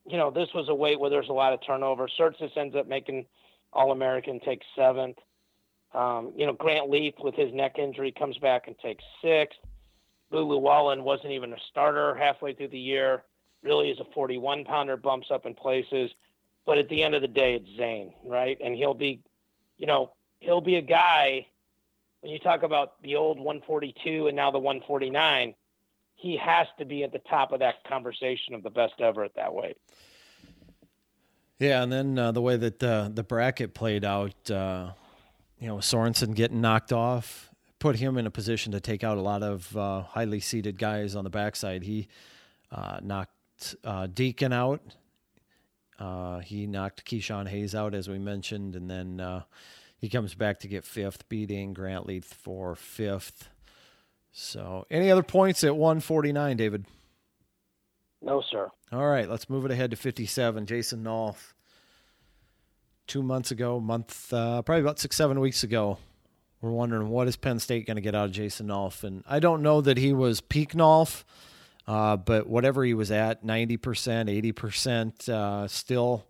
you 0.07 0.16
know, 0.16 0.30
this 0.30 0.48
was 0.54 0.68
a 0.68 0.74
weight 0.74 0.98
where 0.98 1.11
there's 1.11 1.28
a 1.28 1.34
lot 1.34 1.52
of 1.52 1.61
turnover. 1.64 2.09
Surtsis 2.18 2.57
ends 2.57 2.74
up 2.74 2.88
making 2.88 3.26
All 3.72 3.92
American, 3.92 4.40
takes 4.40 4.66
seventh. 4.74 5.18
Um, 5.94 6.32
you 6.36 6.46
know, 6.46 6.52
Grant 6.52 6.90
Leeth 6.90 7.22
with 7.22 7.34
his 7.34 7.52
neck 7.52 7.78
injury 7.78 8.12
comes 8.12 8.38
back 8.38 8.66
and 8.66 8.78
takes 8.78 9.04
sixth. 9.22 9.59
Boo 10.30 10.44
Lewallen 10.44 11.02
wasn't 11.02 11.32
even 11.32 11.52
a 11.52 11.59
starter 11.70 12.14
halfway 12.14 12.52
through 12.54 12.68
the 12.68 12.78
year. 12.78 13.22
Really 13.62 13.90
is 13.90 14.00
a 14.00 14.04
41 14.12 14.64
pounder, 14.64 14.96
bumps 14.96 15.28
up 15.30 15.46
in 15.46 15.54
places. 15.54 16.11
But 16.66 16.78
at 16.78 16.88
the 16.88 17.02
end 17.02 17.14
of 17.14 17.22
the 17.22 17.28
day, 17.28 17.54
it's 17.54 17.76
Zain, 17.76 18.12
right? 18.24 18.58
And 18.62 18.74
he'll 18.74 18.94
be, 18.94 19.22
you 19.78 19.86
know, 19.86 20.12
he'll 20.40 20.60
be 20.60 20.76
a 20.76 20.82
guy. 20.82 21.46
When 22.20 22.32
you 22.32 22.38
talk 22.38 22.62
about 22.62 23.00
the 23.02 23.16
old 23.16 23.38
142 23.38 24.26
and 24.26 24.36
now 24.36 24.50
the 24.50 24.58
149, 24.58 25.54
he 26.16 26.36
has 26.36 26.66
to 26.78 26.84
be 26.84 27.04
at 27.04 27.12
the 27.12 27.20
top 27.20 27.52
of 27.52 27.60
that 27.60 27.84
conversation 27.84 28.54
of 28.54 28.62
the 28.62 28.70
best 28.70 28.94
ever 28.98 29.22
at 29.22 29.36
that 29.36 29.54
weight. 29.54 29.76
Yeah, 31.58 31.82
and 31.82 31.92
then 31.92 32.18
uh, 32.18 32.32
the 32.32 32.42
way 32.42 32.56
that 32.56 32.82
uh, 32.82 33.08
the 33.12 33.22
bracket 33.22 33.72
played 33.74 34.04
out, 34.04 34.50
uh, 34.50 34.90
you 35.58 35.68
know, 35.68 35.76
Sorensen 35.76 36.34
getting 36.34 36.60
knocked 36.60 36.92
off 36.92 37.50
put 37.78 37.96
him 37.96 38.16
in 38.16 38.26
a 38.26 38.30
position 38.30 38.72
to 38.72 38.80
take 38.80 39.04
out 39.04 39.18
a 39.18 39.20
lot 39.20 39.42
of 39.42 39.76
uh, 39.76 40.02
highly 40.02 40.40
seated 40.40 40.78
guys 40.78 41.14
on 41.14 41.24
the 41.24 41.30
backside. 41.30 41.82
He 41.82 42.08
uh, 42.70 42.98
knocked 43.02 43.76
uh, 43.84 44.06
Deakin 44.06 44.52
out. 44.52 44.80
Uh, 45.99 46.40
he 46.40 46.66
knocked 46.66 47.05
Ke-Shawn 47.05 47.47
Hayes 47.47 47.74
out, 47.74 47.94
as 47.94 48.09
we 48.09 48.18
mentioned, 48.18 48.76
and 48.76 48.90
then 48.90 49.20
uh, 49.20 49.42
he 49.99 50.09
comes 50.09 50.34
back 50.34 50.61
to 50.61 50.68
get 50.68 50.84
fifth, 50.84 51.28
beating 51.28 51.72
Grant 51.72 52.07
Leeth 52.07 52.24
for 52.24 52.74
fifth. 52.74 53.49
So, 54.32 54.86
any 54.90 55.11
other 55.11 55.22
points 55.22 55.64
at 55.64 55.76
149, 55.76 56.57
David? 56.57 56.84
No, 58.20 58.42
sir. 58.51 58.70
All 58.92 59.07
right, 59.07 59.28
let's 59.28 59.49
move 59.49 59.64
it 59.64 59.70
ahead 59.70 59.90
to 59.92 59.97
57. 59.97 60.66
Jason 60.66 61.03
Nolf. 61.03 61.55
Two 63.07 63.22
months 63.22 63.51
ago, 63.51 63.78
month, 63.78 64.32
uh, 64.32 64.62
probably 64.62 64.82
about 64.82 64.99
six, 64.99 65.16
seven 65.16 65.38
weeks 65.38 65.62
ago, 65.62 65.99
we're 66.61 66.72
wondering 66.72 67.09
what 67.09 67.28
is 67.28 67.36
Penn 67.36 67.61
State 67.61 67.86
going 67.86 67.97
to 67.97 68.01
get 68.01 68.16
out 68.16 68.26
of 68.26 68.32
Jason 68.32 68.66
Nolf, 68.66 69.05
and 69.05 69.22
I 69.28 69.38
don't 69.38 69.62
know 69.62 69.80
that 69.80 69.97
he 69.97 70.12
was 70.12 70.40
peak 70.40 70.72
Nolf. 70.72 71.22
Uh, 71.87 72.16
but 72.16 72.49
whatever 72.49 72.84
he 72.84 72.95
was 72.95 73.11
at, 73.11 73.45
90%, 73.45 73.78
80%, 74.53 75.28
uh, 75.28 75.68
still 75.68 76.26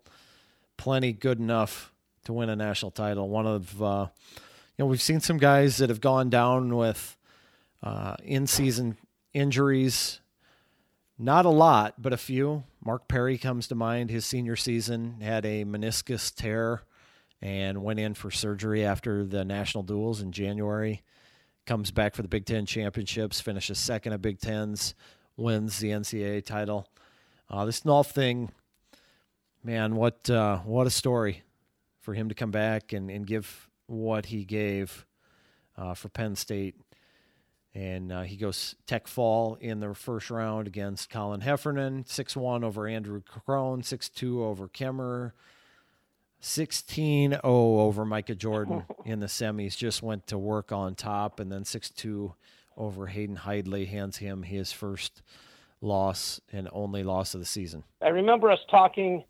plenty 0.76 1.12
good 1.12 1.38
enough 1.38 1.92
to 2.24 2.32
win 2.32 2.50
a 2.50 2.56
national 2.56 2.90
title. 2.90 3.28
One 3.28 3.46
of, 3.46 3.82
uh, 3.82 4.06
you 4.34 4.84
know, 4.84 4.86
we've 4.86 5.00
seen 5.00 5.20
some 5.20 5.38
guys 5.38 5.78
that 5.78 5.88
have 5.88 6.00
gone 6.00 6.28
down 6.28 6.76
with 6.76 7.16
uh, 7.82 8.16
in 8.22 8.46
season 8.46 8.96
injuries. 9.32 10.20
Not 11.18 11.46
a 11.46 11.50
lot, 11.50 11.94
but 11.98 12.12
a 12.12 12.18
few. 12.18 12.64
Mark 12.84 13.08
Perry 13.08 13.38
comes 13.38 13.68
to 13.68 13.74
mind. 13.74 14.10
His 14.10 14.26
senior 14.26 14.56
season 14.56 15.20
had 15.20 15.46
a 15.46 15.64
meniscus 15.64 16.34
tear 16.34 16.82
and 17.40 17.82
went 17.82 18.00
in 18.00 18.14
for 18.14 18.30
surgery 18.30 18.84
after 18.84 19.24
the 19.24 19.44
national 19.44 19.84
duels 19.84 20.20
in 20.20 20.32
January. 20.32 21.02
Comes 21.66 21.90
back 21.90 22.14
for 22.14 22.22
the 22.22 22.28
Big 22.28 22.44
Ten 22.44 22.66
championships, 22.66 23.40
finishes 23.40 23.78
second 23.78 24.12
at 24.12 24.22
Big 24.22 24.40
Tens, 24.40 24.94
wins 25.36 25.78
the 25.78 25.90
NCAA 25.90 26.44
title. 26.44 26.88
Uh, 27.48 27.64
this 27.64 27.80
Nolf 27.80 28.10
thing, 28.10 28.50
man, 29.62 29.96
what 29.96 30.28
uh, 30.28 30.58
what 30.58 30.86
a 30.86 30.90
story 30.90 31.42
for 32.00 32.14
him 32.14 32.28
to 32.28 32.34
come 32.34 32.50
back 32.50 32.92
and, 32.92 33.10
and 33.10 33.26
give 33.26 33.68
what 33.86 34.26
he 34.26 34.44
gave 34.44 35.06
uh, 35.76 35.94
for 35.94 36.08
Penn 36.08 36.36
State. 36.36 36.76
And 37.74 38.10
uh, 38.10 38.22
he 38.22 38.36
goes 38.36 38.74
Tech 38.86 39.06
Fall 39.06 39.58
in 39.60 39.80
the 39.80 39.92
first 39.94 40.30
round 40.30 40.66
against 40.66 41.10
Colin 41.10 41.42
Heffernan, 41.42 42.06
6 42.06 42.36
1 42.36 42.64
over 42.64 42.86
Andrew 42.86 43.20
Crone, 43.20 43.82
6 43.82 44.08
2 44.08 44.42
over 44.42 44.66
Kemerer, 44.66 45.32
16 46.40 47.32
0 47.32 47.40
over 47.42 48.04
Micah 48.06 48.34
Jordan 48.34 48.84
in 49.04 49.20
the 49.20 49.26
semis. 49.26 49.76
Just 49.76 50.02
went 50.02 50.26
to 50.28 50.38
work 50.38 50.72
on 50.72 50.94
top, 50.94 51.38
and 51.38 51.52
then 51.52 51.64
6 51.64 51.90
2 51.90 52.34
over 52.76 53.06
Hayden 53.06 53.36
Hidlay 53.36 53.86
hands 53.86 54.18
him 54.18 54.42
his 54.42 54.72
first 54.72 55.22
loss 55.80 56.40
and 56.52 56.68
only 56.72 57.02
loss 57.02 57.34
of 57.34 57.40
the 57.40 57.46
season. 57.46 57.84
I 58.02 58.08
remember 58.08 58.50
us 58.50 58.60
talking 58.70 59.24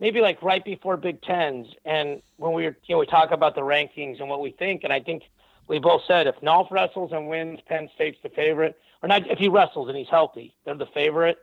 maybe 0.00 0.20
like 0.20 0.42
right 0.42 0.64
before 0.64 0.96
Big 0.96 1.22
Tens, 1.22 1.68
and 1.84 2.20
when 2.36 2.52
we 2.52 2.64
were, 2.64 2.76
you 2.86 2.94
know, 2.94 2.98
we 2.98 3.06
talk 3.06 3.30
about 3.30 3.54
the 3.54 3.60
rankings 3.60 4.20
and 4.20 4.28
what 4.28 4.40
we 4.40 4.50
think, 4.50 4.84
and 4.84 4.92
I 4.92 5.00
think 5.00 5.22
we 5.68 5.78
both 5.78 6.02
said 6.06 6.26
if 6.26 6.36
Nolf 6.40 6.70
wrestles 6.70 7.12
and 7.12 7.28
wins, 7.28 7.60
Penn 7.66 7.88
State's 7.94 8.18
the 8.22 8.28
favorite, 8.28 8.78
or 9.02 9.08
not 9.08 9.28
if 9.30 9.38
he 9.38 9.48
wrestles 9.48 9.88
and 9.88 9.96
he's 9.96 10.08
healthy, 10.08 10.54
they're 10.64 10.74
the 10.74 10.86
favorite, 10.86 11.38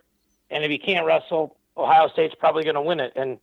and 0.49 0.63
if 0.63 0.69
he 0.69 0.77
can't 0.77 1.05
wrestle, 1.05 1.57
Ohio 1.77 2.07
State's 2.09 2.35
probably 2.35 2.63
going 2.63 2.75
to 2.75 2.81
win 2.81 2.99
it, 2.99 3.13
and 3.15 3.39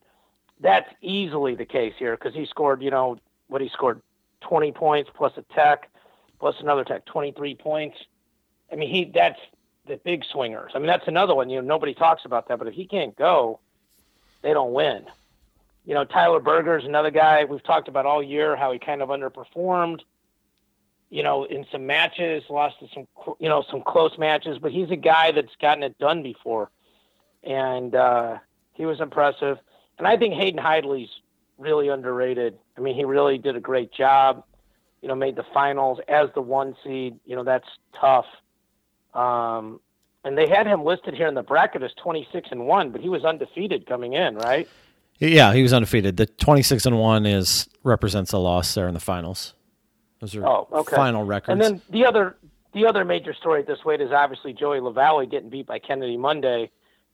that's 0.61 0.89
easily 1.01 1.55
the 1.55 1.65
case 1.65 1.95
here 1.99 2.17
because 2.17 2.35
he 2.35 2.47
scored, 2.47 2.83
you 2.83 2.91
know, 2.91 3.19
what 3.49 3.61
he 3.61 3.69
scored, 3.69 4.03
20 4.43 4.73
points 4.73 5.11
plus 5.15 5.33
a 5.37 5.43
tech, 5.55 5.91
plus 6.39 6.57
another 6.61 6.85
tech, 6.85 7.05
23 7.07 7.55
points. 7.57 7.97
I 8.73 8.77
mean, 8.77 8.91
he 8.91 9.11
that's 9.13 9.41
the 9.87 9.97
big 9.97 10.25
swingers. 10.25 10.73
I 10.75 10.79
mean, 10.79 10.87
that's 10.87 11.09
another 11.09 11.35
one. 11.35 11.51
You 11.51 11.61
know, 11.61 11.67
nobody 11.67 11.95
talks 11.95 12.25
about 12.25 12.49
that, 12.49 12.59
but 12.59 12.69
if 12.69 12.75
he 12.75 12.87
can't 12.87 13.17
go, 13.17 13.61
they 14.43 14.53
don't 14.53 14.73
win. 14.73 15.07
You 15.85 15.95
know, 15.95 16.05
Tyler 16.05 16.41
Berger's 16.41 16.85
another 16.85 17.11
guy 17.11 17.45
we've 17.45 17.63
talked 17.63 17.89
about 17.89 18.05
all 18.05 18.23
year 18.23 18.57
how 18.57 18.73
he 18.73 18.79
kind 18.79 19.03
of 19.03 19.09
underperformed. 19.09 20.01
You 21.11 21.23
know, 21.23 21.45
in 21.45 21.65
some 21.73 21.87
matches, 21.87 22.45
lost 22.51 22.79
to 22.81 22.89
some 22.93 23.07
you 23.41 23.49
know 23.49 23.65
some 23.71 23.83
close 23.83 24.19
matches, 24.19 24.59
but 24.59 24.73
he's 24.73 24.91
a 24.91 24.97
guy 24.97 25.33
that's 25.33 25.57
gotten 25.61 25.83
it 25.83 25.99
done 25.99 26.23
before, 26.23 26.71
and 27.43 27.95
uh, 27.95 28.39
he 28.75 28.85
was 28.85 29.01
impressive. 29.01 29.59
And 29.97 30.07
I 30.07 30.19
think 30.19 30.35
Hayden 30.35 30.63
Hidlay's 30.63 31.09
really 31.57 31.89
underrated. 31.89 32.59
I 32.77 32.81
mean, 32.81 32.95
he 32.95 33.05
really 33.05 33.39
did 33.39 33.57
a 33.57 33.61
great 33.61 33.91
job. 33.91 34.45
You 35.03 35.09
know, 35.09 35.15
made 35.15 35.37
the 35.37 35.45
finals 35.55 35.99
as 36.09 36.29
the 36.35 36.41
one 36.41 36.77
seed. 36.85 37.19
You 37.25 37.37
know, 37.37 37.45
that's 37.45 37.69
tough. 38.01 38.27
Um, 39.15 39.81
and 40.25 40.37
they 40.37 40.49
had 40.49 40.67
him 40.67 40.85
listed 40.85 41.15
here 41.15 41.27
in 41.29 41.35
the 41.35 41.43
bracket 41.43 41.83
as 41.83 41.93
26 42.03 42.49
and 42.51 42.67
1 42.67 42.91
but 42.91 43.01
he 43.01 43.09
was 43.09 43.25
undefeated 43.25 43.87
coming 43.87 44.13
in 44.13 44.35
right 44.37 44.69
yeah 45.19 45.55
he 45.55 45.63
was 45.63 45.73
undefeated 45.73 46.19
the 46.19 46.27
26 46.27 46.85
and 46.85 46.99
1 46.99 47.25
is 47.25 47.69
represents 47.83 48.33
a 48.33 48.39
loss 48.39 48.75
there 48.75 48.89
in 48.89 48.95
the 48.95 49.01
finals 49.01 49.55
those 50.21 50.37
are 50.37 50.47
oh, 50.47 50.69
okay. 50.71 50.95
final 50.95 51.25
records 51.25 51.53
and 51.53 51.63
then 51.63 51.81
the 51.89 52.05
other 52.05 52.37
the 52.75 52.85
other 52.85 53.05
major 53.05 53.33
story 53.33 53.61
at 53.61 53.67
this 53.67 53.85
weight 53.87 54.03
is 54.03 54.11
obviously 54.11 54.53
joey 54.53 54.81
lavallee 54.81 55.31
getting 55.31 55.49
beat 55.49 55.67
by 55.67 55.79
kennedy 55.79 56.19
monday 56.19 56.71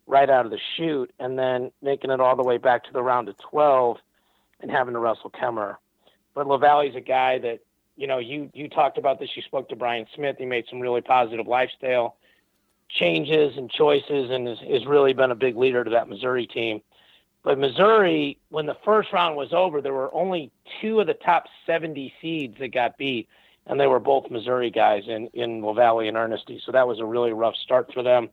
right 0.06 0.28
out 0.28 0.44
of 0.44 0.50
the 0.50 0.58
chute 0.76 1.12
and 1.18 1.38
then 1.38 1.70
making 1.82 2.10
it 2.10 2.20
all 2.20 2.36
the 2.36 2.42
way 2.42 2.58
back 2.58 2.84
to 2.84 2.92
the 2.92 3.02
round 3.02 3.28
of 3.28 3.36
12 3.50 3.96
and 4.60 4.70
having 4.70 4.94
to 4.94 5.00
wrestle 5.00 5.30
Kemerer. 5.30 5.76
But 6.34 6.46
Lavallee's 6.46 6.96
a 6.96 7.00
guy 7.00 7.38
that, 7.38 7.60
you 7.96 8.06
know, 8.06 8.18
you, 8.18 8.50
you 8.54 8.68
talked 8.68 8.98
about 8.98 9.18
this. 9.20 9.30
You 9.34 9.42
spoke 9.42 9.68
to 9.68 9.76
Brian 9.76 10.06
Smith. 10.14 10.36
He 10.38 10.46
made 10.46 10.64
some 10.68 10.80
really 10.80 11.00
positive 11.00 11.46
lifestyle 11.46 12.16
changes 12.88 13.56
and 13.56 13.70
choices 13.70 14.30
and 14.30 14.46
has, 14.46 14.58
has 14.58 14.86
really 14.86 15.12
been 15.12 15.30
a 15.30 15.36
big 15.36 15.56
leader 15.56 15.84
to 15.84 15.90
that 15.90 16.08
Missouri 16.08 16.46
team. 16.46 16.80
But 17.42 17.58
Missouri, 17.58 18.38
when 18.48 18.66
the 18.66 18.76
first 18.84 19.12
round 19.12 19.36
was 19.36 19.52
over, 19.52 19.80
there 19.80 19.92
were 19.92 20.12
only 20.14 20.50
two 20.80 21.00
of 21.00 21.06
the 21.06 21.14
top 21.14 21.44
70 21.66 22.12
seeds 22.20 22.58
that 22.58 22.68
got 22.68 22.96
beat, 22.96 23.28
and 23.66 23.78
they 23.78 23.86
were 23.86 24.00
both 24.00 24.30
Missouri 24.30 24.70
guys 24.70 25.04
in, 25.06 25.28
in 25.34 25.60
Lavallee 25.60 26.08
and 26.08 26.16
Ernesty. 26.16 26.60
So 26.64 26.72
that 26.72 26.88
was 26.88 27.00
a 27.00 27.04
really 27.04 27.32
rough 27.32 27.54
start 27.56 27.92
for 27.92 28.02
them. 28.02 28.30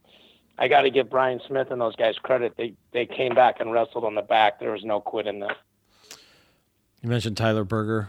I 0.58 0.68
got 0.68 0.82
to 0.82 0.90
give 0.90 1.10
Brian 1.10 1.40
Smith 1.46 1.70
and 1.70 1.80
those 1.80 1.96
guys 1.96 2.16
credit. 2.22 2.54
They 2.56 2.74
they 2.92 3.06
came 3.06 3.34
back 3.34 3.60
and 3.60 3.72
wrestled 3.72 4.04
on 4.04 4.14
the 4.14 4.22
back. 4.22 4.60
There 4.60 4.70
was 4.70 4.84
no 4.84 5.00
quit 5.00 5.26
in 5.26 5.40
them. 5.40 5.52
You 7.02 7.08
mentioned 7.08 7.36
Tyler 7.36 7.64
Berger. 7.64 8.08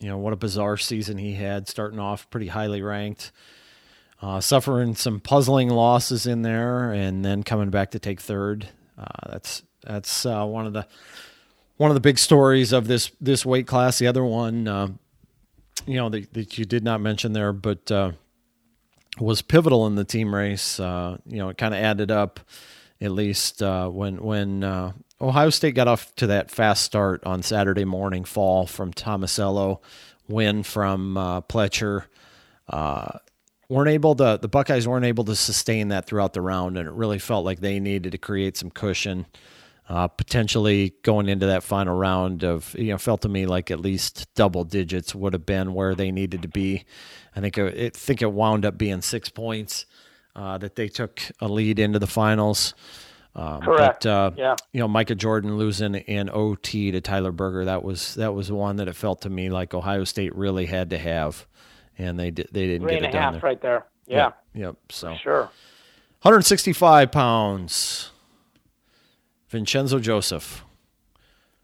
You 0.00 0.08
know 0.08 0.18
what 0.18 0.32
a 0.32 0.36
bizarre 0.36 0.76
season 0.76 1.18
he 1.18 1.34
had, 1.34 1.68
starting 1.68 1.98
off 1.98 2.28
pretty 2.30 2.48
highly 2.48 2.82
ranked 2.82 3.32
uh, 4.22 4.40
suffering 4.40 4.94
some 4.94 5.20
puzzling 5.20 5.68
losses 5.68 6.26
in 6.26 6.42
there, 6.42 6.92
and 6.92 7.24
then 7.24 7.42
coming 7.42 7.70
back 7.70 7.90
to 7.92 7.98
take 7.98 8.20
third. 8.20 8.68
Uh, 8.98 9.30
that's 9.30 9.62
that's 9.82 10.24
uh, 10.24 10.44
one 10.44 10.66
of 10.66 10.72
the 10.72 10.86
one 11.76 11.90
of 11.90 11.94
the 11.94 12.00
big 12.00 12.18
stories 12.18 12.72
of 12.72 12.86
this 12.86 13.10
this 13.20 13.44
weight 13.44 13.66
class. 13.66 13.98
The 13.98 14.06
other 14.06 14.24
one, 14.24 14.66
uh, 14.66 14.88
you 15.86 15.96
know, 15.96 16.08
that, 16.08 16.32
that, 16.32 16.58
you 16.58 16.64
did 16.64 16.82
not 16.82 17.00
mention 17.00 17.34
there, 17.34 17.52
but 17.52 17.90
uh, 17.92 18.12
was 19.20 19.42
pivotal 19.42 19.86
in 19.86 19.96
the 19.96 20.04
team 20.04 20.34
race. 20.34 20.80
Uh, 20.80 21.18
you 21.26 21.38
know, 21.38 21.50
it 21.50 21.58
kind 21.58 21.74
of 21.74 21.80
added 21.80 22.10
up, 22.10 22.40
at 23.00 23.10
least 23.10 23.60
when 23.60 24.22
when 24.22 24.94
Ohio 25.20 25.50
State 25.50 25.74
got 25.74 25.88
off 25.88 26.14
to 26.16 26.26
that 26.26 26.50
fast 26.50 26.84
start 26.84 27.24
on 27.24 27.42
Saturday 27.42 27.84
morning. 27.84 28.24
Fall 28.24 28.66
from 28.66 28.92
Tomasello, 28.92 29.80
win 30.28 30.62
from 30.62 31.14
Pletcher. 31.48 32.04
Uh, 32.68 33.18
weren't 33.68 33.88
able 33.88 34.14
to 34.16 34.38
the 34.40 34.48
Buckeyes 34.48 34.86
weren't 34.86 35.04
able 35.04 35.24
to 35.24 35.36
sustain 35.36 35.88
that 35.88 36.06
throughout 36.06 36.34
the 36.34 36.40
round, 36.40 36.76
and 36.76 36.88
it 36.88 36.92
really 36.92 37.18
felt 37.18 37.44
like 37.44 37.60
they 37.60 37.80
needed 37.80 38.12
to 38.12 38.18
create 38.18 38.56
some 38.56 38.70
cushion. 38.70 39.26
Uh, 39.88 40.08
potentially 40.08 40.94
going 41.02 41.28
into 41.28 41.46
that 41.46 41.62
final 41.62 41.96
round 41.96 42.42
of 42.42 42.74
you 42.76 42.88
know 42.88 42.98
felt 42.98 43.22
to 43.22 43.28
me 43.28 43.46
like 43.46 43.70
at 43.70 43.78
least 43.78 44.26
double 44.34 44.64
digits 44.64 45.14
would 45.14 45.32
have 45.32 45.46
been 45.46 45.74
where 45.74 45.94
they 45.94 46.10
needed 46.10 46.42
to 46.42 46.48
be. 46.48 46.84
I 47.36 47.40
think 47.40 47.56
it, 47.56 47.74
it 47.78 47.96
think 47.96 48.20
it 48.20 48.32
wound 48.32 48.66
up 48.66 48.76
being 48.76 49.00
six 49.00 49.28
points 49.28 49.86
uh, 50.34 50.58
that 50.58 50.74
they 50.74 50.88
took 50.88 51.22
a 51.40 51.46
lead 51.46 51.78
into 51.78 52.00
the 52.00 52.06
finals. 52.08 52.74
Um, 53.36 53.60
Correct. 53.60 54.04
But, 54.04 54.10
uh, 54.10 54.30
yeah. 54.36 54.56
You 54.72 54.80
know, 54.80 54.88
Micah 54.88 55.14
Jordan 55.14 55.58
losing 55.58 55.94
in 55.94 56.30
OT 56.30 56.90
to 56.90 57.00
Tyler 57.02 57.32
Berger 57.32 57.66
that 57.66 57.84
was 57.84 58.14
that 58.14 58.32
was 58.32 58.50
one 58.50 58.76
that 58.76 58.88
it 58.88 58.96
felt 58.96 59.20
to 59.22 59.30
me 59.30 59.50
like 59.50 59.74
Ohio 59.74 60.04
State 60.04 60.34
really 60.34 60.66
had 60.66 60.90
to 60.90 60.98
have 60.98 61.46
and 61.98 62.18
they 62.18 62.30
did, 62.30 62.48
they 62.50 62.66
didn't 62.66 62.88
Three 62.88 63.00
get 63.00 63.10
it 63.10 63.12
done 63.12 63.34
there. 63.34 63.42
right 63.42 63.60
there. 63.60 63.86
Yeah. 64.06 64.16
Yep. 64.16 64.36
yep. 64.54 64.76
So 64.90 65.14
sure. 65.16 65.42
165 66.22 67.12
pounds. 67.12 68.10
Vincenzo 69.48 70.00
Joseph, 70.00 70.64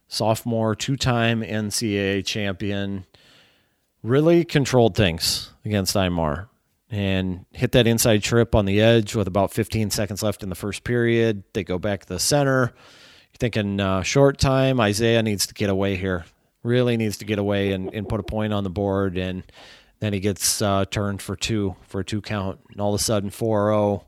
sophomore, 0.06 0.76
two-time 0.76 1.42
NCAA 1.42 2.24
champion, 2.24 3.06
really 4.04 4.44
controlled 4.44 4.94
things 4.94 5.52
against 5.64 5.96
Imar 5.96 6.48
and 6.92 7.46
hit 7.52 7.72
that 7.72 7.86
inside 7.86 8.22
trip 8.22 8.54
on 8.54 8.66
the 8.66 8.78
edge 8.78 9.14
with 9.14 9.26
about 9.26 9.50
15 9.50 9.90
seconds 9.90 10.22
left 10.22 10.42
in 10.42 10.50
the 10.50 10.54
first 10.54 10.84
period. 10.84 11.42
They 11.54 11.64
go 11.64 11.78
back 11.78 12.02
to 12.02 12.08
the 12.08 12.18
center. 12.18 12.74
You're 13.32 13.38
thinking 13.38 13.80
uh, 13.80 14.02
short 14.02 14.38
time. 14.38 14.78
Isaiah 14.78 15.22
needs 15.22 15.46
to 15.46 15.54
get 15.54 15.70
away 15.70 15.96
here. 15.96 16.26
Really 16.62 16.98
needs 16.98 17.16
to 17.16 17.24
get 17.24 17.38
away 17.38 17.72
and, 17.72 17.92
and 17.94 18.06
put 18.06 18.20
a 18.20 18.22
point 18.22 18.52
on 18.52 18.62
the 18.62 18.70
board. 18.70 19.16
And 19.16 19.42
then 20.00 20.12
he 20.12 20.20
gets 20.20 20.60
uh, 20.60 20.84
turned 20.84 21.22
for 21.22 21.34
two 21.34 21.76
for 21.88 22.00
a 22.00 22.04
two 22.04 22.20
count, 22.20 22.60
and 22.70 22.80
all 22.80 22.94
of 22.94 23.00
a 23.00 23.02
sudden 23.02 23.30
4-0. 23.30 24.04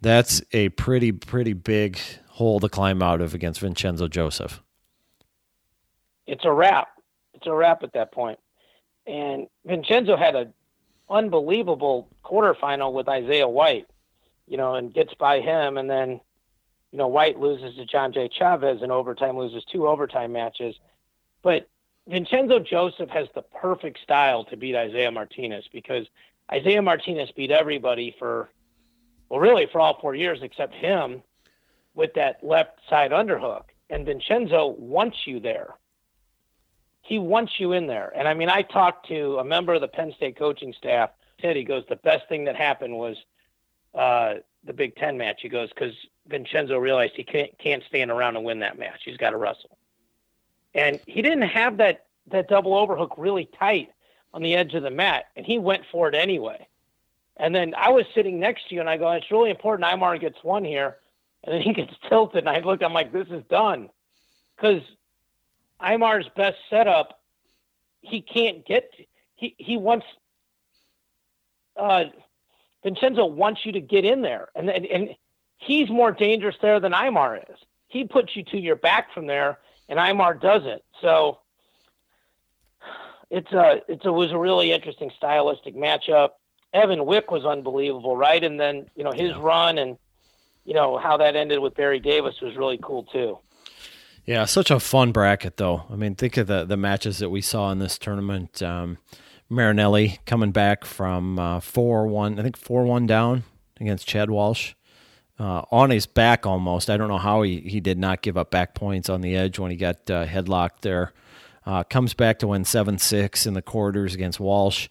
That's 0.00 0.40
a 0.52 0.68
pretty 0.68 1.10
pretty 1.10 1.52
big 1.52 1.98
hole 2.28 2.60
to 2.60 2.68
climb 2.68 3.02
out 3.02 3.20
of 3.20 3.34
against 3.34 3.58
Vincenzo 3.58 4.06
Joseph. 4.06 4.62
It's 6.28 6.44
a 6.44 6.52
wrap. 6.52 6.90
It's 7.34 7.48
a 7.48 7.52
wrap 7.52 7.82
at 7.82 7.94
that 7.94 8.12
point. 8.12 8.38
And 9.08 9.48
Vincenzo 9.66 10.16
had 10.16 10.36
an 10.36 10.54
unbelievable 11.10 12.08
quarterfinal 12.24 12.92
with 12.92 13.08
Isaiah 13.08 13.48
White, 13.48 13.86
you 14.46 14.56
know, 14.56 14.74
and 14.74 14.92
gets 14.92 15.14
by 15.14 15.40
him, 15.40 15.78
and 15.78 15.88
then 15.88 16.20
you 16.92 16.98
know 16.98 17.08
White 17.08 17.38
loses 17.38 17.76
to 17.76 17.84
John 17.84 18.12
J. 18.12 18.28
Chavez 18.28 18.82
in 18.82 18.90
overtime, 18.90 19.36
loses 19.36 19.64
two 19.64 19.86
overtime 19.86 20.32
matches. 20.32 20.76
But 21.42 21.68
Vincenzo 22.08 22.58
Joseph 22.58 23.10
has 23.10 23.28
the 23.34 23.42
perfect 23.42 24.00
style 24.02 24.44
to 24.44 24.56
beat 24.56 24.74
Isaiah 24.74 25.10
Martinez 25.10 25.64
because 25.72 26.06
Isaiah 26.50 26.82
Martinez 26.82 27.30
beat 27.36 27.50
everybody 27.50 28.14
for 28.18 28.48
well, 29.28 29.40
really 29.40 29.66
for 29.70 29.80
all 29.80 29.98
four 30.00 30.14
years 30.14 30.38
except 30.42 30.74
him 30.74 31.22
with 31.94 32.14
that 32.14 32.42
left 32.42 32.80
side 32.88 33.10
underhook. 33.10 33.64
And 33.90 34.06
Vincenzo 34.06 34.74
wants 34.78 35.26
you 35.26 35.40
there. 35.40 35.74
He 37.08 37.18
wants 37.18 37.58
you 37.58 37.72
in 37.72 37.86
there. 37.86 38.12
And 38.14 38.28
I 38.28 38.34
mean, 38.34 38.50
I 38.50 38.60
talked 38.60 39.08
to 39.08 39.38
a 39.38 39.44
member 39.44 39.72
of 39.72 39.80
the 39.80 39.88
Penn 39.88 40.12
State 40.14 40.36
coaching 40.36 40.74
staff. 40.76 41.08
Said 41.40 41.56
he 41.56 41.64
goes, 41.64 41.84
the 41.88 41.96
best 41.96 42.28
thing 42.28 42.44
that 42.44 42.54
happened 42.54 42.98
was 42.98 43.16
uh, 43.94 44.34
the 44.64 44.74
Big 44.74 44.94
Ten 44.94 45.16
match. 45.16 45.40
He 45.40 45.48
goes 45.48 45.70
because 45.70 45.94
Vincenzo 46.26 46.76
realized 46.76 47.14
he 47.16 47.24
can't 47.24 47.56
can't 47.58 47.82
stand 47.88 48.10
around 48.10 48.36
and 48.36 48.44
win 48.44 48.58
that 48.58 48.78
match. 48.78 49.00
He's 49.06 49.16
got 49.16 49.30
to 49.30 49.38
wrestle. 49.38 49.78
And 50.74 51.00
he 51.06 51.22
didn't 51.22 51.48
have 51.48 51.78
that 51.78 52.04
that 52.30 52.48
double 52.48 52.74
overhook 52.74 53.14
really 53.16 53.48
tight 53.58 53.88
on 54.34 54.42
the 54.42 54.54
edge 54.54 54.74
of 54.74 54.82
the 54.82 54.90
mat, 54.90 55.28
and 55.34 55.46
he 55.46 55.58
went 55.58 55.84
for 55.90 56.08
it 56.08 56.14
anyway. 56.14 56.66
And 57.38 57.54
then 57.54 57.74
I 57.74 57.88
was 57.88 58.04
sitting 58.14 58.38
next 58.38 58.68
to 58.68 58.74
you, 58.74 58.80
and 58.80 58.90
I 58.90 58.98
go, 58.98 59.10
"It's 59.12 59.30
really 59.30 59.48
important. 59.48 59.88
Imar 59.88 60.20
gets 60.20 60.44
one 60.44 60.64
here." 60.64 60.98
And 61.44 61.54
then 61.54 61.62
he 61.62 61.72
gets 61.80 61.94
tilted, 62.06 62.46
and 62.46 62.50
I 62.50 62.60
look. 62.60 62.82
I'm 62.82 62.92
like, 62.92 63.12
"This 63.12 63.28
is 63.28 63.44
done," 63.48 63.88
because 64.56 64.82
Imar's 65.80 66.28
best 66.36 66.56
setup, 66.70 67.20
he 68.00 68.20
can't 68.20 68.66
get. 68.66 68.90
He 69.34 69.54
he 69.58 69.76
wants. 69.76 70.06
Uh, 71.76 72.04
Vincenzo 72.82 73.26
wants 73.26 73.64
you 73.64 73.72
to 73.72 73.80
get 73.80 74.04
in 74.04 74.22
there, 74.22 74.48
and 74.54 74.68
and, 74.70 74.86
and 74.86 75.10
he's 75.58 75.88
more 75.88 76.12
dangerous 76.12 76.56
there 76.62 76.80
than 76.80 76.92
Imar 76.92 77.38
is. 77.50 77.58
He 77.88 78.04
puts 78.04 78.34
you 78.36 78.44
to 78.44 78.58
your 78.58 78.76
back 78.76 79.12
from 79.12 79.26
there, 79.26 79.58
and 79.88 79.98
Imar 79.98 80.40
doesn't. 80.40 80.82
So 81.00 81.38
it's 83.30 83.52
a 83.52 83.80
it's 83.88 84.04
a, 84.04 84.08
it 84.08 84.12
was 84.12 84.32
a 84.32 84.38
really 84.38 84.72
interesting 84.72 85.10
stylistic 85.16 85.76
matchup. 85.76 86.30
Evan 86.72 87.06
Wick 87.06 87.30
was 87.30 87.44
unbelievable, 87.44 88.16
right? 88.16 88.42
And 88.42 88.58
then 88.58 88.86
you 88.94 89.04
know 89.04 89.12
his 89.12 89.36
run 89.36 89.78
and 89.78 89.96
you 90.64 90.74
know 90.74 90.98
how 90.98 91.16
that 91.16 91.36
ended 91.36 91.60
with 91.60 91.74
Barry 91.74 92.00
Davis 92.00 92.40
was 92.40 92.56
really 92.56 92.78
cool 92.82 93.04
too. 93.04 93.38
Yeah, 94.28 94.44
such 94.44 94.70
a 94.70 94.78
fun 94.78 95.12
bracket 95.12 95.56
though. 95.56 95.84
I 95.90 95.96
mean, 95.96 96.14
think 96.14 96.36
of 96.36 96.48
the 96.48 96.66
the 96.66 96.76
matches 96.76 97.16
that 97.16 97.30
we 97.30 97.40
saw 97.40 97.72
in 97.72 97.78
this 97.78 97.96
tournament. 97.96 98.62
Um, 98.62 98.98
Marinelli 99.48 100.18
coming 100.26 100.50
back 100.50 100.84
from 100.84 101.38
uh, 101.38 101.60
four 101.60 102.06
uh, 102.06 102.10
one, 102.10 102.38
I 102.38 102.42
think 102.42 102.58
four 102.58 102.84
one 102.84 103.06
down 103.06 103.44
against 103.80 104.06
Chad 104.06 104.28
Walsh. 104.28 104.74
Uh, 105.38 105.62
on 105.70 105.88
his 105.88 106.04
back 106.04 106.44
almost. 106.44 106.90
I 106.90 106.98
don't 106.98 107.08
know 107.08 107.16
how 107.16 107.40
he, 107.40 107.60
he 107.60 107.80
did 107.80 107.96
not 107.96 108.20
give 108.20 108.36
up 108.36 108.50
back 108.50 108.74
points 108.74 109.08
on 109.08 109.22
the 109.22 109.34
edge 109.34 109.58
when 109.58 109.70
he 109.70 109.78
got 109.78 110.10
uh, 110.10 110.26
headlocked 110.26 110.82
there. 110.82 111.14
Uh, 111.64 111.82
comes 111.84 112.12
back 112.12 112.38
to 112.40 112.48
win 112.48 112.66
7 112.66 112.98
6 112.98 113.46
in 113.46 113.54
the 113.54 113.62
quarters 113.62 114.14
against 114.14 114.40
Walsh. 114.40 114.90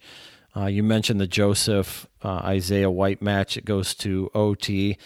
Uh, 0.56 0.66
you 0.66 0.82
mentioned 0.82 1.20
the 1.20 1.28
Joseph 1.28 2.08
uh, 2.24 2.40
Isaiah 2.42 2.90
White 2.90 3.22
match. 3.22 3.56
It 3.56 3.64
goes 3.64 3.94
to 3.96 4.32
OT. 4.34 4.98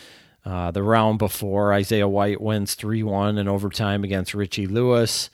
Uh, 0.44 0.70
the 0.70 0.82
round 0.82 1.18
before, 1.18 1.72
Isaiah 1.72 2.08
White 2.08 2.40
wins 2.40 2.74
3 2.74 3.02
1 3.02 3.38
in 3.38 3.48
overtime 3.48 4.02
against 4.02 4.34
Richie 4.34 4.66
Lewis. 4.66 5.30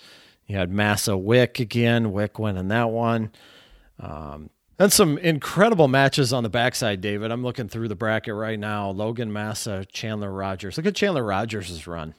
You 0.46 0.56
had 0.56 0.70
Massa 0.70 1.16
Wick 1.16 1.61
again. 1.61 2.12
Wick 2.12 2.38
winning 2.38 2.68
that 2.68 2.90
one. 2.90 3.30
Um, 4.00 4.50
and 4.78 4.92
some 4.92 5.18
incredible 5.18 5.88
matches 5.88 6.32
on 6.32 6.42
the 6.42 6.48
backside, 6.48 7.00
David. 7.00 7.32
I'm 7.32 7.42
looking 7.42 7.68
through 7.68 7.88
the 7.88 7.96
bracket 7.96 8.34
right 8.34 8.59
now. 8.59 8.90
Logan 8.90 9.32
Massa, 9.32 9.84
Chandler 9.92 10.32
Rogers. 10.32 10.76
Look 10.76 10.86
at 10.86 10.94
Chandler 10.94 11.24
Rogers' 11.24 11.86
run. 11.86 12.14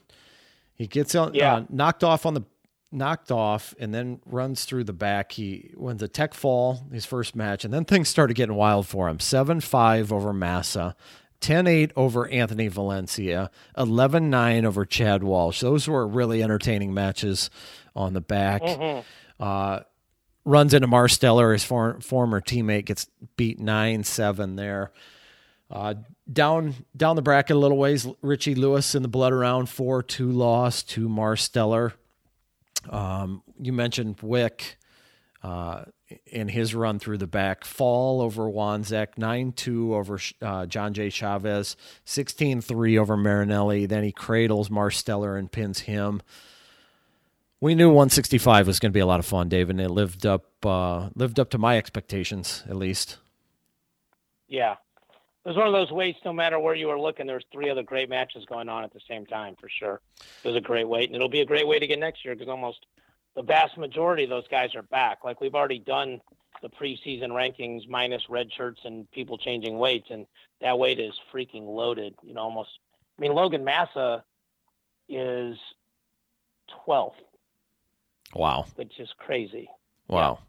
He 0.74 0.86
gets 0.86 1.14
on, 1.14 1.34
yeah. 1.34 1.54
uh, 1.54 1.64
knocked 1.70 2.04
off 2.04 2.26
on 2.26 2.34
the 2.34 2.44
knocked 2.92 3.30
off 3.30 3.74
and 3.78 3.94
then 3.94 4.20
runs 4.26 4.64
through 4.64 4.84
the 4.84 4.92
back. 4.92 5.32
He 5.32 5.70
wins 5.76 6.02
a 6.02 6.08
tech 6.08 6.34
fall 6.34 6.86
his 6.92 7.06
first 7.06 7.36
match, 7.36 7.64
and 7.64 7.72
then 7.72 7.84
things 7.84 8.08
started 8.08 8.34
getting 8.34 8.56
wild 8.56 8.86
for 8.86 9.08
him. 9.08 9.20
7 9.20 9.60
5 9.60 10.12
over 10.12 10.32
Massa, 10.32 10.96
10 11.40 11.66
8 11.66 11.92
over 11.96 12.28
Anthony 12.28 12.68
Valencia, 12.68 13.50
11 13.76 14.30
9 14.30 14.64
over 14.64 14.84
Chad 14.84 15.22
Walsh. 15.22 15.60
Those 15.60 15.88
were 15.88 16.06
really 16.06 16.42
entertaining 16.42 16.94
matches 16.94 17.50
on 17.96 18.12
the 18.12 18.20
back. 18.20 18.62
Mm-hmm. 18.62 19.00
Uh, 19.42 19.80
runs 20.44 20.74
into 20.74 20.88
Marsteller, 20.88 21.52
his 21.52 21.64
for, 21.64 22.00
former 22.00 22.40
teammate, 22.40 22.86
gets 22.86 23.08
beat 23.36 23.58
9 23.58 24.04
7 24.04 24.56
there. 24.56 24.92
Uh, 25.70 25.94
down 26.30 26.74
down 26.96 27.16
the 27.16 27.22
bracket 27.22 27.56
a 27.56 27.58
little 27.58 27.78
ways, 27.78 28.06
Richie 28.22 28.54
Lewis 28.54 28.94
in 28.94 29.02
the 29.02 29.08
blood 29.08 29.32
around 29.32 29.68
4 29.68 30.02
2 30.02 30.30
loss 30.30 30.82
to 30.84 31.08
Marsteller. 31.08 31.92
Um, 32.88 33.42
you 33.58 33.72
mentioned 33.72 34.16
Wick 34.22 34.78
uh, 35.42 35.84
in 36.26 36.48
his 36.48 36.74
run 36.74 36.98
through 36.98 37.18
the 37.18 37.26
back. 37.26 37.64
Fall 37.64 38.20
over 38.20 38.44
Wanzek, 38.44 39.18
9 39.18 39.52
2 39.52 39.94
over 39.94 40.18
uh, 40.42 40.66
John 40.66 40.94
J. 40.94 41.10
Chavez, 41.10 41.76
16 42.04 42.60
3 42.60 42.98
over 42.98 43.16
Marinelli. 43.16 43.86
Then 43.86 44.04
he 44.04 44.12
cradles 44.12 44.68
Marsteller 44.68 45.38
and 45.38 45.50
pins 45.50 45.80
him. 45.80 46.22
We 47.60 47.74
knew 47.74 47.88
165 47.88 48.66
was 48.66 48.78
going 48.80 48.90
to 48.90 48.94
be 48.94 49.00
a 49.00 49.06
lot 49.06 49.20
of 49.20 49.26
fun, 49.26 49.48
David, 49.50 49.76
and 49.76 49.80
it 49.80 49.90
lived 49.90 50.24
up 50.24 50.46
uh, 50.64 51.10
lived 51.14 51.38
up 51.38 51.50
to 51.50 51.58
my 51.58 51.76
expectations, 51.76 52.64
at 52.68 52.76
least. 52.76 53.18
Yeah, 54.48 54.72
it 55.44 55.48
was 55.48 55.56
one 55.56 55.66
of 55.66 55.72
those 55.72 55.92
weights. 55.92 56.18
No 56.24 56.32
matter 56.32 56.58
where 56.58 56.74
you 56.74 56.88
were 56.88 56.98
looking, 56.98 57.26
there's 57.26 57.44
three 57.52 57.70
other 57.70 57.82
great 57.82 58.08
matches 58.08 58.44
going 58.46 58.68
on 58.68 58.82
at 58.82 58.92
the 58.92 59.00
same 59.06 59.26
time 59.26 59.56
for 59.60 59.68
sure. 59.68 60.00
It 60.42 60.48
was 60.48 60.56
a 60.56 60.60
great 60.60 60.88
weight, 60.88 61.08
and 61.08 61.16
it'll 61.16 61.28
be 61.28 61.42
a 61.42 61.46
great 61.46 61.66
weight 61.66 61.82
again 61.82 62.00
next 62.00 62.24
year 62.24 62.34
because 62.34 62.48
almost 62.48 62.86
the 63.36 63.42
vast 63.42 63.78
majority 63.78 64.24
of 64.24 64.30
those 64.30 64.48
guys 64.48 64.74
are 64.74 64.82
back. 64.82 65.18
Like 65.24 65.40
we've 65.40 65.54
already 65.54 65.78
done 65.78 66.20
the 66.62 66.68
preseason 66.68 67.28
rankings 67.28 67.88
minus 67.88 68.28
red 68.28 68.52
shirts 68.52 68.80
and 68.84 69.10
people 69.10 69.38
changing 69.38 69.78
weights, 69.78 70.08
and 70.10 70.26
that 70.60 70.78
weight 70.78 70.98
is 70.98 71.14
freaking 71.32 71.66
loaded. 71.66 72.14
You 72.22 72.34
know, 72.34 72.42
almost. 72.42 72.70
I 73.18 73.22
mean, 73.22 73.32
Logan 73.32 73.64
Massa 73.64 74.24
is 75.08 75.58
12th. 76.86 77.12
Wow, 78.34 78.66
which 78.76 78.98
is 78.98 79.12
crazy. 79.18 79.68
Wow. 80.08 80.38
Yeah, 80.40 80.44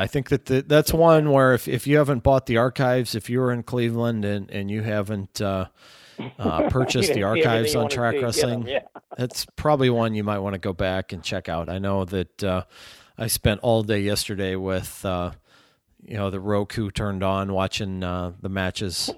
I 0.00 0.06
think 0.08 0.30
that 0.30 0.46
the, 0.46 0.62
that's 0.62 0.92
one 0.92 1.30
where 1.30 1.54
if, 1.54 1.68
if 1.68 1.86
you 1.86 1.98
haven't 1.98 2.24
bought 2.24 2.46
the 2.46 2.56
archives, 2.56 3.14
if 3.14 3.30
you're 3.30 3.52
in 3.52 3.62
Cleveland 3.62 4.24
and, 4.24 4.50
and 4.50 4.70
you 4.70 4.82
haven't 4.82 5.40
uh, 5.40 5.66
uh, 6.38 6.68
purchased 6.70 7.14
the 7.14 7.22
archives 7.22 7.76
on 7.76 7.88
track 7.88 8.16
wrestling, 8.20 8.66
yeah. 8.66 8.80
that's 9.16 9.46
probably 9.56 9.88
one 9.88 10.14
you 10.14 10.24
might 10.24 10.40
want 10.40 10.54
to 10.54 10.58
go 10.58 10.72
back 10.72 11.12
and 11.12 11.22
check 11.22 11.48
out. 11.48 11.68
I 11.68 11.78
know 11.78 12.04
that 12.06 12.42
uh, 12.42 12.64
I 13.16 13.28
spent 13.28 13.60
all 13.60 13.84
day 13.84 14.00
yesterday 14.00 14.56
with 14.56 15.04
uh, 15.04 15.30
you 16.04 16.16
know 16.16 16.30
the 16.30 16.40
Roku 16.40 16.90
turned 16.90 17.22
on 17.22 17.52
watching 17.52 18.02
uh, 18.02 18.32
the 18.40 18.48
matches 18.48 19.10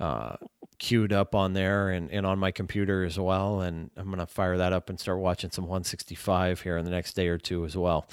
uh, 0.00 0.36
queued 0.78 1.12
up 1.12 1.34
on 1.34 1.52
there 1.52 1.90
and, 1.90 2.10
and 2.10 2.24
on 2.24 2.38
my 2.38 2.50
computer 2.50 3.04
as 3.04 3.18
well. 3.18 3.60
And 3.60 3.90
I'm 3.96 4.06
going 4.06 4.18
to 4.18 4.26
fire 4.26 4.58
that 4.58 4.72
up 4.72 4.88
and 4.88 4.98
start 4.98 5.18
watching 5.18 5.50
some 5.50 5.64
165 5.64 6.62
here 6.62 6.76
in 6.76 6.84
the 6.84 6.90
next 6.90 7.14
day 7.14 7.28
or 7.28 7.38
two 7.38 7.64
as 7.64 7.76
well. 7.76 8.06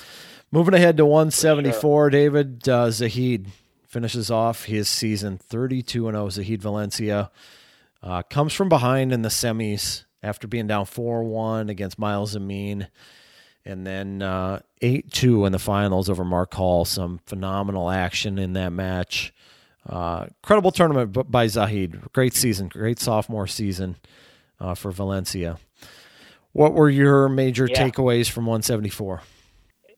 Moving 0.51 0.73
ahead 0.73 0.97
to 0.97 1.05
174, 1.05 1.79
sure. 1.81 2.09
David 2.09 2.67
uh, 2.67 2.91
Zahid 2.91 3.47
finishes 3.87 4.31
off 4.31 4.65
his 4.65 4.89
season 4.89 5.37
32 5.37 6.03
0. 6.03 6.29
Zahid 6.29 6.61
Valencia 6.61 7.31
uh, 8.03 8.23
comes 8.23 8.53
from 8.53 8.69
behind 8.69 9.11
in 9.11 9.21
the 9.21 9.29
semis 9.29 10.03
after 10.21 10.47
being 10.47 10.67
down 10.67 10.85
4 10.85 11.23
1 11.23 11.69
against 11.69 11.99
Myles 11.99 12.35
Amine. 12.35 12.87
And 13.67 13.85
then 13.85 14.21
uh, 14.21 14.59
8 14.81 15.05
uh, 15.05 15.09
2 15.11 15.45
in 15.45 15.51
the 15.51 15.59
finals 15.59 16.09
over 16.09 16.23
Mark 16.23 16.53
Hall. 16.53 16.85
Some 16.85 17.19
phenomenal 17.25 17.89
action 17.89 18.37
in 18.37 18.53
that 18.53 18.71
match. 18.71 19.33
Uh, 19.87 20.25
incredible 20.43 20.71
tournament 20.71 21.31
by 21.31 21.47
Zahid. 21.47 22.01
Great 22.13 22.33
season, 22.33 22.67
great 22.67 22.99
sophomore 22.99 23.47
season 23.47 23.97
uh, 24.59 24.73
for 24.73 24.91
Valencia. 24.91 25.57
What 26.53 26.73
were 26.73 26.89
your 26.89 27.29
major 27.29 27.67
yeah. 27.69 27.87
takeaways 27.87 28.29
from 28.29 28.45
174? 28.45 29.21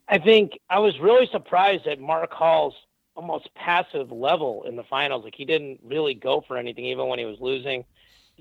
I 0.10 0.18
think 0.18 0.60
I 0.70 0.80
was 0.80 1.00
really 1.00 1.28
surprised 1.32 1.86
at 1.86 2.00
Mark 2.00 2.32
Hall's 2.34 2.76
almost 3.16 3.54
passive 3.56 4.12
level 4.12 4.64
in 4.64 4.76
the 4.76 4.84
finals. 4.84 5.24
Like 5.24 5.36
he 5.36 5.46
didn't 5.46 5.80
really 5.84 6.14
go 6.14 6.44
for 6.48 6.58
anything, 6.58 6.86
even 6.86 7.08
when 7.08 7.20
he 7.20 7.26
was 7.26 7.40
losing. 7.40 7.84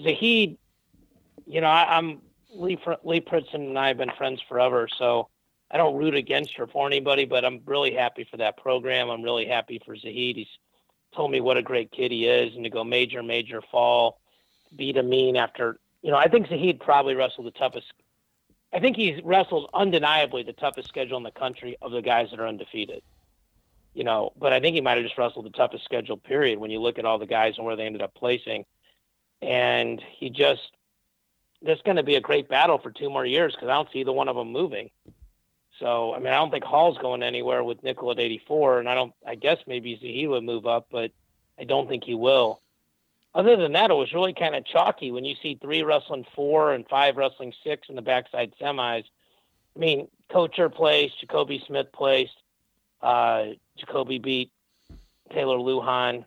Zahid, 0.03 0.59
you 1.47 1.61
know, 1.61 1.67
I, 1.67 1.99
am 1.99 2.21
Lee, 2.55 2.79
Lee 3.05 3.21
Pritzen 3.21 3.55
and 3.55 3.79
I 3.79 3.89
have 3.89 3.99
been 3.99 4.13
friends 4.17 4.41
forever, 4.49 4.89
so 4.99 5.29
I 5.71 5.77
don't 5.77 5.97
root 5.97 6.15
against 6.15 6.57
her 6.57 6.67
for 6.67 6.87
anybody, 6.87 7.25
but 7.25 7.45
I'm 7.45 7.61
really 7.67 7.93
happy 7.93 8.27
for 8.31 8.37
that 8.37 8.57
program. 8.57 9.11
I'm 9.11 9.23
really 9.23 9.47
happy 9.47 9.81
for 9.85 9.97
Zahid. 9.97 10.37
He's 10.37 10.59
told 11.17 11.31
me 11.31 11.41
what 11.41 11.57
a 11.57 11.63
great 11.63 11.91
kid 11.91 12.13
he 12.13 12.27
is, 12.27 12.55
and 12.55 12.65
to 12.65 12.71
go 12.71 12.85
major, 12.85 13.23
major 13.23 13.63
fall, 13.63 14.21
beat 14.77 14.97
Amine 14.97 15.37
after 15.37 15.79
you 16.07 16.13
know, 16.13 16.19
I 16.19 16.29
think 16.29 16.47
Zahid 16.47 16.79
probably 16.79 17.17
wrestled 17.17 17.49
the 17.49 17.51
toughest. 17.51 17.93
I 18.73 18.79
think 18.79 18.95
he's 18.95 19.21
wrestled 19.25 19.69
undeniably 19.75 20.45
the 20.45 20.53
toughest 20.53 20.89
schedule 20.89 21.17
in 21.17 21.25
the 21.25 21.33
country 21.33 21.77
of 21.83 21.91
the 21.91 22.01
guys 22.01 22.31
that 22.31 22.39
are 22.39 22.47
undefeated. 22.47 23.03
You 23.93 24.05
know, 24.05 24.33
but 24.39 24.53
I 24.53 24.61
think 24.61 24.75
he 24.75 24.81
might 24.81 24.99
have 24.99 25.05
just 25.05 25.19
wrestled 25.19 25.47
the 25.47 25.51
toughest 25.51 25.85
schedule 25.85 26.17
period 26.17 26.61
when 26.61 26.71
you 26.71 26.81
look 26.81 27.01
at 27.01 27.05
all 27.05 27.19
the 27.19 27.27
guys 27.27 27.55
and 27.57 27.67
where 27.67 27.75
they 27.75 27.87
ended 27.87 28.03
up 28.03 28.15
placing. 28.15 28.67
And 29.43 30.01
he 30.01 30.31
just, 30.31 30.71
there's 31.61 31.83
going 31.83 31.97
to 31.97 32.05
be 32.05 32.15
a 32.15 32.21
great 32.21 32.49
battle 32.49 32.79
for 32.79 32.93
two 32.93 33.11
more 33.11 33.27
years 33.27 33.57
because 33.57 33.69
I 33.69 33.75
don't 33.75 33.91
see 33.93 33.99
either 33.99 34.13
one 34.13 34.29
of 34.29 34.37
them 34.37 34.53
moving. 34.53 34.91
So, 35.79 36.15
I 36.15 36.19
mean, 36.19 36.29
I 36.29 36.37
don't 36.37 36.51
think 36.51 36.65
Hall's 36.65 36.97
going 36.99 37.23
anywhere 37.23 37.63
with 37.63 37.83
Nickal 37.83 38.13
at 38.13 38.19
84, 38.19 38.81
and 38.81 38.89
I 38.89 38.95
don't. 38.95 39.13
I 39.27 39.35
guess 39.35 39.59
maybe 39.67 39.95
he 39.95 40.27
would 40.27 40.45
move 40.45 40.67
up, 40.67 40.87
but 40.91 41.11
I 41.59 41.65
don't 41.65 41.89
think 41.89 42.05
he 42.05 42.15
will. 42.15 42.61
other 43.35 43.57
than 43.57 43.73
that, 43.73 43.91
it 43.91 43.95
was 43.95 44.15
really 44.15 44.33
kind 44.33 44.55
of 44.55 44.65
chalky 44.65 45.11
when 45.13 45.25
you 45.25 45.37
see 45.43 45.59
three 45.61 45.83
wrestling 45.83 46.27
four 46.35 46.73
and 46.73 46.89
five 46.89 47.17
wrestling 47.17 47.53
six 47.63 47.89
in 47.89 47.95
the 47.95 48.03
backside 48.03 48.55
semis. 48.59 49.05
I 49.75 49.79
mean, 49.79 50.09
Kocher 50.31 50.73
placed, 50.73 51.21
Jacobe 51.21 51.61
Smith 51.67 51.93
placed, 51.93 52.37
uh, 53.03 53.49
Jacoby 53.77 54.19
beat 54.19 54.51
Taylor 55.33 55.59
Lujan 55.59 56.25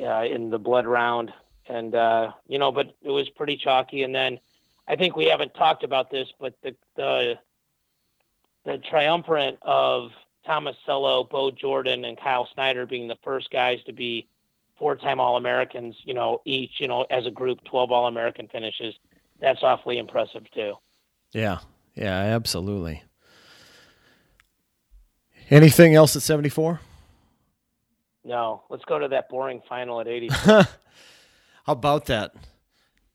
uh, 0.00 0.24
in 0.24 0.48
the 0.48 0.58
blood 0.58 0.86
round, 0.86 1.32
and 1.68 1.94
uh, 1.94 2.32
you 2.48 2.58
know, 2.58 2.72
but 2.72 2.94
it 3.02 3.10
was 3.10 3.28
pretty 3.28 3.56
chalky. 3.58 4.02
And 4.02 4.14
then 4.14 4.40
I 4.88 4.96
think 4.96 5.14
we 5.14 5.26
haven't 5.26 5.52
talked 5.54 5.84
about 5.84 6.10
this, 6.10 6.28
but 6.40 6.54
the 6.62 6.74
the 6.96 7.38
the 8.64 8.78
triumvirate 8.78 9.58
of 9.62 10.10
Thomas 10.46 10.76
Sello, 10.86 11.28
Bo 11.28 11.50
Jordan, 11.50 12.04
and 12.04 12.18
Kyle 12.18 12.48
Snyder 12.54 12.86
being 12.86 13.08
the 13.08 13.18
first 13.22 13.50
guys 13.50 13.78
to 13.86 13.92
be 13.92 14.28
four-time 14.78 15.20
All-Americans, 15.20 15.94
you 16.04 16.14
know, 16.14 16.40
each, 16.44 16.72
you 16.78 16.88
know, 16.88 17.06
as 17.10 17.26
a 17.26 17.30
group, 17.30 17.62
12 17.64 17.92
All-American 17.92 18.48
finishes. 18.48 18.94
That's 19.40 19.62
awfully 19.62 19.98
impressive 19.98 20.50
too. 20.52 20.74
Yeah. 21.32 21.58
Yeah, 21.94 22.16
absolutely. 22.16 23.02
Anything 25.50 25.94
else 25.94 26.16
at 26.16 26.22
74? 26.22 26.80
No. 28.24 28.62
Let's 28.70 28.84
go 28.84 28.98
to 28.98 29.08
that 29.08 29.28
boring 29.28 29.60
final 29.68 30.00
at 30.00 30.08
80. 30.08 30.28
How 30.32 30.64
about 31.66 32.06
that? 32.06 32.34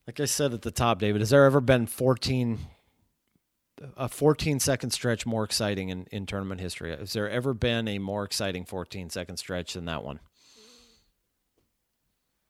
Like 0.06 0.20
I 0.20 0.26
said 0.26 0.54
at 0.54 0.62
the 0.62 0.72
top, 0.72 1.00
David, 1.00 1.22
has 1.22 1.32
there 1.32 1.46
ever 1.46 1.60
been 1.60 1.86
14 1.86 2.60
a 3.96 4.10
14 4.10 4.60
second 4.60 4.92
stretch 4.92 5.26
more 5.26 5.44
exciting 5.44 5.90
in, 5.90 6.08
in 6.12 6.26
tournament 6.26 6.62
history? 6.62 6.96
Has 6.96 7.14
there 7.14 7.30
ever 7.30 7.54
been 7.54 7.88
a 7.88 8.00
more 8.00 8.24
exciting 8.24 8.66
14 8.66 9.10
second 9.10 9.38
stretch 9.38 9.74
than 9.74 9.86
that 9.86 10.04
one? 10.04 10.20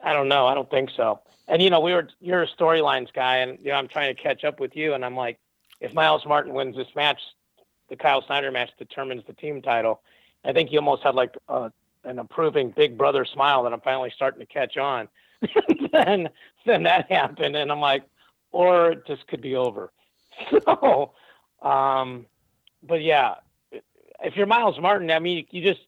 I 0.04 0.14
don't 0.14 0.30
know. 0.30 0.48
I 0.48 0.54
don't 0.54 0.70
think 0.70 0.90
so. 0.96 1.22
And 1.48 1.62
you 1.62 1.70
know, 1.70 1.80
we 1.80 1.94
were 1.94 2.08
you're 2.20 2.44
a 2.44 2.48
storylines 2.48 3.12
guy, 3.14 3.38
and 3.38 3.58
you 3.62 3.72
know, 3.72 3.78
I'm 3.78 3.88
trying 3.88 4.16
to 4.16 4.22
catch 4.22 4.44
up 4.44 4.60
with 4.60 4.76
you, 4.76 4.94
and 4.94 5.04
I'm 5.04 5.16
like, 5.16 5.40
if 5.80 5.94
Myles 5.94 6.26
Martin 6.26 6.54
wins 6.54 6.76
this 6.76 6.88
match, 6.96 7.20
the 7.90 7.96
Kyle 7.96 8.22
Snyder 8.22 8.52
match 8.52 8.72
determines 8.78 9.24
the 9.26 9.34
team 9.34 9.62
title. 9.62 10.02
I 10.44 10.54
think 10.54 10.72
you 10.72 10.80
almost 10.80 11.04
had 11.04 11.16
like 11.16 11.36
uh, 11.48 11.70
an 12.04 12.20
approving 12.20 12.72
big 12.72 12.98
brother 12.98 13.26
smile 13.26 13.64
that 13.64 13.74
I'm 13.74 13.82
finally 13.82 14.12
starting 14.16 14.40
to 14.40 14.46
catch 14.46 14.78
on. 14.78 15.08
then 15.92 16.30
then 16.66 16.84
that 16.84 17.12
happened, 17.12 17.56
and 17.56 17.72
I'm 17.72 17.80
like, 17.80 18.04
or 18.52 18.92
it 18.92 19.08
just 19.08 19.28
could 19.28 19.42
be 19.42 19.56
over. 19.56 19.92
So, 20.64 21.14
um, 21.62 22.26
but 22.84 23.02
yeah, 23.02 23.36
if 24.24 24.36
you're 24.36 24.46
Myles 24.46 24.80
Martin, 24.80 25.12
I 25.12 25.20
mean, 25.20 25.46
you 25.50 25.62
just 25.64 25.82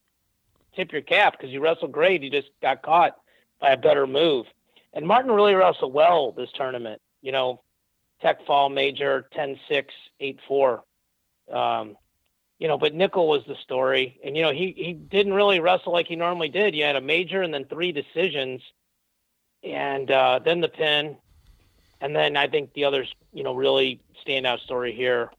tip 0.76 0.92
your 0.92 1.02
cap 1.02 1.38
because 1.38 1.52
you 1.52 1.60
wrestled 1.60 1.92
great. 1.92 2.24
You 2.24 2.30
just 2.30 2.50
got 2.62 2.82
caught 2.82 3.18
by 3.60 3.72
a 3.72 3.78
better 3.78 4.08
move. 4.08 4.46
And 4.94 5.06
Martin 5.06 5.32
really 5.32 5.54
wrestled 5.54 5.94
well 5.94 6.32
this 6.32 6.50
tournament. 6.54 7.02
You 7.22 7.32
know, 7.32 7.62
Tech 8.22 8.46
Fall 8.46 8.70
Major 8.70 9.28
10 9.34 9.60
6, 9.68 9.94
8 10.20 10.40
4. 10.48 10.84
Um, 11.52 11.98
you 12.60 12.68
know, 12.68 12.78
but 12.78 12.94
Nickal 12.94 13.28
was 13.28 13.44
the 13.48 13.56
story. 13.56 14.20
And, 14.24 14.36
you 14.36 14.44
know, 14.44 14.52
he, 14.52 14.74
he 14.76 14.94
didn't 14.94 15.34
really 15.34 15.60
wrestle 15.60 15.94
like 15.94 16.08
he 16.08 16.16
normally 16.16 16.50
did. 16.50 16.76
You 16.76 16.84
had 16.84 16.98
a 16.98 17.02
major 17.02 17.42
and 17.42 17.54
then 17.54 17.66
three 17.66 17.92
decisions, 17.92 18.62
and 19.64 20.12
uh, 20.12 20.40
then 20.44 20.60
the 20.60 20.68
pin. 20.68 21.18
And 22.02 22.16
then 22.16 22.38
I 22.38 22.48
think 22.48 22.74
the 22.74 22.86
others, 22.86 23.14
you 23.34 23.44
know, 23.44 23.54
really 23.54 24.00
standout 24.26 24.60
story 24.62 24.94
here, 24.94 25.32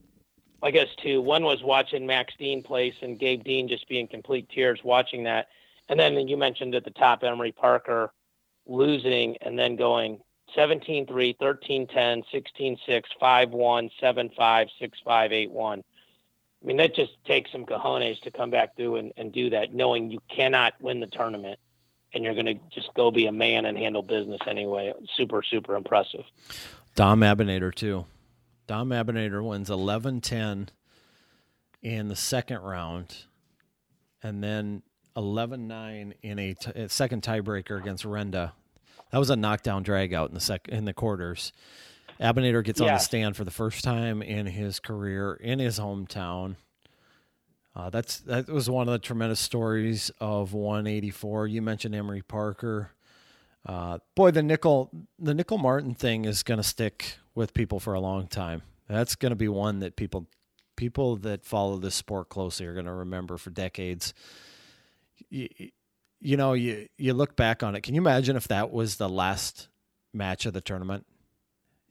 I 0.62 0.70
guess, 0.70 0.88
two. 1.02 1.22
One 1.22 1.44
was 1.44 1.62
watching 1.62 2.06
Max 2.06 2.34
Dean 2.38 2.62
place 2.62 2.94
and 3.02 3.18
Gabe 3.18 3.44
Dean 3.44 3.68
just 3.68 3.88
being 3.88 4.06
complete 4.06 4.48
tears 4.50 4.80
watching 4.84 5.24
that. 5.24 5.48
And 5.88 5.98
then 5.98 6.28
you 6.28 6.36
mentioned 6.36 6.74
at 6.74 6.84
the 6.84 6.90
top 6.90 7.24
Emery 7.24 7.52
Parker 7.52 8.12
losing 8.66 9.36
and 9.38 9.58
then 9.58 9.74
going 9.76 10.20
17 10.54 11.06
3, 11.06 11.36
13 11.40 11.86
10, 11.86 12.22
16 12.30 12.78
6, 12.86 13.10
5 13.18 13.50
1, 13.50 13.90
7 13.98 14.30
5, 14.36 14.68
6 14.78 14.98
5, 15.04 15.32
8 15.32 15.50
1. 15.50 15.84
I 16.62 16.66
mean, 16.66 16.76
that 16.76 16.94
just 16.94 17.12
takes 17.24 17.50
some 17.50 17.64
cojones 17.64 18.20
to 18.20 18.30
come 18.30 18.50
back 18.50 18.76
through 18.76 18.96
and, 18.96 19.12
and 19.16 19.32
do 19.32 19.48
that, 19.50 19.72
knowing 19.72 20.10
you 20.10 20.20
cannot 20.28 20.74
win 20.80 21.00
the 21.00 21.06
tournament 21.06 21.58
and 22.12 22.24
you're 22.24 22.34
going 22.34 22.46
to 22.46 22.54
just 22.74 22.92
go 22.94 23.10
be 23.10 23.26
a 23.26 23.32
man 23.32 23.66
and 23.66 23.76
handle 23.76 24.02
business 24.02 24.40
anyway. 24.46 24.92
Super, 25.16 25.42
super 25.42 25.76
impressive. 25.76 26.24
Dom 26.94 27.20
Abounader, 27.20 27.74
too. 27.74 28.06
Dom 28.66 28.90
Abounader 28.90 29.46
wins 29.46 29.70
11 29.70 30.20
10 30.20 30.68
in 31.82 32.08
the 32.08 32.16
second 32.16 32.60
round. 32.60 33.24
And 34.22 34.42
then 34.42 34.82
11 35.16 35.66
9 35.66 36.14
in 36.22 36.38
a, 36.38 36.54
t- 36.54 36.70
a 36.74 36.88
second 36.88 37.22
tiebreaker 37.22 37.80
against 37.80 38.04
Renda. 38.04 38.52
That 39.10 39.18
was 39.18 39.30
a 39.30 39.36
knockdown 39.36 39.82
drag 39.82 40.14
out 40.14 40.28
in 40.28 40.34
the 40.34 40.40
sec- 40.40 40.68
in 40.68 40.84
the 40.84 40.92
quarters. 40.92 41.52
Abounader 42.20 42.62
gets 42.62 42.80
on 42.80 42.86
the 42.88 42.98
stand 42.98 43.36
for 43.36 43.44
the 43.44 43.50
first 43.50 43.82
time 43.82 44.20
in 44.22 44.46
his 44.46 44.78
career 44.78 45.34
in 45.34 45.58
his 45.58 45.78
hometown. 45.80 46.56
Uh, 47.74 47.90
that's 47.90 48.18
that 48.20 48.48
was 48.48 48.68
one 48.68 48.88
of 48.88 48.92
the 48.92 48.98
tremendous 48.98 49.40
stories 49.40 50.10
of 50.20 50.52
184. 50.52 51.46
You 51.46 51.62
mentioned 51.62 51.94
Emery 51.94 52.22
Parker. 52.22 52.90
Uh, 53.64 53.98
boy, 54.14 54.30
the 54.30 54.40
Nickal 54.40 54.88
the 55.18 55.34
Nickal 55.34 55.60
Martin 55.60 55.94
thing 55.94 56.24
is 56.24 56.42
going 56.42 56.58
to 56.58 56.64
stick 56.64 57.16
with 57.34 57.54
people 57.54 57.78
for 57.78 57.94
a 57.94 58.00
long 58.00 58.26
time. 58.26 58.62
That's 58.88 59.14
going 59.14 59.30
to 59.30 59.36
be 59.36 59.48
one 59.48 59.80
that 59.80 59.96
people 59.96 60.26
people 60.76 61.16
that 61.16 61.44
follow 61.44 61.76
this 61.76 61.94
sport 61.94 62.28
closely 62.28 62.66
are 62.66 62.74
going 62.74 62.86
to 62.86 62.92
remember 62.92 63.36
for 63.36 63.50
decades 63.50 64.14
you, 65.28 65.48
you 66.20 66.36
know, 66.36 66.52
you 66.52 66.88
you 66.96 67.14
look 67.14 67.36
back 67.36 67.62
on 67.62 67.74
it. 67.74 67.82
Can 67.82 67.94
you 67.94 68.00
imagine 68.00 68.36
if 68.36 68.48
that 68.48 68.70
was 68.70 68.96
the 68.96 69.08
last 69.08 69.68
match 70.12 70.46
of 70.46 70.52
the 70.52 70.60
tournament, 70.60 71.06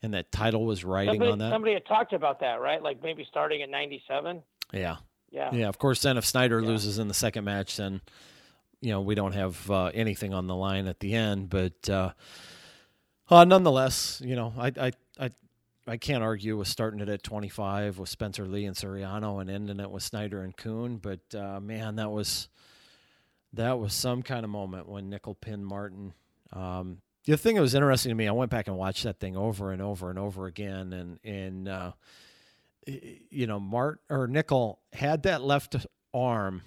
and 0.02 0.14
that 0.14 0.32
title 0.32 0.66
was 0.66 0.84
riding 0.84 1.14
somebody, 1.14 1.32
on 1.32 1.40
that? 1.40 1.52
Somebody 1.52 1.74
had 1.74 1.86
talked 1.86 2.14
about 2.14 2.40
that, 2.42 2.60
right? 2.62 2.82
Like 2.82 3.02
maybe 3.04 3.26
starting 3.30 3.62
at 3.62 3.70
'97. 3.70 4.42
Yeah. 4.74 4.98
Yeah. 5.32 5.54
Yeah. 5.54 5.68
Of 5.68 5.78
course, 5.78 6.02
then 6.02 6.18
if 6.18 6.26
Snyder 6.26 6.60
yeah. 6.60 6.68
loses 6.68 7.00
in 7.00 7.08
the 7.08 7.14
second 7.14 7.44
match, 7.44 7.78
then 7.78 8.02
you 8.82 8.92
know 8.92 9.02
we 9.02 9.16
don't 9.16 9.34
have 9.34 9.70
uh, 9.70 9.92
anything 9.94 10.34
on 10.34 10.48
the 10.48 10.56
line 10.56 10.88
at 10.88 11.00
the 11.00 11.14
end. 11.14 11.50
But 11.50 11.90
uh, 11.90 12.12
uh, 13.30 13.46
nonetheless, 13.46 14.22
you 14.24 14.36
know, 14.36 14.54
I 14.58 14.68
I 14.80 14.92
I. 15.20 15.30
I 15.88 15.98
can't 15.98 16.22
argue 16.22 16.56
with 16.56 16.68
starting 16.68 17.00
it 17.00 17.10
at 17.10 17.24
25 17.24 17.98
with 17.98 18.10
Spencer 18.10 18.46
Lee 18.46 18.66
and 18.66 18.76
Suriano 18.76 19.42
and 19.42 19.50
ending 19.50 19.80
it 19.80 19.90
with 19.90 20.04
Snyder 20.04 20.44
and 20.44 20.56
Coon, 20.56 20.98
but 20.98 21.22
uh, 21.34 21.60
man, 21.60 21.96
that 21.96 22.12
was 22.12 22.48
that 23.54 23.80
was 23.80 23.94
some 23.94 24.22
kind 24.22 24.44
of 24.44 24.52
moment 24.52 24.88
when 24.88 25.10
Nickal 25.10 25.40
pinned 25.40 25.66
Martin. 25.66 26.14
Um, 26.54 27.00
the 27.26 27.38
thing 27.38 27.56
that 27.56 27.62
was 27.62 27.76
interesting 27.76 28.10
to 28.10 28.16
me, 28.16 28.28
I 28.28 28.32
went 28.32 28.52
back 28.52 28.68
and 28.68 28.78
watched 28.78 29.04
that 29.04 29.20
thing 29.20 29.36
over 29.36 29.72
and 29.72 29.82
over 29.82 30.10
and 30.10 30.20
over 30.20 30.46
again, 30.46 30.94
and 30.94 31.20
and 31.24 31.68
uh, 31.68 31.92
you 33.30 33.48
know, 33.48 33.60
Mart 33.60 34.02
or 34.10 34.28
Nickal 34.28 34.78
had 34.94 35.24
that 35.24 35.42
left 35.42 35.76
arm 36.14 36.62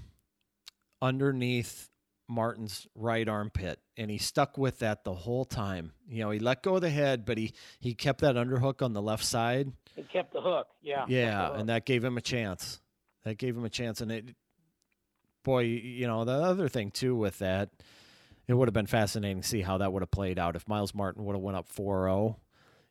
underneath 1.00 1.88
Martin's 2.28 2.86
right 2.94 3.28
armpit, 3.28 3.80
and 3.96 4.10
he 4.10 4.18
stuck 4.18 4.56
with 4.56 4.78
that 4.78 5.04
the 5.04 5.14
whole 5.14 5.44
time. 5.44 5.92
You 6.08 6.24
know, 6.24 6.30
he 6.30 6.38
let 6.38 6.62
go 6.62 6.76
of 6.76 6.80
the 6.80 6.90
head, 6.90 7.24
but 7.24 7.38
he 7.38 7.52
he 7.80 7.94
kept 7.94 8.20
that 8.20 8.36
underhook 8.36 8.82
on 8.82 8.92
the 8.92 9.02
left 9.02 9.24
side. 9.24 9.72
He 9.96 10.02
kept 10.02 10.32
the 10.32 10.40
hook, 10.40 10.68
yeah. 10.80 11.04
Yeah, 11.08 11.48
hook. 11.48 11.56
and 11.58 11.68
that 11.68 11.84
gave 11.84 12.02
him 12.02 12.16
a 12.16 12.22
chance. 12.22 12.80
That 13.24 13.36
gave 13.38 13.56
him 13.56 13.64
a 13.64 13.70
chance, 13.70 14.00
and 14.00 14.10
it 14.10 14.34
boy, 15.42 15.60
you 15.60 16.06
know, 16.06 16.24
the 16.24 16.32
other 16.32 16.68
thing 16.68 16.90
too 16.90 17.14
with 17.14 17.38
that, 17.40 17.70
it 18.46 18.54
would 18.54 18.68
have 18.68 18.74
been 18.74 18.86
fascinating 18.86 19.42
to 19.42 19.48
see 19.48 19.60
how 19.60 19.78
that 19.78 19.92
would 19.92 20.02
have 20.02 20.10
played 20.10 20.38
out 20.38 20.56
if 20.56 20.68
Myles 20.68 20.94
Martin 20.94 21.24
would 21.24 21.34
have 21.34 21.42
went 21.42 21.56
up 21.56 21.68
4-0. 21.68 22.36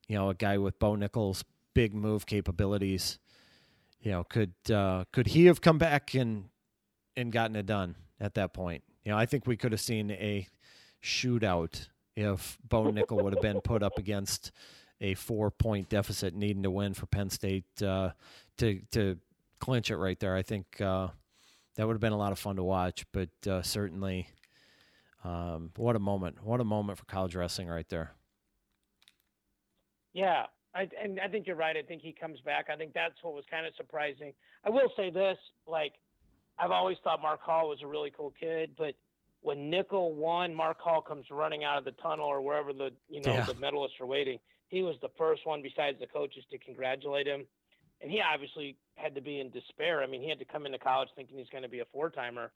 You 0.08 0.18
know, 0.18 0.30
a 0.30 0.34
guy 0.34 0.58
with 0.58 0.78
Bo 0.78 0.96
Nickal's 0.96 1.46
big 1.74 1.94
move 1.94 2.26
capabilities. 2.26 3.20
You 4.00 4.12
know, 4.12 4.24
could 4.24 4.54
uh, 4.72 5.06
could 5.12 5.28
he 5.28 5.46
have 5.46 5.62
come 5.62 5.78
back 5.78 6.14
and 6.14 6.50
and 7.16 7.32
gotten 7.32 7.56
it 7.56 7.66
done 7.66 7.96
at 8.20 8.34
that 8.36 8.54
point? 8.54 8.84
You 9.04 9.12
know, 9.12 9.18
I 9.18 9.26
think 9.26 9.48
we 9.48 9.58
could 9.58 9.72
have 9.72 9.82
seen 9.82 10.12
a 10.12 10.48
shootout 11.04 11.88
if 12.16 12.58
Bo 12.68 12.92
Nickal 12.92 13.24
would 13.24 13.34
have 13.34 13.42
been 13.42 13.62
put 13.62 13.84
up 13.84 13.98
against 13.98 14.52
a 15.00 15.16
four 15.16 15.52
point 15.52 15.90
deficit 15.90 16.36
needing 16.36 16.64
to 16.64 16.72
win 16.72 16.94
for 16.94 17.06
Penn 17.08 17.30
State 17.30 17.66
uh, 17.82 18.12
to 18.58 18.82
to 18.92 19.18
clinch 19.60 19.92
it 19.92 19.98
right 19.98 20.20
there. 20.20 20.36
I 20.36 20.42
think 20.42 20.80
uh, 20.82 21.10
that 21.76 21.88
would 21.88 21.94
have 21.94 22.02
been 22.02 22.14
a 22.14 22.18
lot 22.18 22.32
of 22.32 22.40
fun 22.40 22.56
to 22.58 22.64
watch. 22.64 23.06
But 23.12 23.30
uh, 23.48 23.62
certainly, 23.62 24.28
um, 25.24 25.72
what 25.76 25.96
a 25.96 26.00
moment! 26.00 26.44
What 26.44 26.60
a 26.60 26.66
moment 26.66 26.98
for 26.98 27.06
college 27.06 27.36
wrestling 27.36 27.68
right 27.68 27.88
there. 27.90 28.12
Yeah, 30.14 30.48
I, 30.74 30.88
and 31.02 31.20
I 31.20 31.28
think 31.28 31.48
you're 31.48 31.56
right. 31.56 31.76
I 31.76 31.82
think 31.82 32.02
he 32.02 32.14
comes 32.14 32.40
back. 32.42 32.68
I 32.72 32.76
think 32.76 32.94
that's 32.94 33.16
what 33.22 33.34
was 33.34 33.44
kind 33.50 33.66
of 33.66 33.74
surprising. 33.76 34.34
I 34.66 34.70
will 34.70 34.92
say 34.96 35.10
this: 35.10 35.38
like, 35.68 35.94
I've 36.58 36.72
always 36.72 36.98
thought 37.04 37.22
Mark 37.22 37.42
Hall 37.42 37.70
was 37.70 37.80
a 37.84 37.88
really 37.88 38.12
cool 38.16 38.34
kid, 38.40 38.72
but 38.78 38.96
when 39.42 39.72
Nickal 39.72 40.14
won, 40.14 40.54
Mark 40.54 40.80
Hall 40.80 41.02
comes 41.02 41.26
running 41.32 41.64
out 41.64 41.78
of 41.78 41.86
the 41.86 41.92
tunnel 41.94 42.26
or 42.26 42.42
wherever 42.42 42.74
the 42.74 42.92
you 43.10 43.22
know 43.22 43.34
yeah. 43.34 43.46
the 43.46 43.56
medalists 43.56 44.00
are 44.00 44.06
waiting. 44.06 44.40
He 44.68 44.84
was 44.84 44.96
the 45.02 45.10
first 45.18 45.46
one 45.46 45.62
besides 45.62 46.00
the 46.00 46.08
coaches 46.08 46.46
to 46.52 46.58
congratulate 46.58 47.28
him 47.28 47.46
and 48.02 48.12
he 48.12 48.22
obviously 48.22 48.76
had 48.96 49.16
to 49.16 49.22
be 49.22 49.40
in 49.40 49.50
despair. 49.50 50.02
I 50.02 50.08
mean, 50.08 50.22
he 50.22 50.30
had 50.30 50.40
to 50.40 50.46
come 50.46 50.66
into 50.66 50.80
college 50.80 51.10
thinking 51.16 51.38
he's 51.38 51.50
going 51.50 51.64
to 51.64 51.70
be 51.70 51.80
a 51.80 51.86
four 51.94 52.10
timer. 52.10 52.52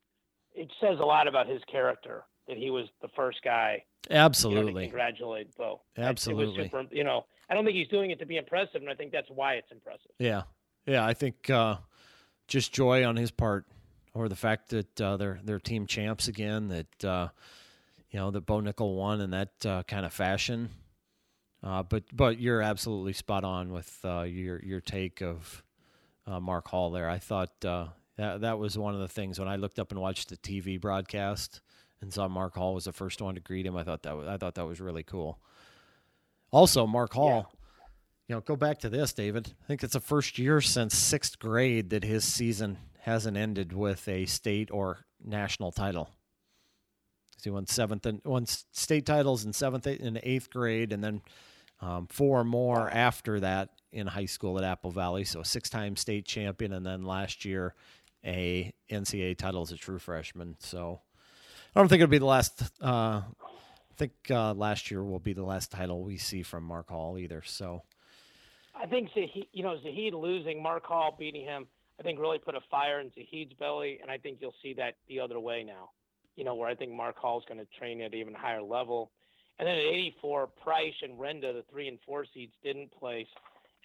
It 0.54 0.70
says 0.82 0.98
a 1.00 1.06
lot 1.06 1.28
about 1.28 1.48
his 1.48 1.62
character. 1.72 2.24
that 2.48 2.58
he 2.58 2.70
was 2.70 2.88
the 3.02 3.10
first 3.16 3.40
guy. 3.44 3.84
Absolutely. 4.10 4.68
You 4.68 4.74
know, 4.74 4.82
congratulate 4.82 5.56
Bo. 5.58 5.82
Absolutely. 5.98 6.66
Super, 6.66 6.86
you 6.92 7.04
know, 7.04 7.26
I 7.50 7.54
don't 7.54 7.66
think 7.66 7.78
he's 7.78 7.88
doing 7.88 8.12
it 8.12 8.20
to 8.20 8.26
be 8.26 8.38
impressive, 8.38 8.82
and 8.82 8.90
I 8.90 8.96
think 8.96 9.12
that's 9.12 9.30
why 9.30 9.54
it's 9.54 9.72
impressive. 9.72 10.12
Yeah, 10.20 10.44
yeah. 10.86 11.06
I 11.06 11.14
think 11.14 11.50
uh, 11.50 11.78
just 12.48 12.74
joy 12.74 13.06
on 13.06 13.16
his 13.16 13.32
part, 13.32 13.66
or 14.14 14.30
the 14.30 14.36
fact 14.36 14.70
that 14.70 15.02
uh, 15.02 15.18
they're 15.18 15.40
they're 15.44 15.60
team 15.60 15.86
champs 15.86 16.28
again. 16.28 16.70
That 16.70 17.06
uh, 17.06 17.28
you 18.10 18.20
know 18.20 18.32
that 18.32 18.46
Bo 18.46 18.62
Nickal 18.62 18.96
won 18.96 19.22
in 19.22 19.32
that 19.32 19.66
uh, 19.66 19.84
kind 19.84 20.06
of 20.06 20.14
fashion. 20.14 20.70
Uh, 21.64 21.84
but 21.84 22.04
but 22.14 22.40
you're 22.40 22.62
absolutely 22.62 23.14
spot 23.14 23.44
on 23.44 23.72
with 23.72 24.00
uh, 24.04 24.22
your 24.22 24.62
your 24.64 24.82
take 24.82 25.22
of 25.22 25.64
Mark 26.28 26.68
Hall 26.68 26.92
there. 26.92 27.10
I 27.10 27.20
thought 27.20 27.62
that 27.62 28.42
that 28.42 28.58
was 28.58 28.78
one 28.78 28.94
of 28.94 29.00
the 29.02 29.08
things 29.08 29.40
when 29.40 29.48
I 29.48 29.56
looked 29.56 29.80
up 29.80 29.92
and 29.92 30.00
watched 30.00 30.30
the 30.30 30.38
TV 30.38 30.80
broadcast 30.80 31.62
and 32.02 32.14
saw 32.14 32.28
Mark 32.28 32.56
Hall 32.56 32.74
was 32.74 32.86
the 32.86 32.94
first 32.94 33.22
one 33.22 33.36
to 33.36 33.42
greet 33.42 33.66
him. 33.66 33.76
I 33.76 33.84
thought 33.84 34.04
that 34.04 34.16
was, 34.16 34.28
I 34.28 34.38
thought 34.38 34.56
that 34.56 34.66
was 34.66 34.80
really 34.80 35.04
cool. 35.04 35.40
Also, 36.56 36.88
Mark 36.88 37.14
Hall, 37.14 37.52
yeah. 37.52 37.86
you 38.30 38.36
know, 38.36 38.40
go 38.40 38.56
back 38.56 38.80
to 38.80 38.88
this, 38.88 39.12
David. 39.12 39.54
I 39.62 39.68
think 39.68 39.84
it's 39.84 39.92
the 39.92 40.00
first 40.00 40.40
year 40.40 40.62
since 40.62 40.96
sixth 40.96 41.38
grade 41.38 41.90
that 41.90 42.06
his 42.06 42.24
season 42.24 42.78
hasn't 43.02 43.36
ended 43.36 43.74
with 43.74 44.08
a 44.08 44.26
state 44.26 44.72
or 44.72 45.06
national 45.22 45.74
title. 45.74 46.12
He 47.44 47.50
won 47.50 47.68
seventh 47.68 48.06
and 48.06 48.22
won 48.24 48.46
state 48.46 49.06
titles 49.06 49.44
in 49.44 49.52
seventh 49.52 49.86
and 49.86 50.18
eighth 50.24 50.50
grade, 50.50 50.94
and 50.94 51.04
then 51.04 51.22
um, 51.82 52.08
four 52.08 52.46
more 52.46 52.90
after 52.90 53.42
that 53.42 53.72
in 53.92 54.08
high 54.08 54.26
school 54.26 54.58
at 54.58 54.64
Apple 54.64 54.92
Valley. 54.92 55.26
So 55.26 55.44
six-time 55.44 55.98
state 55.98 56.26
champion, 56.26 56.72
and 56.72 56.86
then 56.86 57.04
last 57.04 57.44
year 57.44 57.76
a 58.24 58.74
NCAA 58.90 59.38
title 59.38 59.64
as 59.64 59.74
a 59.74 59.78
true 59.78 60.00
freshman. 60.00 60.56
So 60.60 61.02
I 61.76 61.82
don't 61.82 61.90
think 61.90 62.02
it'll 62.02 62.10
be 62.10 62.18
the 62.18 62.26
last. 62.26 62.64
Uh, 62.80 63.24
I 63.96 63.98
think 63.98 64.12
uh, 64.30 64.54
last 64.54 64.92
year 64.92 65.06
will 65.06 65.20
be 65.20 65.32
the 65.32 65.46
last 65.46 65.72
title 65.72 66.04
we 66.04 66.18
see 66.18 66.44
from 66.44 66.66
Mark 66.66 66.90
Hall 66.90 67.18
either. 67.18 67.42
So 67.46 67.84
I 68.76 68.88
think 68.88 69.10
Zahid, 69.14 69.46
you 69.54 69.64
know 69.64 69.78
Zahid 69.82 70.14
losing, 70.14 70.62
Mark 70.62 70.86
Hall 70.86 71.16
beating 71.18 71.46
him. 71.46 71.66
I 71.98 72.04
think 72.04 72.20
really 72.20 72.38
put 72.38 72.56
a 72.56 72.60
fire 72.70 73.00
in 73.00 73.10
Zahid's 73.12 73.54
belly, 73.54 74.00
and 74.02 74.12
I 74.12 74.18
think 74.18 74.40
you'll 74.42 74.54
see 74.62 74.74
that 74.74 74.96
the 75.08 75.22
other 75.22 75.40
way 75.40 75.64
now. 75.64 75.92
You 76.36 76.44
know 76.44 76.56
where 76.56 76.68
I 76.68 76.76
think 76.76 76.92
Mark 76.92 77.18
Hall 77.18 77.40
is 77.40 77.46
going 77.48 77.66
to 77.66 77.80
train 77.80 78.02
at 78.02 78.14
even 78.14 78.34
higher 78.34 78.62
level. 78.62 79.12
And 79.60 79.66
then 79.66 79.76
at 79.76 79.86
84, 79.86 80.48
Price 80.62 80.94
and 81.02 81.18
Renda, 81.18 81.54
the 81.54 81.64
three 81.72 81.88
and 81.88 81.98
four 82.06 82.26
seeds, 82.34 82.52
didn't 82.62 82.92
place. 82.92 83.28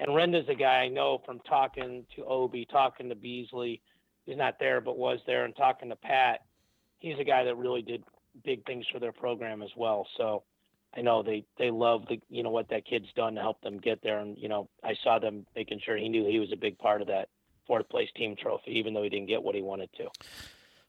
And 0.00 0.08
Renda's 0.08 0.48
a 0.48 0.56
guy 0.56 0.80
I 0.80 0.88
know 0.88 1.22
from 1.24 1.38
talking 1.48 2.04
to 2.16 2.24
Obi, 2.24 2.66
talking 2.68 3.08
to 3.10 3.14
Beasley. 3.14 3.80
He's 4.26 4.36
not 4.36 4.58
there, 4.58 4.80
but 4.80 4.98
was 4.98 5.20
there, 5.28 5.44
and 5.44 5.54
talking 5.54 5.88
to 5.90 5.96
Pat 5.96 6.40
he's 7.00 7.18
a 7.18 7.24
guy 7.24 7.44
that 7.44 7.56
really 7.56 7.82
did 7.82 8.04
big 8.44 8.64
things 8.66 8.86
for 8.92 8.98
their 8.98 9.12
program 9.12 9.62
as 9.62 9.70
well. 9.76 10.06
So 10.16 10.42
I 10.96 11.02
know 11.02 11.22
they 11.22 11.44
they 11.58 11.70
love 11.70 12.02
the 12.08 12.20
you 12.28 12.42
know 12.42 12.50
what 12.50 12.68
that 12.70 12.86
kid's 12.86 13.12
done 13.14 13.34
to 13.34 13.40
help 13.40 13.60
them 13.60 13.78
get 13.78 14.02
there, 14.02 14.18
and 14.18 14.36
you 14.38 14.48
know 14.48 14.68
I 14.82 14.94
saw 15.04 15.18
them 15.18 15.46
making 15.54 15.80
sure 15.84 15.96
he 15.96 16.08
knew 16.08 16.26
he 16.26 16.38
was 16.38 16.52
a 16.52 16.56
big 16.56 16.78
part 16.78 17.00
of 17.00 17.08
that 17.08 17.28
fourth 17.66 17.88
place 17.88 18.08
team 18.16 18.34
trophy, 18.36 18.72
even 18.72 18.94
though 18.94 19.02
he 19.02 19.08
didn't 19.08 19.28
get 19.28 19.42
what 19.42 19.54
he 19.54 19.62
wanted 19.62 19.90
to. 19.96 20.08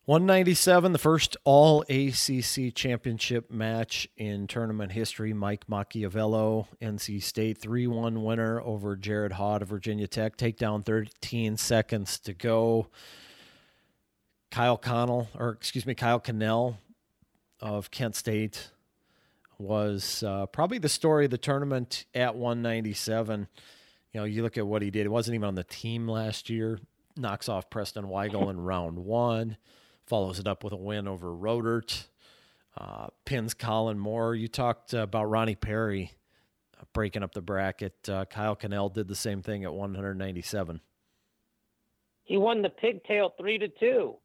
197, 0.06 0.94
the 0.94 0.98
first 0.98 1.38
all 1.44 1.84
ACC 1.84 2.74
championship 2.74 3.52
match 3.52 4.08
in 4.18 4.48
tournament 4.48 4.92
history. 4.94 5.32
Mike 5.32 5.68
Macchiavello, 5.68 6.66
NC 6.82 7.22
State 7.22 7.60
3 7.60 7.86
1 7.86 8.24
winner 8.24 8.60
over 8.62 8.96
Jared 8.96 9.34
Haught 9.34 9.62
of 9.62 9.68
Virginia 9.68 10.08
Tech. 10.08 10.38
Take 10.38 10.58
down 10.58 10.82
13 10.82 11.56
seconds 11.56 12.18
to 12.20 12.34
go. 12.34 12.88
Kyle 14.50 14.76
Connell, 14.76 15.30
or 15.38 15.50
excuse 15.50 15.86
me, 15.86 15.94
Kyle 15.94 16.20
Conel 16.20 16.78
of 17.62 17.92
Kent 17.92 18.16
State 18.16 18.72
was 19.58 20.24
uh, 20.24 20.48
probably 20.48 20.80
the 20.80 20.90
story 20.90 21.26
of 21.26 21.32
the 21.32 21.38
tournament 21.38 22.06
at 22.14 22.36
197. 22.36 23.48
You 24.14 24.20
know, 24.20 24.26
you 24.26 24.44
look 24.44 24.58
at 24.58 24.66
what 24.66 24.82
he 24.82 24.90
did. 24.90 25.04
He 25.04 25.08
wasn't 25.08 25.36
even 25.36 25.48
on 25.48 25.56
the 25.56 25.64
team 25.64 26.08
last 26.08 26.50
year. 26.50 26.80
Knocks 27.16 27.48
off 27.48 27.70
Preston 27.70 28.06
Weigel 28.06 28.50
in 28.50 28.60
round 28.60 28.98
one. 29.00 29.58
Follows 30.06 30.40
it 30.40 30.48
up 30.48 30.64
with 30.64 30.74
a 30.74 30.78
win 30.78 31.08
over 31.08 31.34
Rodert. 31.34 32.08
Uh, 32.76 33.08
pins 33.26 33.54
Kollin 33.54 33.98
Moore. 33.98 34.34
You 34.34 34.48
talked 34.48 34.94
about 34.94 35.26
Ronnie 35.26 35.56
Perry 35.56 36.14
uh, 36.80 36.86
breaking 36.94 37.22
up 37.22 37.34
the 37.34 37.42
bracket. 37.42 38.10
Uh, 38.10 38.26
Kyle 38.26 38.56
Conel 38.56 38.90
did 38.90 39.08
the 39.08 39.16
same 39.16 39.42
thing 39.42 39.64
at 39.64 39.74
197. 39.74 40.82
He 42.24 42.38
won 42.38 42.62
the 42.62 42.70
pigtail 42.70 43.34
three 43.38 43.58
to 43.58 43.68
two. 43.68 44.16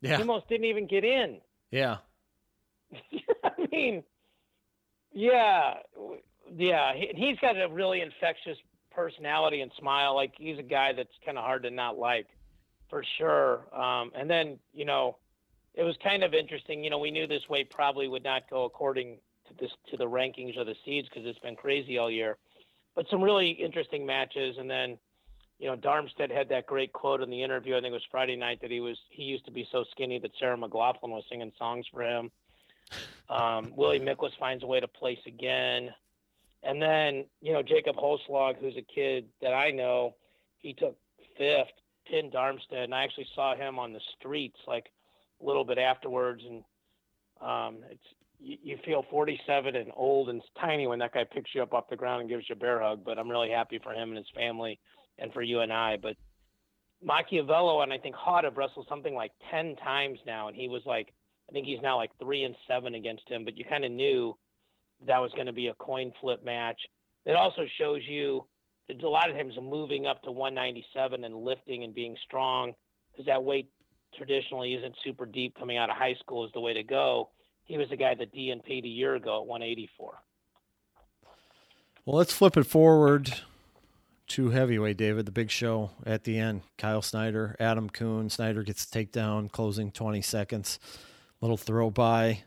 Yeah. 0.00 0.16
He 0.16 0.22
almost 0.22 0.48
didn't 0.48 0.66
even 0.66 0.86
get 0.86 1.04
in. 1.04 1.38
Yeah. 1.70 1.98
I 3.44 3.50
mean, 3.70 4.02
yeah, 5.12 5.74
yeah. 6.56 6.92
He, 6.94 7.10
he's 7.14 7.38
got 7.38 7.60
a 7.60 7.68
really 7.68 8.00
infectious 8.00 8.58
personality 8.90 9.60
and 9.60 9.70
smile. 9.78 10.14
Like 10.14 10.34
he's 10.36 10.58
a 10.58 10.62
guy 10.62 10.92
that's 10.92 11.12
kind 11.24 11.38
of 11.38 11.44
hard 11.44 11.62
to 11.64 11.70
not 11.70 11.98
like, 11.98 12.26
for 12.88 13.04
sure. 13.18 13.74
Um, 13.74 14.12
and 14.14 14.28
then 14.28 14.58
you 14.72 14.84
know, 14.84 15.16
it 15.74 15.82
was 15.82 15.96
kind 16.02 16.22
of 16.22 16.34
interesting. 16.34 16.84
You 16.84 16.90
know, 16.90 16.98
we 16.98 17.10
knew 17.10 17.26
this 17.26 17.48
way 17.48 17.64
probably 17.64 18.08
would 18.08 18.24
not 18.24 18.48
go 18.50 18.64
according 18.64 19.18
to 19.48 19.54
this 19.58 19.70
to 19.90 19.96
the 19.96 20.04
rankings 20.04 20.56
or 20.56 20.64
the 20.64 20.76
seeds 20.84 21.08
because 21.08 21.26
it's 21.26 21.38
been 21.38 21.56
crazy 21.56 21.98
all 21.98 22.10
year. 22.10 22.36
But 22.94 23.06
some 23.10 23.22
really 23.22 23.50
interesting 23.50 24.04
matches, 24.04 24.56
and 24.58 24.68
then 24.68 24.98
you 25.58 25.68
know, 25.68 25.76
Darmstadt 25.76 26.30
had 26.30 26.48
that 26.48 26.66
great 26.66 26.92
quote 26.92 27.22
in 27.22 27.30
the 27.30 27.42
interview. 27.42 27.76
I 27.76 27.80
think 27.80 27.92
it 27.92 27.94
was 27.94 28.02
Friday 28.10 28.34
night 28.34 28.60
that 28.62 28.70
he 28.70 28.80
was 28.80 28.98
he 29.10 29.22
used 29.22 29.44
to 29.44 29.52
be 29.52 29.66
so 29.70 29.84
skinny 29.92 30.18
that 30.18 30.32
Sarah 30.38 30.56
McLachlan 30.56 31.10
was 31.10 31.24
singing 31.30 31.52
songs 31.56 31.86
for 31.92 32.02
him. 32.02 32.30
Um, 33.28 33.72
Willie 33.76 34.00
Miklus 34.00 34.36
finds 34.38 34.62
a 34.62 34.66
way 34.66 34.80
to 34.80 34.88
place 34.88 35.18
again, 35.26 35.90
and 36.62 36.80
then 36.80 37.24
you 37.40 37.52
know 37.52 37.62
Jacob 37.62 37.96
Holschlag, 37.96 38.58
who's 38.58 38.76
a 38.76 38.82
kid 38.82 39.26
that 39.40 39.54
I 39.54 39.70
know, 39.70 40.14
he 40.58 40.74
took 40.74 40.96
fifth, 41.38 41.72
pinned 42.06 42.32
Darmstadt, 42.32 42.84
and 42.84 42.94
I 42.94 43.04
actually 43.04 43.28
saw 43.34 43.54
him 43.54 43.78
on 43.78 43.92
the 43.92 44.00
streets 44.18 44.58
like 44.66 44.90
a 45.40 45.46
little 45.46 45.64
bit 45.64 45.78
afterwards, 45.78 46.42
and 46.48 46.62
um, 47.40 47.78
it's 47.90 48.04
you, 48.42 48.58
you 48.62 48.78
feel 48.84 49.04
47 49.10 49.76
and 49.76 49.92
old 49.96 50.28
and 50.28 50.42
tiny 50.60 50.86
when 50.86 50.98
that 50.98 51.14
guy 51.14 51.24
picks 51.24 51.54
you 51.54 51.62
up 51.62 51.72
off 51.72 51.88
the 51.88 51.96
ground 51.96 52.20
and 52.20 52.30
gives 52.30 52.48
you 52.48 52.54
a 52.54 52.58
bear 52.58 52.80
hug. 52.80 53.04
But 53.04 53.18
I'm 53.18 53.30
really 53.30 53.50
happy 53.50 53.78
for 53.82 53.92
him 53.92 54.10
and 54.10 54.18
his 54.18 54.26
family 54.34 54.78
and 55.18 55.32
for 55.32 55.42
you 55.42 55.60
and 55.60 55.72
I. 55.72 55.96
But 55.96 56.16
Macchiavello 57.06 57.82
and 57.82 57.92
I 57.92 57.98
think 57.98 58.14
Haught 58.14 58.44
have 58.44 58.56
wrestled 58.56 58.86
something 58.88 59.14
like 59.14 59.32
10 59.50 59.76
times 59.76 60.18
now. 60.26 60.48
And 60.48 60.56
he 60.56 60.68
was 60.68 60.82
like, 60.84 61.12
I 61.52 61.54
think 61.54 61.66
he's 61.66 61.82
now 61.82 61.98
like 61.98 62.10
three 62.18 62.44
and 62.44 62.56
seven 62.66 62.94
against 62.94 63.28
him. 63.28 63.44
But 63.44 63.58
you 63.58 63.64
kind 63.66 63.84
of 63.84 63.92
knew 63.92 64.34
that 65.06 65.18
was 65.18 65.30
going 65.32 65.48
to 65.48 65.52
be 65.52 65.66
a 65.66 65.74
coin 65.74 66.10
flip 66.18 66.42
match. 66.42 66.80
It 67.26 67.36
also 67.36 67.66
shows 67.78 68.00
you 68.08 68.46
a 68.90 69.06
lot 69.06 69.28
of 69.28 69.36
times 69.36 69.54
moving 69.62 70.06
up 70.06 70.22
to 70.22 70.32
197 70.32 71.24
and 71.24 71.36
lifting 71.36 71.84
and 71.84 71.94
being 71.94 72.16
strong 72.24 72.72
because 73.10 73.26
that 73.26 73.44
weight 73.44 73.68
traditionally 74.16 74.74
isn't 74.74 74.94
super 75.04 75.26
deep 75.26 75.54
coming 75.58 75.76
out 75.76 75.90
of 75.90 75.96
high 75.96 76.14
school 76.20 76.46
is 76.46 76.50
the 76.54 76.60
way 76.60 76.72
to 76.72 76.82
go. 76.82 77.28
He 77.64 77.76
was 77.76 77.88
the 77.90 77.96
guy 77.96 78.14
that 78.14 78.34
DNP'd 78.34 78.84
a 78.84 78.88
year 78.88 79.14
ago 79.14 79.42
at 79.42 79.46
184. 79.46 80.14
Well, 82.06 82.16
let's 82.16 82.32
flip 82.32 82.56
it 82.56 82.64
forward 82.64 83.40
to 84.28 84.50
heavyweight, 84.50 84.96
David. 84.96 85.26
The 85.26 85.32
big 85.32 85.50
show 85.50 85.90
at 86.06 86.24
the 86.24 86.38
end. 86.38 86.62
Kyle 86.78 87.02
Snyder, 87.02 87.56
Adam 87.60 87.90
Coon. 87.90 88.30
Snyder 88.30 88.62
gets 88.62 88.86
takedown, 88.86 89.52
closing 89.52 89.90
20 89.90 90.22
seconds. 90.22 90.78
Little 91.42 91.58
throw 91.58 91.90
by. 91.90 92.44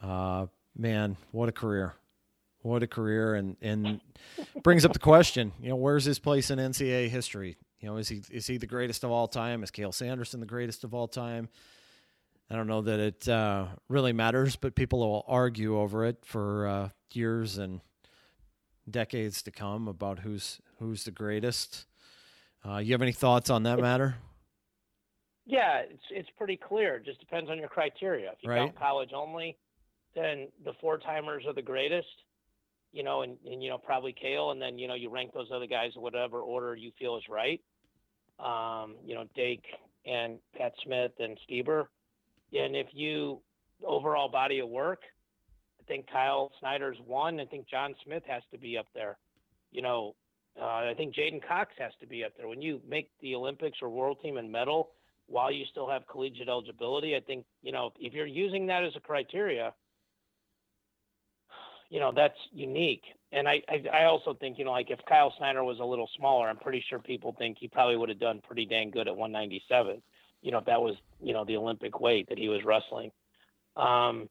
Uh, 0.00 0.46
man, 0.76 1.16
what 1.30 1.48
a 1.48 1.52
career. 1.52 1.94
What 2.60 2.82
a 2.82 2.86
career. 2.88 3.36
And, 3.36 3.56
and 3.62 4.00
brings 4.62 4.84
up 4.84 4.92
the 4.92 4.98
question, 4.98 5.52
you 5.62 5.70
know, 5.70 5.76
where's 5.76 6.04
his 6.04 6.18
place 6.18 6.50
in 6.50 6.58
NCAA 6.58 7.08
history? 7.08 7.56
You 7.80 7.88
know, 7.88 7.96
is 7.96 8.08
he 8.08 8.22
is 8.30 8.46
he 8.46 8.58
the 8.58 8.66
greatest 8.66 9.02
of 9.04 9.10
all 9.10 9.28
time? 9.28 9.62
Is 9.62 9.70
Cael 9.70 9.94
Sanderson 9.94 10.40
the 10.40 10.46
greatest 10.46 10.84
of 10.84 10.94
all 10.94 11.08
time? 11.08 11.48
I 12.50 12.56
don't 12.56 12.66
know 12.66 12.82
that 12.82 13.00
it 13.00 13.28
uh, 13.28 13.66
really 13.88 14.12
matters, 14.12 14.56
but 14.56 14.74
people 14.74 14.98
will 14.98 15.24
argue 15.26 15.78
over 15.78 16.04
it 16.04 16.18
for 16.24 16.66
uh, 16.66 16.88
years 17.12 17.56
and 17.58 17.80
decades 18.90 19.42
to 19.42 19.50
come 19.50 19.88
about 19.88 20.20
who's 20.20 20.60
who's 20.78 21.04
the 21.04 21.10
greatest. 21.12 21.86
Uh, 22.64 22.78
you 22.78 22.92
have 22.92 23.02
any 23.02 23.12
thoughts 23.12 23.48
on 23.48 23.62
that 23.62 23.80
matter? 23.80 24.16
Yeah, 25.46 25.82
it's 25.88 26.02
it's 26.10 26.28
pretty 26.38 26.56
clear. 26.56 26.96
It 26.96 27.04
just 27.04 27.20
depends 27.20 27.50
on 27.50 27.58
your 27.58 27.68
criteria. 27.68 28.30
If 28.30 28.38
you 28.42 28.50
right. 28.50 28.58
count 28.58 28.78
college 28.78 29.10
only, 29.14 29.56
then 30.14 30.48
the 30.64 30.72
four 30.80 30.98
timers 30.98 31.44
are 31.46 31.52
the 31.52 31.62
greatest. 31.62 32.06
You 32.92 33.02
know, 33.02 33.22
and, 33.22 33.36
and 33.50 33.62
you 33.62 33.70
know 33.70 33.78
probably 33.78 34.14
Cael, 34.14 34.52
and 34.52 34.60
then 34.60 34.78
you 34.78 34.86
know 34.86 34.94
you 34.94 35.10
rank 35.10 35.32
those 35.32 35.48
other 35.52 35.66
guys 35.66 35.92
in 35.96 36.02
whatever 36.02 36.40
order 36.40 36.76
you 36.76 36.92
feel 36.98 37.16
is 37.16 37.24
right. 37.28 37.60
Um, 38.38 38.96
you 39.04 39.14
know, 39.14 39.24
Dake 39.34 39.64
and 40.04 40.38
Pat 40.56 40.72
Smith 40.84 41.12
and 41.18 41.38
Stieber. 41.48 41.86
And 42.52 42.76
if 42.76 42.88
you 42.92 43.40
overall 43.84 44.28
body 44.28 44.58
of 44.60 44.68
work, 44.68 45.00
I 45.80 45.84
think 45.84 46.06
Kyle 46.10 46.52
Snyder's 46.60 46.98
one. 47.06 47.40
I 47.40 47.46
think 47.46 47.68
John 47.68 47.94
Smith 48.04 48.22
has 48.26 48.42
to 48.52 48.58
be 48.58 48.76
up 48.76 48.86
there. 48.94 49.16
You 49.70 49.82
know, 49.82 50.14
uh, 50.60 50.64
I 50.64 50.94
think 50.96 51.14
J'den 51.14 51.40
Cox 51.46 51.72
has 51.78 51.92
to 52.00 52.06
be 52.06 52.24
up 52.24 52.32
there. 52.36 52.46
When 52.46 52.60
you 52.60 52.80
make 52.88 53.10
the 53.20 53.34
Olympics 53.34 53.78
or 53.80 53.88
world 53.88 54.18
team 54.22 54.36
and 54.36 54.50
medal, 54.50 54.90
while 55.32 55.50
you 55.50 55.64
still 55.70 55.88
have 55.88 56.06
collegiate 56.06 56.48
eligibility. 56.48 57.16
I 57.16 57.20
think 57.20 57.44
you 57.62 57.72
know 57.72 57.92
if 57.98 58.12
you're 58.12 58.26
using 58.26 58.66
that 58.66 58.84
as 58.84 58.94
a 58.94 59.00
criteria, 59.00 59.72
you 61.90 61.98
know 61.98 62.12
that's 62.14 62.38
unique. 62.52 63.02
And 63.32 63.48
I, 63.48 63.62
I, 63.68 63.82
I 63.92 64.04
also 64.04 64.34
think 64.34 64.58
you 64.58 64.64
know 64.64 64.72
like 64.72 64.90
if 64.90 65.00
Kyle 65.08 65.32
Snyder 65.38 65.64
was 65.64 65.80
a 65.80 65.84
little 65.84 66.08
smaller, 66.16 66.48
I'm 66.48 66.58
pretty 66.58 66.84
sure 66.88 66.98
people 66.98 67.34
think 67.38 67.56
he 67.58 67.66
probably 67.66 67.96
would 67.96 68.10
have 68.10 68.20
done 68.20 68.40
pretty 68.46 68.66
dang 68.66 68.90
good 68.90 69.08
at 69.08 69.16
197. 69.16 70.02
You 70.42 70.52
know 70.52 70.58
if 70.58 70.66
that 70.66 70.80
was 70.80 70.96
you 71.20 71.32
know 71.32 71.44
the 71.44 71.56
Olympic 71.56 71.98
weight 71.98 72.28
that 72.28 72.38
he 72.38 72.48
was 72.48 72.62
wrestling. 72.64 73.10
Um, 73.76 74.28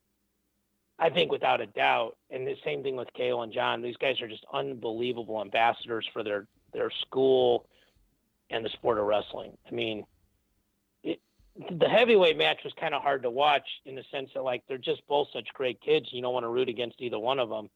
I 1.00 1.10
think 1.10 1.32
without 1.32 1.62
a 1.62 1.66
doubt, 1.66 2.16
and 2.30 2.46
the 2.46 2.56
same 2.64 2.84
thing 2.84 2.96
with 2.96 3.08
Cael 3.18 3.44
and 3.44 3.52
John. 3.52 3.82
These 3.82 3.98
guys 3.98 4.22
are 4.22 4.28
just 4.28 4.46
unbelievable 4.54 5.42
ambassadors 5.42 6.08
for 6.14 6.24
their 6.24 6.46
their 6.74 6.92
school 7.02 7.66
and 8.52 8.64
the 8.64 8.70
sport 8.70 9.00
of 9.00 9.06
wrestling. 9.06 9.58
I 9.68 9.74
mean, 9.74 10.06
the 11.70 11.88
heavyweight 11.88 12.38
match 12.38 12.60
was 12.64 12.74
kind 12.80 12.94
of 12.94 13.02
hard 13.02 13.24
to 13.24 13.30
watch 13.30 13.68
in 13.86 13.96
the 13.96 14.04
sense 14.12 14.30
that 14.34 14.44
like 14.44 14.64
they're 14.68 14.78
just 14.78 15.06
both 15.08 15.28
such 15.34 15.48
great 15.54 15.82
kids. 15.82 16.08
You 16.12 16.22
don't 16.22 16.34
want 16.34 16.44
to 16.44 16.50
root 16.50 16.70
against 16.70 17.02
either 17.02 17.20
one 17.20 17.40
of 17.40 17.50
them. 17.50 17.70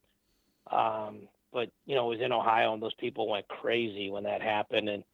Um, 0.70 1.28
but 1.52 1.70
you 1.84 1.94
know, 1.94 2.06
it 2.06 2.16
was 2.16 2.24
in 2.24 2.32
Ohio, 2.32 2.74
and 2.74 2.82
those 2.82 2.94
people 2.94 3.28
went 3.28 3.48
crazy 3.48 4.10
when 4.10 4.24
that 4.24 4.42
happened. 4.42 4.88
And 4.88 5.04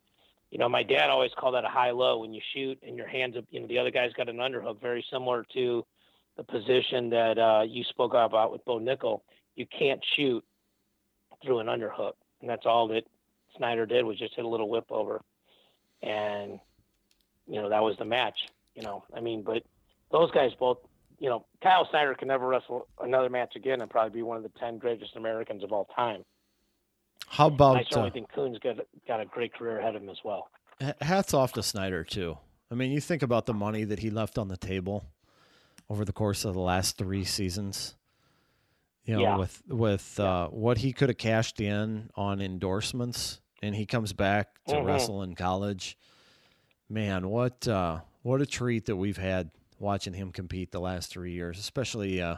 you 0.50 0.58
know, 0.58 0.68
my 0.68 0.82
dad 0.82 1.10
always 1.10 1.32
called 1.36 1.54
that 1.54 1.64
a 1.64 1.68
high 1.68 1.90
low 1.90 2.18
when 2.18 2.32
you 2.32 2.40
shoot 2.54 2.78
and 2.86 2.96
your 2.96 3.06
hands 3.06 3.36
up. 3.36 3.44
You 3.50 3.60
know, 3.60 3.66
the 3.66 3.78
other 3.78 3.90
guy's 3.90 4.12
got 4.14 4.28
an 4.28 4.36
underhook, 4.36 4.80
very 4.80 5.04
similar 5.10 5.44
to 5.54 5.84
the 6.36 6.44
position 6.44 7.10
that 7.10 7.38
uh, 7.38 7.62
you 7.66 7.84
spoke 7.84 8.12
about 8.14 8.52
with 8.52 8.64
Bo 8.64 8.78
Nickal. 8.78 9.20
You 9.54 9.66
can't 9.66 10.00
shoot 10.16 10.44
through 11.44 11.58
an 11.58 11.66
underhook, 11.66 12.14
and 12.40 12.48
that's 12.48 12.66
all 12.66 12.88
that 12.88 13.04
Snyder 13.56 13.86
did 13.86 14.04
was 14.04 14.18
just 14.18 14.34
hit 14.34 14.44
a 14.44 14.48
little 14.48 14.68
whip 14.68 14.86
over, 14.90 15.20
and 16.02 16.58
you 17.46 17.60
know 17.60 17.68
that 17.68 17.82
was 17.82 17.96
the 17.98 18.04
match. 18.04 18.48
You 18.74 18.82
know, 18.82 19.04
I 19.14 19.20
mean, 19.20 19.42
but 19.42 19.62
those 20.10 20.30
guys 20.30 20.52
both, 20.58 20.78
you 21.18 21.28
know, 21.28 21.44
Kyle 21.62 21.86
Snyder 21.90 22.14
can 22.14 22.28
never 22.28 22.46
wrestle 22.46 22.86
another 23.00 23.28
match 23.28 23.54
again 23.56 23.80
and 23.80 23.90
probably 23.90 24.10
be 24.10 24.22
one 24.22 24.36
of 24.36 24.42
the 24.42 24.50
ten 24.58 24.78
greatest 24.78 25.16
Americans 25.16 25.62
of 25.62 25.72
all 25.72 25.86
time. 25.94 26.24
How 27.28 27.46
about? 27.46 27.76
I 27.76 27.84
certainly 27.84 28.10
uh, 28.10 28.12
think 28.12 28.32
Coon's 28.32 28.58
got 28.58 28.76
got 29.06 29.20
a 29.20 29.24
great 29.24 29.54
career 29.54 29.78
ahead 29.78 29.96
of 29.96 30.02
him 30.02 30.08
as 30.08 30.18
well. 30.24 30.48
Hats 31.00 31.32
off 31.32 31.52
to 31.54 31.62
Snyder 31.62 32.04
too. 32.04 32.36
I 32.70 32.74
mean, 32.74 32.90
you 32.90 33.00
think 33.00 33.22
about 33.22 33.46
the 33.46 33.54
money 33.54 33.84
that 33.84 33.98
he 33.98 34.10
left 34.10 34.38
on 34.38 34.48
the 34.48 34.56
table 34.56 35.06
over 35.88 36.04
the 36.04 36.12
course 36.12 36.44
of 36.44 36.54
the 36.54 36.60
last 36.60 36.96
three 36.96 37.24
seasons. 37.24 37.94
You 39.04 39.16
know, 39.16 39.22
yeah. 39.22 39.36
with 39.36 39.62
with 39.68 40.20
uh, 40.20 40.48
what 40.48 40.78
he 40.78 40.92
could 40.92 41.08
have 41.08 41.18
cashed 41.18 41.60
in 41.60 42.10
on 42.14 42.40
endorsements, 42.40 43.40
and 43.62 43.74
he 43.74 43.84
comes 43.84 44.12
back 44.12 44.62
to 44.68 44.74
mm-hmm. 44.74 44.86
wrestle 44.86 45.22
in 45.22 45.34
college. 45.34 45.98
Man, 46.88 47.28
what 47.28 47.66
uh, 47.66 48.00
what 48.22 48.40
a 48.40 48.46
treat 48.46 48.86
that 48.86 48.96
we've 48.96 49.16
had 49.16 49.50
watching 49.78 50.12
him 50.14 50.32
compete 50.32 50.70
the 50.70 50.80
last 50.80 51.10
three 51.10 51.32
years, 51.32 51.58
especially 51.58 52.22
uh, 52.22 52.36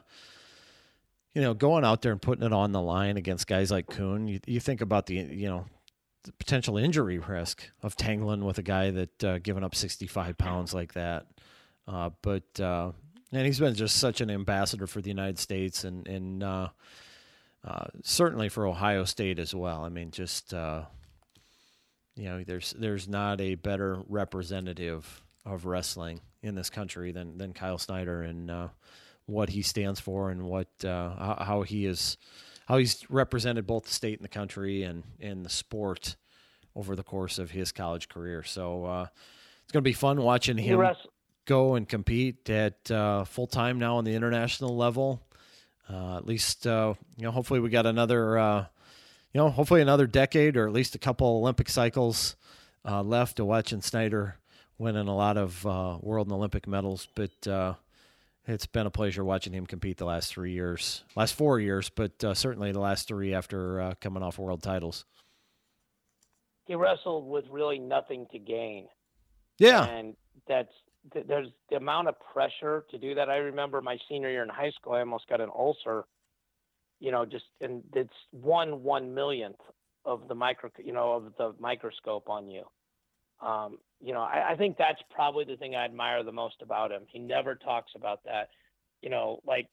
you 1.35 1.43
know 1.43 1.55
going 1.55 1.85
out 1.85 2.03
there 2.03 2.13
and 2.13 2.23
putting 2.23 2.45
it 2.45 2.53
on 2.53 2.73
the 2.73 2.81
line 2.81 3.17
against 3.17 3.47
guys 3.47 3.71
like 3.71 3.89
Coon. 3.89 4.27
You, 4.27 4.41
you 4.47 4.61
think 4.61 4.81
about 4.81 5.07
the 5.07 5.15
you 5.15 5.49
know 5.49 5.67
the 6.25 6.33
potential 6.33 6.79
injury 6.79 7.19
risk 7.19 7.71
of 7.83 7.97
tangling 7.97 8.45
with 8.45 8.59
a 8.59 8.63
guy 8.63 8.91
that 8.91 9.25
uh, 9.25 9.39
giving 9.39 9.65
up 9.65 9.75
sixty 9.75 10.07
five 10.07 10.37
pounds 10.39 10.75
like 10.75 10.95
that. 10.95 11.27
Uh, 11.87 12.11
but 12.23 12.61
uh, 12.61 12.93
and 13.31 13.47
he's 13.47 13.61
been 13.61 13.75
just 13.75 13.97
such 13.97 14.21
an 14.21 14.31
ambassador 14.31 14.87
for 14.87 15.03
the 15.03 15.11
United 15.11 15.39
States 15.39 15.85
and 15.85 16.07
and 16.09 16.43
uh, 16.43 16.69
uh, 17.65 17.87
certainly 18.03 18.49
for 18.49 18.67
Ohio 18.67 19.05
State 19.05 19.39
as 19.39 19.55
well. 19.55 19.85
I 19.85 19.89
mean, 19.89 20.11
just 20.11 20.55
uh, 20.55 20.85
you 22.17 22.25
know, 22.25 22.43
there's 22.45 22.75
there's 22.79 23.09
not 23.09 23.41
a 23.41 23.55
better 23.57 24.03
representative 24.09 25.24
of 25.45 25.67
wrestling 25.67 26.21
in 26.43 26.55
this 26.55 26.71
country 26.71 27.13
than 27.13 27.39
than 27.39 27.53
Kyle 27.53 27.79
Snyder 27.79 28.23
and 28.23 28.51
uh, 28.51 28.69
what 29.27 29.51
he 29.51 29.63
stands 29.63 30.01
for 30.01 30.31
and 30.31 30.45
what 30.45 30.69
uh, 30.85 31.43
how 31.45 31.63
he 31.63 31.87
is 31.87 32.17
how 32.67 32.79
he's 32.79 33.09
represented 33.11 33.67
both 33.67 33.85
the 33.85 33.93
state 33.93 34.19
and 34.19 34.25
the 34.25 34.29
country 34.29 34.83
and 34.83 35.03
and 35.21 35.45
the 35.45 35.51
sport 35.51 36.17
over 36.77 36.97
the 36.97 37.05
course 37.05 37.39
of 37.39 37.51
his 37.51 37.73
college 37.73 38.09
career. 38.09 38.43
So 38.43 38.85
uh, 38.85 39.07
it's 39.63 39.73
going 39.73 39.83
to 39.83 39.89
be 39.89 39.93
fun 39.93 40.21
watching 40.21 40.59
him 40.59 40.79
go 41.47 41.75
and 41.75 41.89
compete 41.89 42.49
at 42.49 42.91
uh, 42.91 43.25
full 43.25 43.47
time 43.47 43.79
now 43.79 43.97
on 43.97 44.05
the 44.05 44.15
international 44.15 44.77
level. 44.77 45.23
Uh, 45.89 46.17
at 46.17 46.27
least, 46.27 46.67
uh, 46.67 46.95
you 47.17 47.25
know, 47.25 47.31
hopefully 47.31 47.61
we 47.61 47.69
got 47.69 47.85
another, 47.85 48.39
uh, 48.39 48.65
you 49.33 49.39
know, 49.39 49.51
hopefully 49.51 49.83
another 49.83 50.07
decade 50.07 50.57
or 50.57 50.67
at 50.67 50.73
least 50.73 50.95
a 50.95 50.99
couple 50.99 51.27
Olympic 51.27 51.69
cycles 51.69 52.37
uh, 52.87 53.03
left 53.03 53.37
to 53.37 53.45
watch. 53.45 53.73
And 53.73 53.85
Snyder 53.85 54.37
winning 54.85 55.09
a 55.09 55.17
lot 55.17 55.39
of 55.39 55.67
uh, 55.67 55.99
world 56.01 56.27
and 56.27 56.35
Olympic 56.35 56.69
medals, 56.69 57.09
but 57.15 57.31
it's 58.47 58.67
been 58.67 58.87
a 58.87 58.91
pleasure 58.91 59.25
watching 59.25 59.55
him 59.55 59.65
compete 59.67 59.97
the 59.97 60.05
last 60.05 60.31
three 60.31 60.53
years, 60.53 61.03
last 61.17 61.35
four 61.35 61.59
years, 61.59 61.89
but 61.89 62.13
certainly 62.37 62.71
the 62.71 62.81
last 62.81 63.09
three 63.09 63.33
after 63.33 63.97
coming 64.01 64.23
off 64.23 64.39
world 64.39 64.63
titles. 64.63 65.07
He 66.67 66.75
wrestled 66.75 67.27
with 67.27 67.45
really 67.51 67.79
nothing 67.79 68.27
to 68.33 68.39
gain. 68.39 68.89
Yeah, 69.59 69.85
and 69.85 70.15
that's 70.47 70.73
there's 71.13 71.49
the 71.71 71.77
amount 71.77 72.09
of 72.09 72.15
pressure 72.33 72.85
to 72.91 72.99
do 72.99 73.15
that. 73.15 73.29
I 73.29 73.37
remember 73.37 73.81
my 73.81 73.99
senior 74.09 74.31
year 74.31 74.43
in 74.43 74.49
high 74.49 74.71
school, 74.71 74.95
I 74.95 75.01
almost 75.01 75.29
got 75.29 75.41
an 75.41 75.51
ulcer. 75.55 76.05
You 77.01 77.11
know, 77.13 77.25
just 77.25 77.45
and 77.61 77.83
it's 77.95 78.15
one 78.31 78.83
one 78.83 79.15
millionth 79.15 79.61
of 80.05 80.29
the 80.29 80.35
micro, 80.35 80.71
you 80.83 80.93
know, 80.93 81.13
of 81.13 81.33
the 81.37 81.55
microscope 81.61 82.29
on 82.29 82.49
you. 82.49 82.65
Um, 83.43 83.79
you 84.05 84.13
know, 84.13 84.21
I, 84.21 84.51
I 84.51 84.57
think 84.57 84.77
that's 84.77 85.01
probably 85.11 85.45
the 85.45 85.57
thing 85.57 85.75
I 85.75 85.85
admire 85.85 86.23
the 86.23 86.31
most 86.33 86.57
about 86.61 86.93
him. 86.93 87.03
He 87.09 87.19
never 87.19 87.55
talks 87.55 87.93
about 87.97 88.23
that. 88.25 88.51
You 89.01 89.09
know, 89.09 89.41
like, 89.47 89.69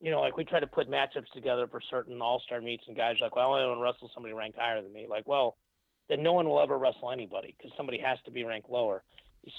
you 0.00 0.10
know, 0.10 0.20
like 0.20 0.36
we 0.36 0.44
try 0.44 0.58
to 0.58 0.66
put 0.66 0.90
matchups 0.90 1.30
together 1.32 1.68
for 1.68 1.80
certain 1.90 2.20
all-star 2.20 2.60
meets, 2.60 2.84
and 2.88 2.96
guys 2.96 3.16
are 3.20 3.26
like, 3.26 3.36
well, 3.36 3.52
I 3.52 3.60
only 3.60 3.68
want 3.68 3.78
to 3.78 3.82
wrestle 3.82 4.10
somebody 4.12 4.34
ranked 4.34 4.58
higher 4.58 4.82
than 4.82 4.92
me. 4.92 5.06
Like, 5.08 5.28
well, 5.28 5.56
then 6.08 6.24
no 6.24 6.32
one 6.32 6.48
will 6.48 6.60
ever 6.60 6.76
wrestle 6.76 7.12
anybody 7.12 7.54
because 7.56 7.72
somebody 7.76 7.98
has 7.98 8.18
to 8.24 8.32
be 8.32 8.42
ranked 8.42 8.68
lower. 8.68 9.04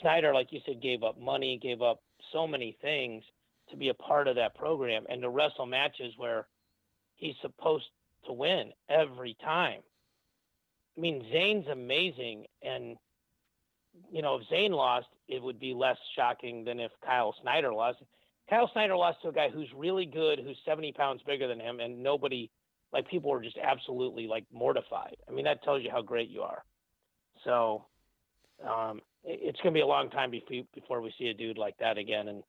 Snyder, 0.02 0.34
like 0.34 0.52
you 0.52 0.60
said, 0.66 0.82
gave 0.82 1.04
up 1.04 1.20
money, 1.20 1.58
gave 1.62 1.82
up 1.82 2.02
so 2.34 2.46
many 2.46 2.78
things 2.82 3.24
to 3.70 3.78
be 3.78 3.90
a 3.90 3.94
part 3.94 4.28
of 4.28 4.36
that 4.36 4.56
program 4.56 5.06
and 5.10 5.22
to 5.22 5.30
wrestle 5.30 5.66
matches 5.66 6.14
where 6.18 6.48
he's 7.16 7.36
supposed 7.42 7.86
to 8.26 8.34
win 8.34 8.72
every 8.90 9.38
time. 9.42 9.80
I 10.98 11.02
mean, 11.02 11.24
Zain's 11.32 11.68
amazing, 11.68 12.46
and 12.62 12.98
you 14.12 14.22
know, 14.22 14.36
if 14.36 14.48
Zain 14.50 14.72
lost, 14.72 15.08
it 15.28 15.42
would 15.42 15.60
be 15.60 15.74
less 15.74 15.98
shocking 16.16 16.64
than 16.64 16.80
if 16.80 16.92
Kyle 17.06 17.36
Snyder 17.42 17.74
lost. 17.74 18.00
Kyle 18.50 18.70
Snyder 18.74 18.96
lost 18.96 19.22
to 19.22 19.30
a 19.30 19.34
guy 19.34 19.50
who's 19.50 19.70
really 19.76 20.06
good, 20.06 20.40
who's 20.40 20.58
70 20.66 20.92
pounds 20.94 21.22
bigger 21.26 21.48
than 21.48 21.60
him, 21.60 21.80
and 21.80 22.02
nobody, 22.02 22.50
like, 22.92 23.08
people 23.08 23.32
were 23.32 23.42
just 23.42 23.58
absolutely 23.58 24.28
like 24.28 24.46
mortified. 24.52 25.16
I 25.28 25.32
mean, 25.32 25.46
that 25.46 25.64
tells 25.64 25.84
you 25.84 25.90
how 25.92 26.02
great 26.02 26.30
you 26.30 26.42
are. 26.42 26.64
So, 27.46 27.86
um, 28.68 29.02
it's 29.24 29.60
going 29.62 29.74
to 29.74 29.78
be 29.78 29.82
a 29.82 29.88
long 29.88 30.10
time 30.10 30.32
before 30.32 31.02
we 31.02 31.14
see 31.18 31.28
a 31.28 31.34
dude 31.34 31.58
like 31.58 31.78
that 31.78 31.98
again. 31.98 32.28
And 32.28 32.44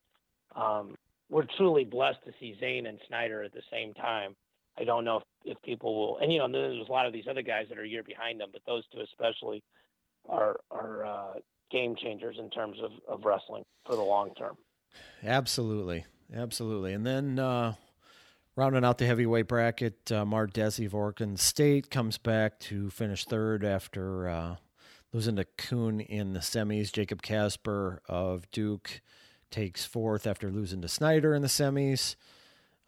um, 0.56 0.96
we're 1.30 1.46
truly 1.56 1.84
blessed 1.84 2.24
to 2.26 2.32
see 2.40 2.56
Zain 2.60 2.86
and 2.86 2.98
Snyder 3.08 3.42
at 3.42 3.52
the 3.52 3.62
same 3.70 3.94
time. 3.94 4.34
I 4.78 4.84
don't 4.84 5.04
know 5.04 5.18
if, 5.18 5.22
if 5.44 5.62
people 5.62 5.94
will, 5.94 6.18
and 6.18 6.32
you 6.32 6.38
know, 6.38 6.50
there's 6.50 6.88
a 6.88 6.92
lot 6.92 7.06
of 7.06 7.12
these 7.12 7.26
other 7.28 7.42
guys 7.42 7.66
that 7.68 7.78
are 7.78 7.82
a 7.82 7.88
year 7.88 8.02
behind 8.02 8.40
them, 8.40 8.48
but 8.52 8.62
those 8.66 8.84
two 8.92 9.00
especially 9.00 9.62
are 10.28 10.56
are 10.70 11.04
uh, 11.04 11.32
game 11.70 11.96
changers 11.96 12.36
in 12.38 12.50
terms 12.50 12.78
of, 12.82 12.92
of 13.08 13.24
wrestling 13.24 13.64
for 13.86 13.96
the 13.96 14.02
long 14.02 14.34
term. 14.34 14.56
Absolutely, 15.24 16.04
absolutely. 16.34 16.92
And 16.92 17.06
then 17.06 17.38
uh, 17.38 17.74
rounding 18.56 18.84
out 18.84 18.98
the 18.98 19.06
heavyweight 19.06 19.48
bracket, 19.48 20.12
uh, 20.12 20.16
Amar 20.16 20.46
Dhesi 20.46 20.86
of 20.86 20.94
Oregon 20.94 21.36
State 21.36 21.90
comes 21.90 22.18
back 22.18 22.58
to 22.60 22.90
finish 22.90 23.24
third 23.24 23.64
after 23.64 24.28
uh, 24.28 24.56
losing 25.12 25.36
to 25.36 25.44
Coon 25.56 26.00
in 26.00 26.32
the 26.32 26.40
semis. 26.40 26.92
Jacob 26.92 27.22
Kasper 27.22 28.02
of 28.08 28.50
Duke 28.50 29.00
takes 29.50 29.84
fourth 29.84 30.26
after 30.26 30.50
losing 30.50 30.82
to 30.82 30.88
Snyder 30.88 31.34
in 31.34 31.42
the 31.42 31.48
semis. 31.48 32.16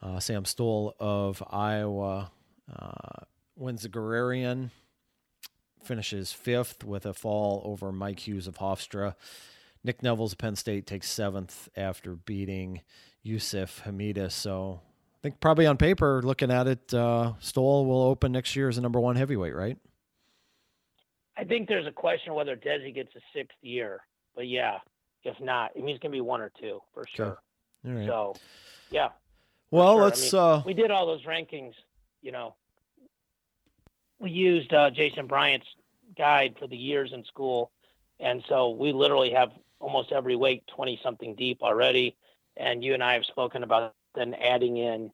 Uh, 0.03 0.20
Sam 0.20 0.45
Stoll 0.45 0.95
of 1.01 1.43
Iowa 1.51 2.30
uh, 2.74 3.24
wins 3.57 3.82
the 3.82 3.89
Guerrerian, 3.89 4.70
finishes 5.85 6.32
fifth 6.32 6.85
with 6.85 7.07
a 7.07 7.14
fall 7.14 7.62
over 7.64 7.93
Mike 7.93 8.26
Hughes 8.26 8.47
of 8.47 8.59
Hofstra. 8.59 9.14
Nick 9.82 10.01
Nevills 10.01 10.32
of 10.32 10.39
Penn 10.39 10.57
State 10.57 10.87
takes 10.87 11.11
seventh 11.11 11.68
after 11.76 12.14
beating 12.14 12.80
Youssif 13.22 13.82
Hemida. 13.85 14.32
So 14.32 14.80
I 14.82 15.18
think 15.22 15.41
probably 15.41 15.66
on 15.66 15.76
paper, 15.76 16.22
looking 16.22 16.51
at 16.51 16.66
it, 16.66 16.95
uh, 16.95 17.35
Stoll 17.41 17.87
will 17.87 18.03
open 18.03 18.32
next 18.32 18.57
year 18.57 18.68
as 18.68 18.78
a 18.78 18.80
number 18.80 19.01
one 19.01 19.16
heavyweight, 19.16 19.55
right? 19.55 19.78
I 21.37 21.45
think 21.45 21.68
there's 21.68 21.87
a 21.87 21.93
question 21.93 22.35
whether 22.35 22.57
Dhesi 22.57 22.95
gets 22.95 23.14
a 23.16 23.20
sixth 23.35 23.59
year, 23.61 24.01
but 24.35 24.47
yeah, 24.47 24.78
if 25.24 25.39
not, 25.41 25.72
I 25.76 25.80
mean, 25.80 25.95
it's 25.95 26.03
gonna 26.03 26.12
be 26.12 26.20
one 26.20 26.41
or 26.41 26.53
two 26.61 26.80
for 26.93 27.05
sure. 27.14 27.39
Okay. 27.87 28.07
So, 28.07 28.35
yeah. 28.91 29.09
Well, 29.70 29.95
sure. 29.95 30.03
let's. 30.03 30.35
I 30.35 30.37
mean, 30.37 30.61
uh... 30.61 30.62
We 30.64 30.74
did 30.74 30.91
all 30.91 31.07
those 31.07 31.24
rankings. 31.24 31.72
You 32.22 32.32
know, 32.32 32.55
we 34.18 34.30
used 34.30 34.72
uh, 34.72 34.90
Jason 34.90 35.26
Bryant's 35.26 35.66
guide 36.16 36.56
for 36.58 36.66
the 36.66 36.76
years 36.76 37.12
in 37.12 37.24
school, 37.24 37.70
and 38.20 38.42
so 38.48 38.70
we 38.70 38.92
literally 38.92 39.32
have 39.32 39.50
almost 39.80 40.12
every 40.12 40.34
weight 40.34 40.66
20 40.68 40.98
something 41.02 41.34
deep 41.34 41.62
already. 41.62 42.16
And 42.56 42.82
you 42.82 42.94
and 42.94 43.02
I 43.02 43.14
have 43.14 43.24
spoken 43.24 43.62
about 43.62 43.94
then 44.14 44.34
adding 44.34 44.76
in, 44.76 45.10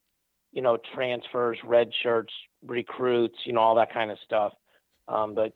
you 0.52 0.62
know, 0.62 0.78
transfers, 0.94 1.58
red 1.64 1.90
shirts, 2.02 2.32
recruits, 2.64 3.38
you 3.44 3.52
know, 3.52 3.60
all 3.60 3.74
that 3.76 3.92
kind 3.92 4.10
of 4.10 4.18
stuff. 4.24 4.52
Um, 5.08 5.34
but 5.34 5.52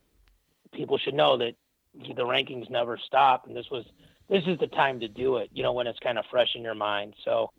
people 0.72 0.99
should 0.99 1.14
know 1.14 1.36
that 1.38 1.55
the 1.95 2.24
rankings 2.24 2.70
never 2.70 2.99
stop. 2.99 3.47
And 3.47 3.57
this 3.57 3.70
was, 3.70 3.84
this 4.28 4.42
is 4.47 4.59
the 4.59 4.66
time 4.66 5.01
to 5.01 5.09
do 5.09 5.36
it, 5.36 5.51
you 5.53 5.62
know, 5.62 5.72
when 5.72 5.86
it's 5.86 5.99
kind 6.01 6.18
of 6.18 6.24
fresh 6.30 6.55
in 6.55 6.62
your 6.62 6.74
mind. 6.74 7.14
So, 7.24 7.51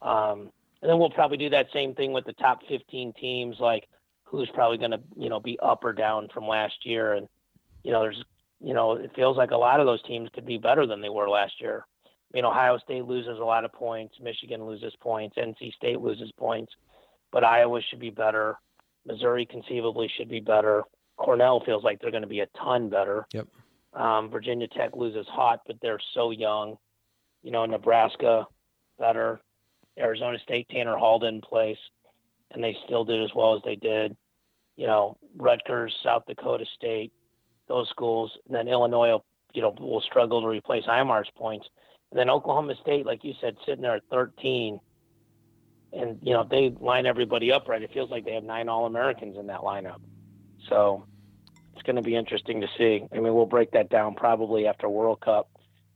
um, 0.00 0.50
and 0.80 0.90
then 0.90 0.98
we'll 0.98 1.10
probably 1.10 1.36
do 1.36 1.50
that 1.50 1.66
same 1.72 1.94
thing 1.94 2.12
with 2.12 2.24
the 2.24 2.32
top 2.32 2.60
15 2.68 3.12
teams, 3.14 3.56
like 3.60 3.88
who's 4.32 4.50
probably 4.54 4.78
going 4.78 4.90
to, 4.90 5.00
you 5.16 5.28
know, 5.28 5.38
be 5.38 5.58
up 5.62 5.84
or 5.84 5.92
down 5.92 6.26
from 6.32 6.48
last 6.48 6.74
year. 6.84 7.12
And, 7.12 7.28
you 7.84 7.92
know, 7.92 8.00
there's, 8.00 8.24
you 8.60 8.72
know, 8.72 8.92
it 8.92 9.12
feels 9.14 9.36
like 9.36 9.50
a 9.50 9.56
lot 9.56 9.78
of 9.78 9.86
those 9.86 10.02
teams 10.04 10.30
could 10.34 10.46
be 10.46 10.56
better 10.56 10.86
than 10.86 11.02
they 11.02 11.10
were 11.10 11.28
last 11.28 11.60
year. 11.60 11.84
I 12.06 12.08
mean, 12.32 12.46
Ohio 12.46 12.78
State 12.78 13.04
loses 13.04 13.38
a 13.38 13.44
lot 13.44 13.66
of 13.66 13.72
points. 13.72 14.14
Michigan 14.20 14.64
loses 14.64 14.94
points. 15.00 15.36
NC 15.36 15.74
State 15.74 16.00
loses 16.00 16.32
points. 16.38 16.72
But 17.30 17.44
Iowa 17.44 17.80
should 17.90 18.00
be 18.00 18.10
better. 18.10 18.56
Missouri 19.06 19.44
conceivably 19.44 20.10
should 20.16 20.30
be 20.30 20.40
better. 20.40 20.82
Cornell 21.16 21.62
feels 21.64 21.84
like 21.84 22.00
they're 22.00 22.10
going 22.10 22.22
to 22.22 22.28
be 22.28 22.40
a 22.40 22.46
ton 22.58 22.88
better. 22.88 23.26
Yep. 23.34 23.48
Um, 23.92 24.30
Virginia 24.30 24.66
Tech 24.68 24.96
loses 24.96 25.26
hot, 25.28 25.60
but 25.66 25.76
they're 25.82 26.00
so 26.14 26.30
young. 26.30 26.78
You 27.42 27.50
know, 27.50 27.66
Nebraska 27.66 28.46
better. 28.98 29.40
Arizona 29.98 30.38
State, 30.42 30.68
Tanner 30.70 30.96
Hall 30.96 31.18
didn't 31.18 31.44
place, 31.44 31.76
and 32.52 32.64
they 32.64 32.74
still 32.86 33.04
did 33.04 33.22
as 33.22 33.30
well 33.34 33.54
as 33.54 33.62
they 33.64 33.76
did. 33.76 34.16
You 34.76 34.86
know, 34.86 35.16
Rutgers, 35.36 35.94
South 36.02 36.24
Dakota 36.26 36.64
State, 36.76 37.12
those 37.68 37.88
schools, 37.88 38.36
and 38.46 38.54
then 38.54 38.68
Illinois, 38.68 39.18
you 39.52 39.62
know, 39.62 39.74
will 39.78 40.00
struggle 40.00 40.40
to 40.40 40.48
replace 40.48 40.84
IMar's 40.86 41.30
points. 41.36 41.66
And 42.10 42.18
then 42.18 42.30
Oklahoma 42.30 42.74
State, 42.80 43.06
like 43.06 43.24
you 43.24 43.34
said, 43.40 43.56
sitting 43.64 43.82
there 43.82 43.96
at 43.96 44.02
13. 44.10 44.80
And, 45.94 46.18
you 46.22 46.32
know, 46.32 46.46
they 46.48 46.74
line 46.80 47.06
everybody 47.06 47.52
up 47.52 47.68
right, 47.68 47.82
it 47.82 47.92
feels 47.92 48.10
like 48.10 48.24
they 48.24 48.32
have 48.32 48.44
nine 48.44 48.68
All 48.68 48.86
Americans 48.86 49.36
in 49.38 49.46
that 49.48 49.60
lineup. 49.60 50.00
So 50.68 51.06
it's 51.74 51.82
going 51.82 51.96
to 51.96 52.02
be 52.02 52.16
interesting 52.16 52.60
to 52.62 52.68
see. 52.78 53.06
I 53.12 53.16
mean, 53.16 53.34
we'll 53.34 53.46
break 53.46 53.72
that 53.72 53.90
down 53.90 54.14
probably 54.14 54.66
after 54.66 54.88
World 54.88 55.20
Cup 55.20 55.50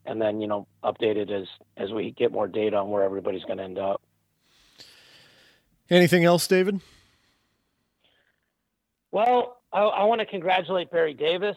and 0.04 0.20
then, 0.20 0.40
you 0.40 0.46
know, 0.46 0.66
update 0.84 1.16
it 1.16 1.30
as, 1.30 1.46
as 1.76 1.92
we 1.92 2.10
get 2.12 2.32
more 2.32 2.46
data 2.46 2.76
on 2.76 2.90
where 2.90 3.02
everybody's 3.02 3.44
going 3.44 3.58
to 3.58 3.64
end 3.64 3.78
up. 3.78 4.02
Anything 5.88 6.24
else, 6.24 6.46
David? 6.46 6.80
Well, 9.16 9.62
I, 9.72 9.80
I 9.80 10.04
want 10.04 10.20
to 10.20 10.26
congratulate 10.26 10.90
Barry 10.90 11.14
Davis 11.14 11.56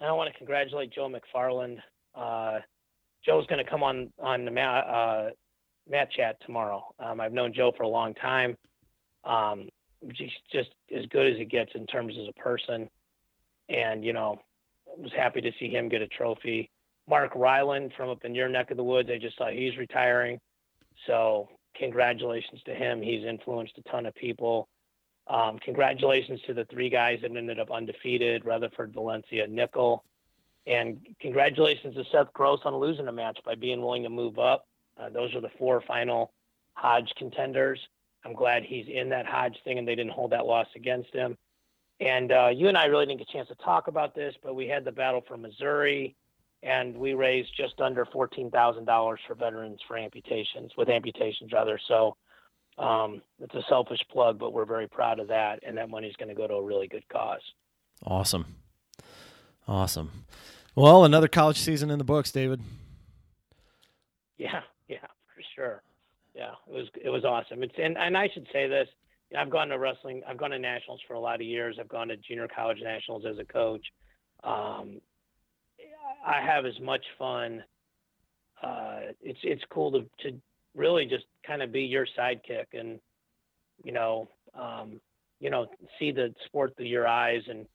and 0.00 0.08
I 0.08 0.12
want 0.12 0.28
to 0.32 0.36
congratulate 0.36 0.92
Joe 0.92 1.08
McFarland. 1.08 1.76
Uh, 2.16 2.58
Joe's 3.24 3.46
going 3.46 3.64
to 3.64 3.70
come 3.70 3.84
on 3.84 4.12
on 4.20 4.44
the 4.44 4.50
Mat, 4.50 4.84
uh, 4.88 5.28
Mat 5.88 6.10
Chat 6.10 6.36
tomorrow. 6.44 6.82
Um, 6.98 7.20
I've 7.20 7.32
known 7.32 7.52
Joe 7.54 7.70
for 7.76 7.84
a 7.84 7.88
long 7.88 8.12
time. 8.14 8.56
Um, 9.22 9.68
he's 10.00 10.32
just 10.50 10.70
as 10.92 11.06
good 11.12 11.30
as 11.30 11.38
he 11.38 11.44
gets 11.44 11.70
in 11.76 11.86
terms 11.86 12.12
as 12.20 12.26
a 12.28 12.40
person, 12.40 12.90
and 13.68 14.04
you 14.04 14.12
know, 14.12 14.40
was 14.98 15.12
happy 15.16 15.40
to 15.42 15.52
see 15.60 15.68
him 15.68 15.88
get 15.88 16.02
a 16.02 16.08
trophy. 16.08 16.72
Mark 17.08 17.34
Reiland 17.34 17.94
from 17.96 18.08
up 18.08 18.24
in 18.24 18.34
your 18.34 18.48
neck 18.48 18.72
of 18.72 18.78
the 18.78 18.82
woods, 18.82 19.10
I 19.14 19.18
just 19.18 19.38
saw 19.38 19.48
he's 19.48 19.78
retiring, 19.78 20.40
so 21.06 21.48
congratulations 21.76 22.62
to 22.64 22.74
him. 22.74 23.00
He's 23.00 23.24
influenced 23.24 23.78
a 23.78 23.88
ton 23.92 24.06
of 24.06 24.14
people. 24.16 24.66
Um, 25.28 25.58
congratulations 25.58 26.40
to 26.46 26.54
the 26.54 26.64
three 26.66 26.88
guys 26.88 27.20
that 27.22 27.36
ended 27.36 27.58
up 27.58 27.70
undefeated: 27.70 28.44
Retherford, 28.44 28.92
Valencia, 28.92 29.46
Nickal. 29.46 30.00
And 30.66 31.06
congratulations 31.20 31.94
to 31.94 32.04
Seth 32.10 32.32
Gross 32.32 32.60
on 32.64 32.74
losing 32.76 33.06
a 33.06 33.12
match 33.12 33.38
by 33.44 33.54
being 33.54 33.80
willing 33.80 34.02
to 34.02 34.08
move 34.08 34.38
up. 34.38 34.66
Uh, 35.00 35.08
those 35.10 35.34
are 35.34 35.40
the 35.40 35.50
four 35.58 35.80
final 35.86 36.32
Hodge 36.74 37.12
contenders. 37.16 37.78
I'm 38.24 38.34
glad 38.34 38.64
he's 38.64 38.86
in 38.88 39.08
that 39.10 39.26
Hodge 39.26 39.56
thing 39.62 39.78
and 39.78 39.86
they 39.86 39.94
didn't 39.94 40.12
hold 40.12 40.32
that 40.32 40.46
loss 40.46 40.66
against 40.74 41.14
him. 41.14 41.36
And 42.00 42.32
uh, 42.32 42.50
you 42.52 42.68
and 42.68 42.76
I 42.76 42.86
really 42.86 43.06
didn't 43.06 43.20
get 43.20 43.28
a 43.28 43.32
chance 43.32 43.48
to 43.48 43.54
talk 43.56 43.86
about 43.86 44.14
this, 44.14 44.34
but 44.42 44.54
we 44.54 44.66
had 44.66 44.84
the 44.84 44.92
battle 44.92 45.22
for 45.26 45.36
Missouri, 45.36 46.14
and 46.62 46.96
we 46.96 47.14
raised 47.14 47.56
just 47.56 47.80
under 47.80 48.04
fourteen 48.04 48.50
thousand 48.50 48.84
dollars 48.84 49.20
for 49.26 49.34
veterans 49.34 49.80
for 49.86 49.96
amputations, 49.96 50.72
with 50.76 50.88
amputations 50.88 51.52
rather. 51.52 51.78
So 51.88 52.16
um, 52.78 53.22
it's 53.40 53.54
a 53.54 53.62
selfish 53.68 54.00
plug, 54.10 54.38
but 54.38 54.52
we're 54.52 54.64
very 54.64 54.88
proud 54.88 55.18
of 55.18 55.28
that, 55.28 55.60
and 55.66 55.76
that 55.78 55.88
money's 55.88 56.16
going 56.16 56.28
to 56.28 56.34
go 56.34 56.46
to 56.46 56.54
a 56.54 56.62
really 56.62 56.88
good 56.88 57.08
cause. 57.08 57.40
Awesome, 58.04 58.56
awesome. 59.66 60.24
Well, 60.74 61.04
another 61.04 61.28
college 61.28 61.58
season 61.58 61.90
in 61.90 61.98
the 61.98 62.04
books, 62.04 62.30
David. 62.30 62.60
Yeah, 64.36 64.60
yeah, 64.88 64.98
for 65.34 65.42
sure. 65.54 65.82
Yeah, 66.34 66.52
it 66.68 66.74
was 66.74 66.86
it 67.02 67.08
was 67.08 67.24
awesome. 67.24 67.62
It's 67.62 67.74
and, 67.82 67.96
and 67.96 68.16
I 68.16 68.28
should 68.32 68.46
say 68.52 68.68
this. 68.68 68.88
I've 69.36 69.50
gone 69.50 69.68
to 69.68 69.78
wrestling. 69.78 70.22
I've 70.28 70.36
gone 70.36 70.50
to 70.50 70.58
nationals 70.58 71.00
for 71.08 71.14
a 71.14 71.20
lot 71.20 71.36
of 71.36 71.46
years. 71.46 71.78
I've 71.80 71.88
gone 71.88 72.08
to 72.08 72.16
junior 72.16 72.46
college 72.54 72.78
nationals 72.82 73.24
as 73.28 73.38
a 73.38 73.44
coach. 73.44 73.84
Um, 74.44 75.00
I 76.24 76.40
have 76.44 76.66
as 76.66 76.78
much 76.80 77.04
fun. 77.18 77.64
Uh, 78.62 78.98
it's 79.22 79.38
it's 79.42 79.62
cool 79.70 79.92
to 79.92 80.00
to 80.22 80.38
really 80.76 81.06
just 81.06 81.24
kind 81.46 81.62
of 81.62 81.72
be 81.72 81.82
your 81.82 82.06
sidekick 82.18 82.66
and 82.72 83.00
you 83.82 83.92
know 83.92 84.28
um, 84.54 85.00
you 85.40 85.50
know 85.50 85.66
see 85.98 86.12
the 86.12 86.34
sport 86.44 86.74
through 86.76 86.86
your 86.86 87.08
eyes 87.08 87.42
and 87.48 87.66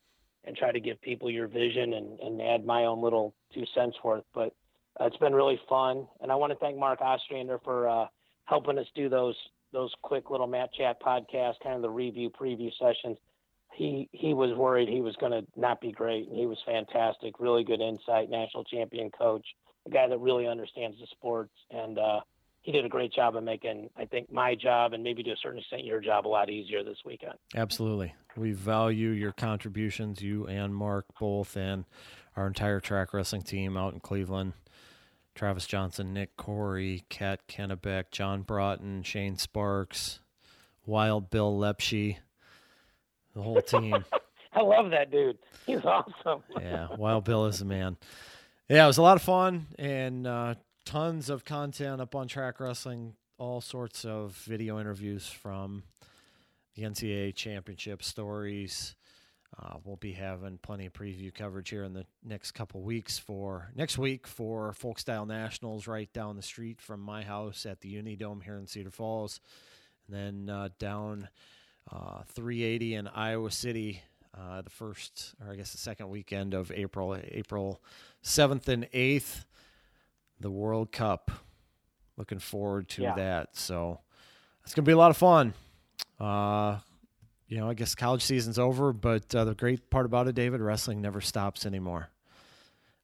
and 0.46 0.56
try 0.56 0.72
to 0.72 0.80
give 0.80 1.00
people 1.02 1.30
your 1.30 1.48
vision 1.48 1.94
and, 1.94 2.20
and 2.20 2.42
add 2.42 2.66
my 2.66 2.86
own 2.86 3.02
little 3.02 3.34
two 3.54 3.64
cents 3.76 3.96
worth. 4.04 4.24
But 4.34 4.54
uh, 5.00 5.06
it's 5.06 5.18
been 5.18 5.36
really 5.36 5.60
fun, 5.70 6.08
and 6.22 6.32
I 6.32 6.36
want 6.36 6.52
to 6.52 6.58
thank 6.60 6.78
Mark 6.78 7.00
Ostrander 7.00 7.60
for 7.64 7.88
uh, 7.88 8.08
helping 8.46 8.78
us 8.78 8.88
do 8.96 9.10
those 9.10 9.36
those 9.74 9.94
quick 10.02 10.30
little 10.30 10.48
Mat 10.48 10.70
Chat 10.78 11.02
podcasts, 11.02 11.56
kind 11.64 11.76
of 11.76 11.82
the 11.82 11.90
review 11.90 12.30
preview 12.30 12.72
sessions. 12.80 13.18
He 13.74 14.10
he 14.12 14.34
was 14.34 14.56
worried 14.58 14.90
he 14.90 15.02
was 15.02 15.16
going 15.18 15.32
to 15.32 15.46
not 15.56 15.80
be 15.80 15.92
great, 15.92 16.28
and 16.28 16.38
he 16.38 16.46
was 16.46 16.58
fantastic. 16.66 17.40
Really 17.40 17.64
good 17.64 17.82
insight, 17.82 18.30
national 18.30 18.66
champion 18.66 19.10
coach, 19.12 19.46
a 19.88 19.90
guy 19.90 20.08
that 20.08 20.20
really 20.20 20.48
understands 20.48 20.98
the 21.00 21.08
sports, 21.12 21.54
and 21.70 21.98
uh, 21.98 22.20
he 22.62 22.72
did 22.72 22.86
a 22.86 22.90
great 22.90 23.12
job 23.12 23.36
of 23.36 23.44
making, 23.44 23.90
I 23.98 24.06
think, 24.06 24.32
my 24.32 24.56
job 24.56 24.94
and 24.94 25.04
maybe 25.04 25.24
to 25.24 25.32
a 25.32 25.36
certain 25.42 25.60
extent 25.60 25.84
your 25.84 26.00
job 26.00 26.28
a 26.28 26.30
lot 26.30 26.50
easier 26.50 26.84
this 26.84 26.98
weekend. 27.06 27.34
Absolutely. 27.56 28.14
We 28.38 28.52
value 28.52 29.10
your 29.10 29.32
contributions, 29.32 30.22
you 30.22 30.46
and 30.48 30.76
Mark 30.76 31.06
both, 31.20 31.58
and 31.58 31.86
our 32.38 32.48
entire 32.48 32.80
track 32.80 33.14
wrestling 33.14 33.42
team 33.42 33.76
out 33.76 33.94
in 33.94 34.00
Cleveland. 34.00 34.54
Travis 35.34 35.66
Johnson, 35.66 36.14
Nick 36.14 36.36
Corey, 36.38 37.06
Kat 37.10 37.48
Kennebeck, 37.48 38.12
John 38.12 38.42
Broughton, 38.42 39.02
Shane 39.04 39.38
Sparks, 39.38 40.20
Wild 40.86 41.30
Bill 41.30 41.58
Lepshy, 41.58 42.20
the 43.34 43.42
whole 43.42 43.62
team. 43.62 44.06
I 44.54 44.62
love 44.62 44.92
that 44.92 45.10
dude. 45.10 45.38
He's 45.66 45.84
awesome. 45.86 46.44
yeah, 46.60 46.88
Wild 46.98 47.24
Bill 47.24 47.46
is 47.46 47.62
a 47.62 47.66
man. 47.66 47.98
Yeah, 48.70 48.84
it 48.84 48.88
was 48.88 48.98
a 48.98 49.02
lot 49.02 49.16
of 49.16 49.24
fun 49.24 49.68
and 49.80 50.28
uh, 50.28 50.56
tons 50.86 51.30
of 51.30 51.46
content 51.46 52.02
up 52.02 52.16
on 52.16 52.28
Track 52.28 52.60
Wrestling, 52.60 53.16
all 53.38 53.62
sorts 53.62 54.06
of 54.06 54.36
video 54.46 54.80
interviews 54.80 55.28
from 55.28 55.84
the 56.76 56.84
NCAA 56.84 57.36
championship 57.36 58.04
stories. 58.04 58.96
Uh, 59.60 59.76
we'll 59.84 59.98
be 59.98 60.14
having 60.14 60.58
plenty 60.58 60.86
of 60.86 60.94
preview 60.94 61.34
coverage 61.34 61.70
here 61.70 61.84
in 61.84 61.94
the 61.94 62.06
next 62.24 62.52
couple 62.52 62.82
weeks 62.82 63.20
for 63.20 63.70
next 63.76 63.98
week 63.98 64.26
for 64.26 64.72
Folk 64.72 64.98
Style 64.98 65.26
Nationals 65.26 65.88
right 65.88 66.12
down 66.14 66.38
the 66.38 66.42
street 66.42 66.82
from 66.82 67.02
my 67.02 67.22
house 67.24 67.66
at 67.66 67.82
the 67.82 67.94
Unidome 67.94 68.42
here 68.42 68.58
in 68.58 68.66
Cedar 68.66 68.92
Falls. 68.92 69.42
And 70.08 70.48
then 70.48 70.56
uh, 70.56 70.70
down 70.80 71.28
uh, 71.92 72.24
380 72.28 72.96
in 72.96 73.08
Iowa 73.08 73.52
City 73.52 74.02
uh, 74.38 74.62
the 74.62 74.70
first, 74.70 75.36
or 75.46 75.52
I 75.52 75.56
guess 75.56 75.72
the 75.74 75.78
second 75.78 76.10
weekend 76.10 76.54
of 76.54 76.72
April, 76.72 77.18
April 77.32 77.82
7th 78.24 78.68
and 78.70 78.90
8th, 78.92 79.44
the 80.42 80.52
World 80.52 80.92
Cup. 80.92 81.32
Looking 82.18 82.40
forward 82.40 82.90
to 82.90 83.04
Yeah. 83.04 83.16
that. 83.16 83.56
So 83.56 84.00
it's 84.64 84.74
going 84.74 84.84
to 84.84 84.90
be 84.90 84.94
a 84.94 84.98
lot 84.98 85.12
of 85.12 85.18
fun. 85.18 85.54
Uh, 86.20 86.80
you 87.48 87.58
know, 87.58 87.70
I 87.70 87.74
guess 87.74 87.96
college 87.96 88.22
season's 88.22 88.60
over, 88.60 88.94
but 88.94 89.34
uh, 89.36 89.44
the 89.46 89.56
great 89.56 89.90
part 89.90 90.06
about 90.06 90.28
it, 90.28 90.36
David, 90.36 90.62
wrestling 90.62 91.02
never 91.02 91.20
stops 91.22 91.66
anymore. 91.66 92.10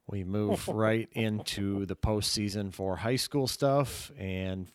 We 0.07 0.23
move 0.23 0.67
right 0.69 1.09
into 1.13 1.85
the 1.85 1.95
postseason 1.95 2.73
for 2.73 2.95
high 2.97 3.15
school 3.15 3.47
stuff, 3.47 4.11
and 4.17 4.67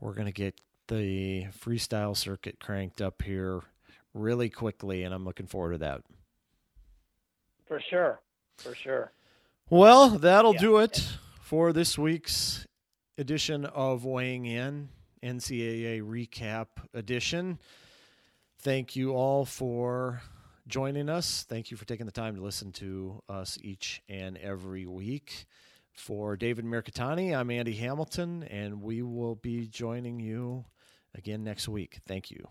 we're 0.00 0.14
going 0.14 0.26
to 0.26 0.32
get 0.32 0.60
the 0.88 1.46
freestyle 1.58 2.16
circuit 2.16 2.58
cranked 2.60 3.00
up 3.00 3.22
here 3.22 3.60
really 4.12 4.50
quickly, 4.50 5.04
and 5.04 5.14
I'm 5.14 5.24
looking 5.24 5.46
forward 5.46 5.72
to 5.72 5.78
that. 5.78 6.02
For 7.66 7.80
sure. 7.88 8.20
For 8.58 8.74
sure. 8.74 9.12
Well, 9.70 10.10
that'll 10.10 10.54
Yeah. 10.54 10.60
do 10.60 10.78
it 10.78 11.08
for 11.50 11.72
this 11.72 11.98
week's 11.98 12.64
edition 13.18 13.64
of 13.64 14.04
Weighing 14.04 14.46
In 14.46 14.88
NCAA 15.20 16.00
Recap 16.00 16.66
Edition. 16.94 17.58
Thank 18.60 18.94
you 18.94 19.14
all 19.14 19.44
for 19.44 20.22
joining 20.68 21.08
us. 21.08 21.44
Thank 21.48 21.72
you 21.72 21.76
for 21.76 21.84
taking 21.84 22.06
the 22.06 22.12
time 22.12 22.36
to 22.36 22.40
listen 22.40 22.70
to 22.74 23.20
us 23.28 23.58
each 23.62 24.00
and 24.08 24.38
every 24.38 24.86
week. 24.86 25.46
For 25.92 26.36
David 26.36 26.64
Mirikitani, 26.66 27.36
I'm 27.36 27.50
Andy 27.50 27.74
Hamilton, 27.74 28.44
and 28.44 28.80
we 28.80 29.02
will 29.02 29.34
be 29.34 29.66
joining 29.66 30.20
you 30.20 30.66
again 31.16 31.42
next 31.42 31.68
week. 31.68 31.98
Thank 32.06 32.30
you. 32.30 32.46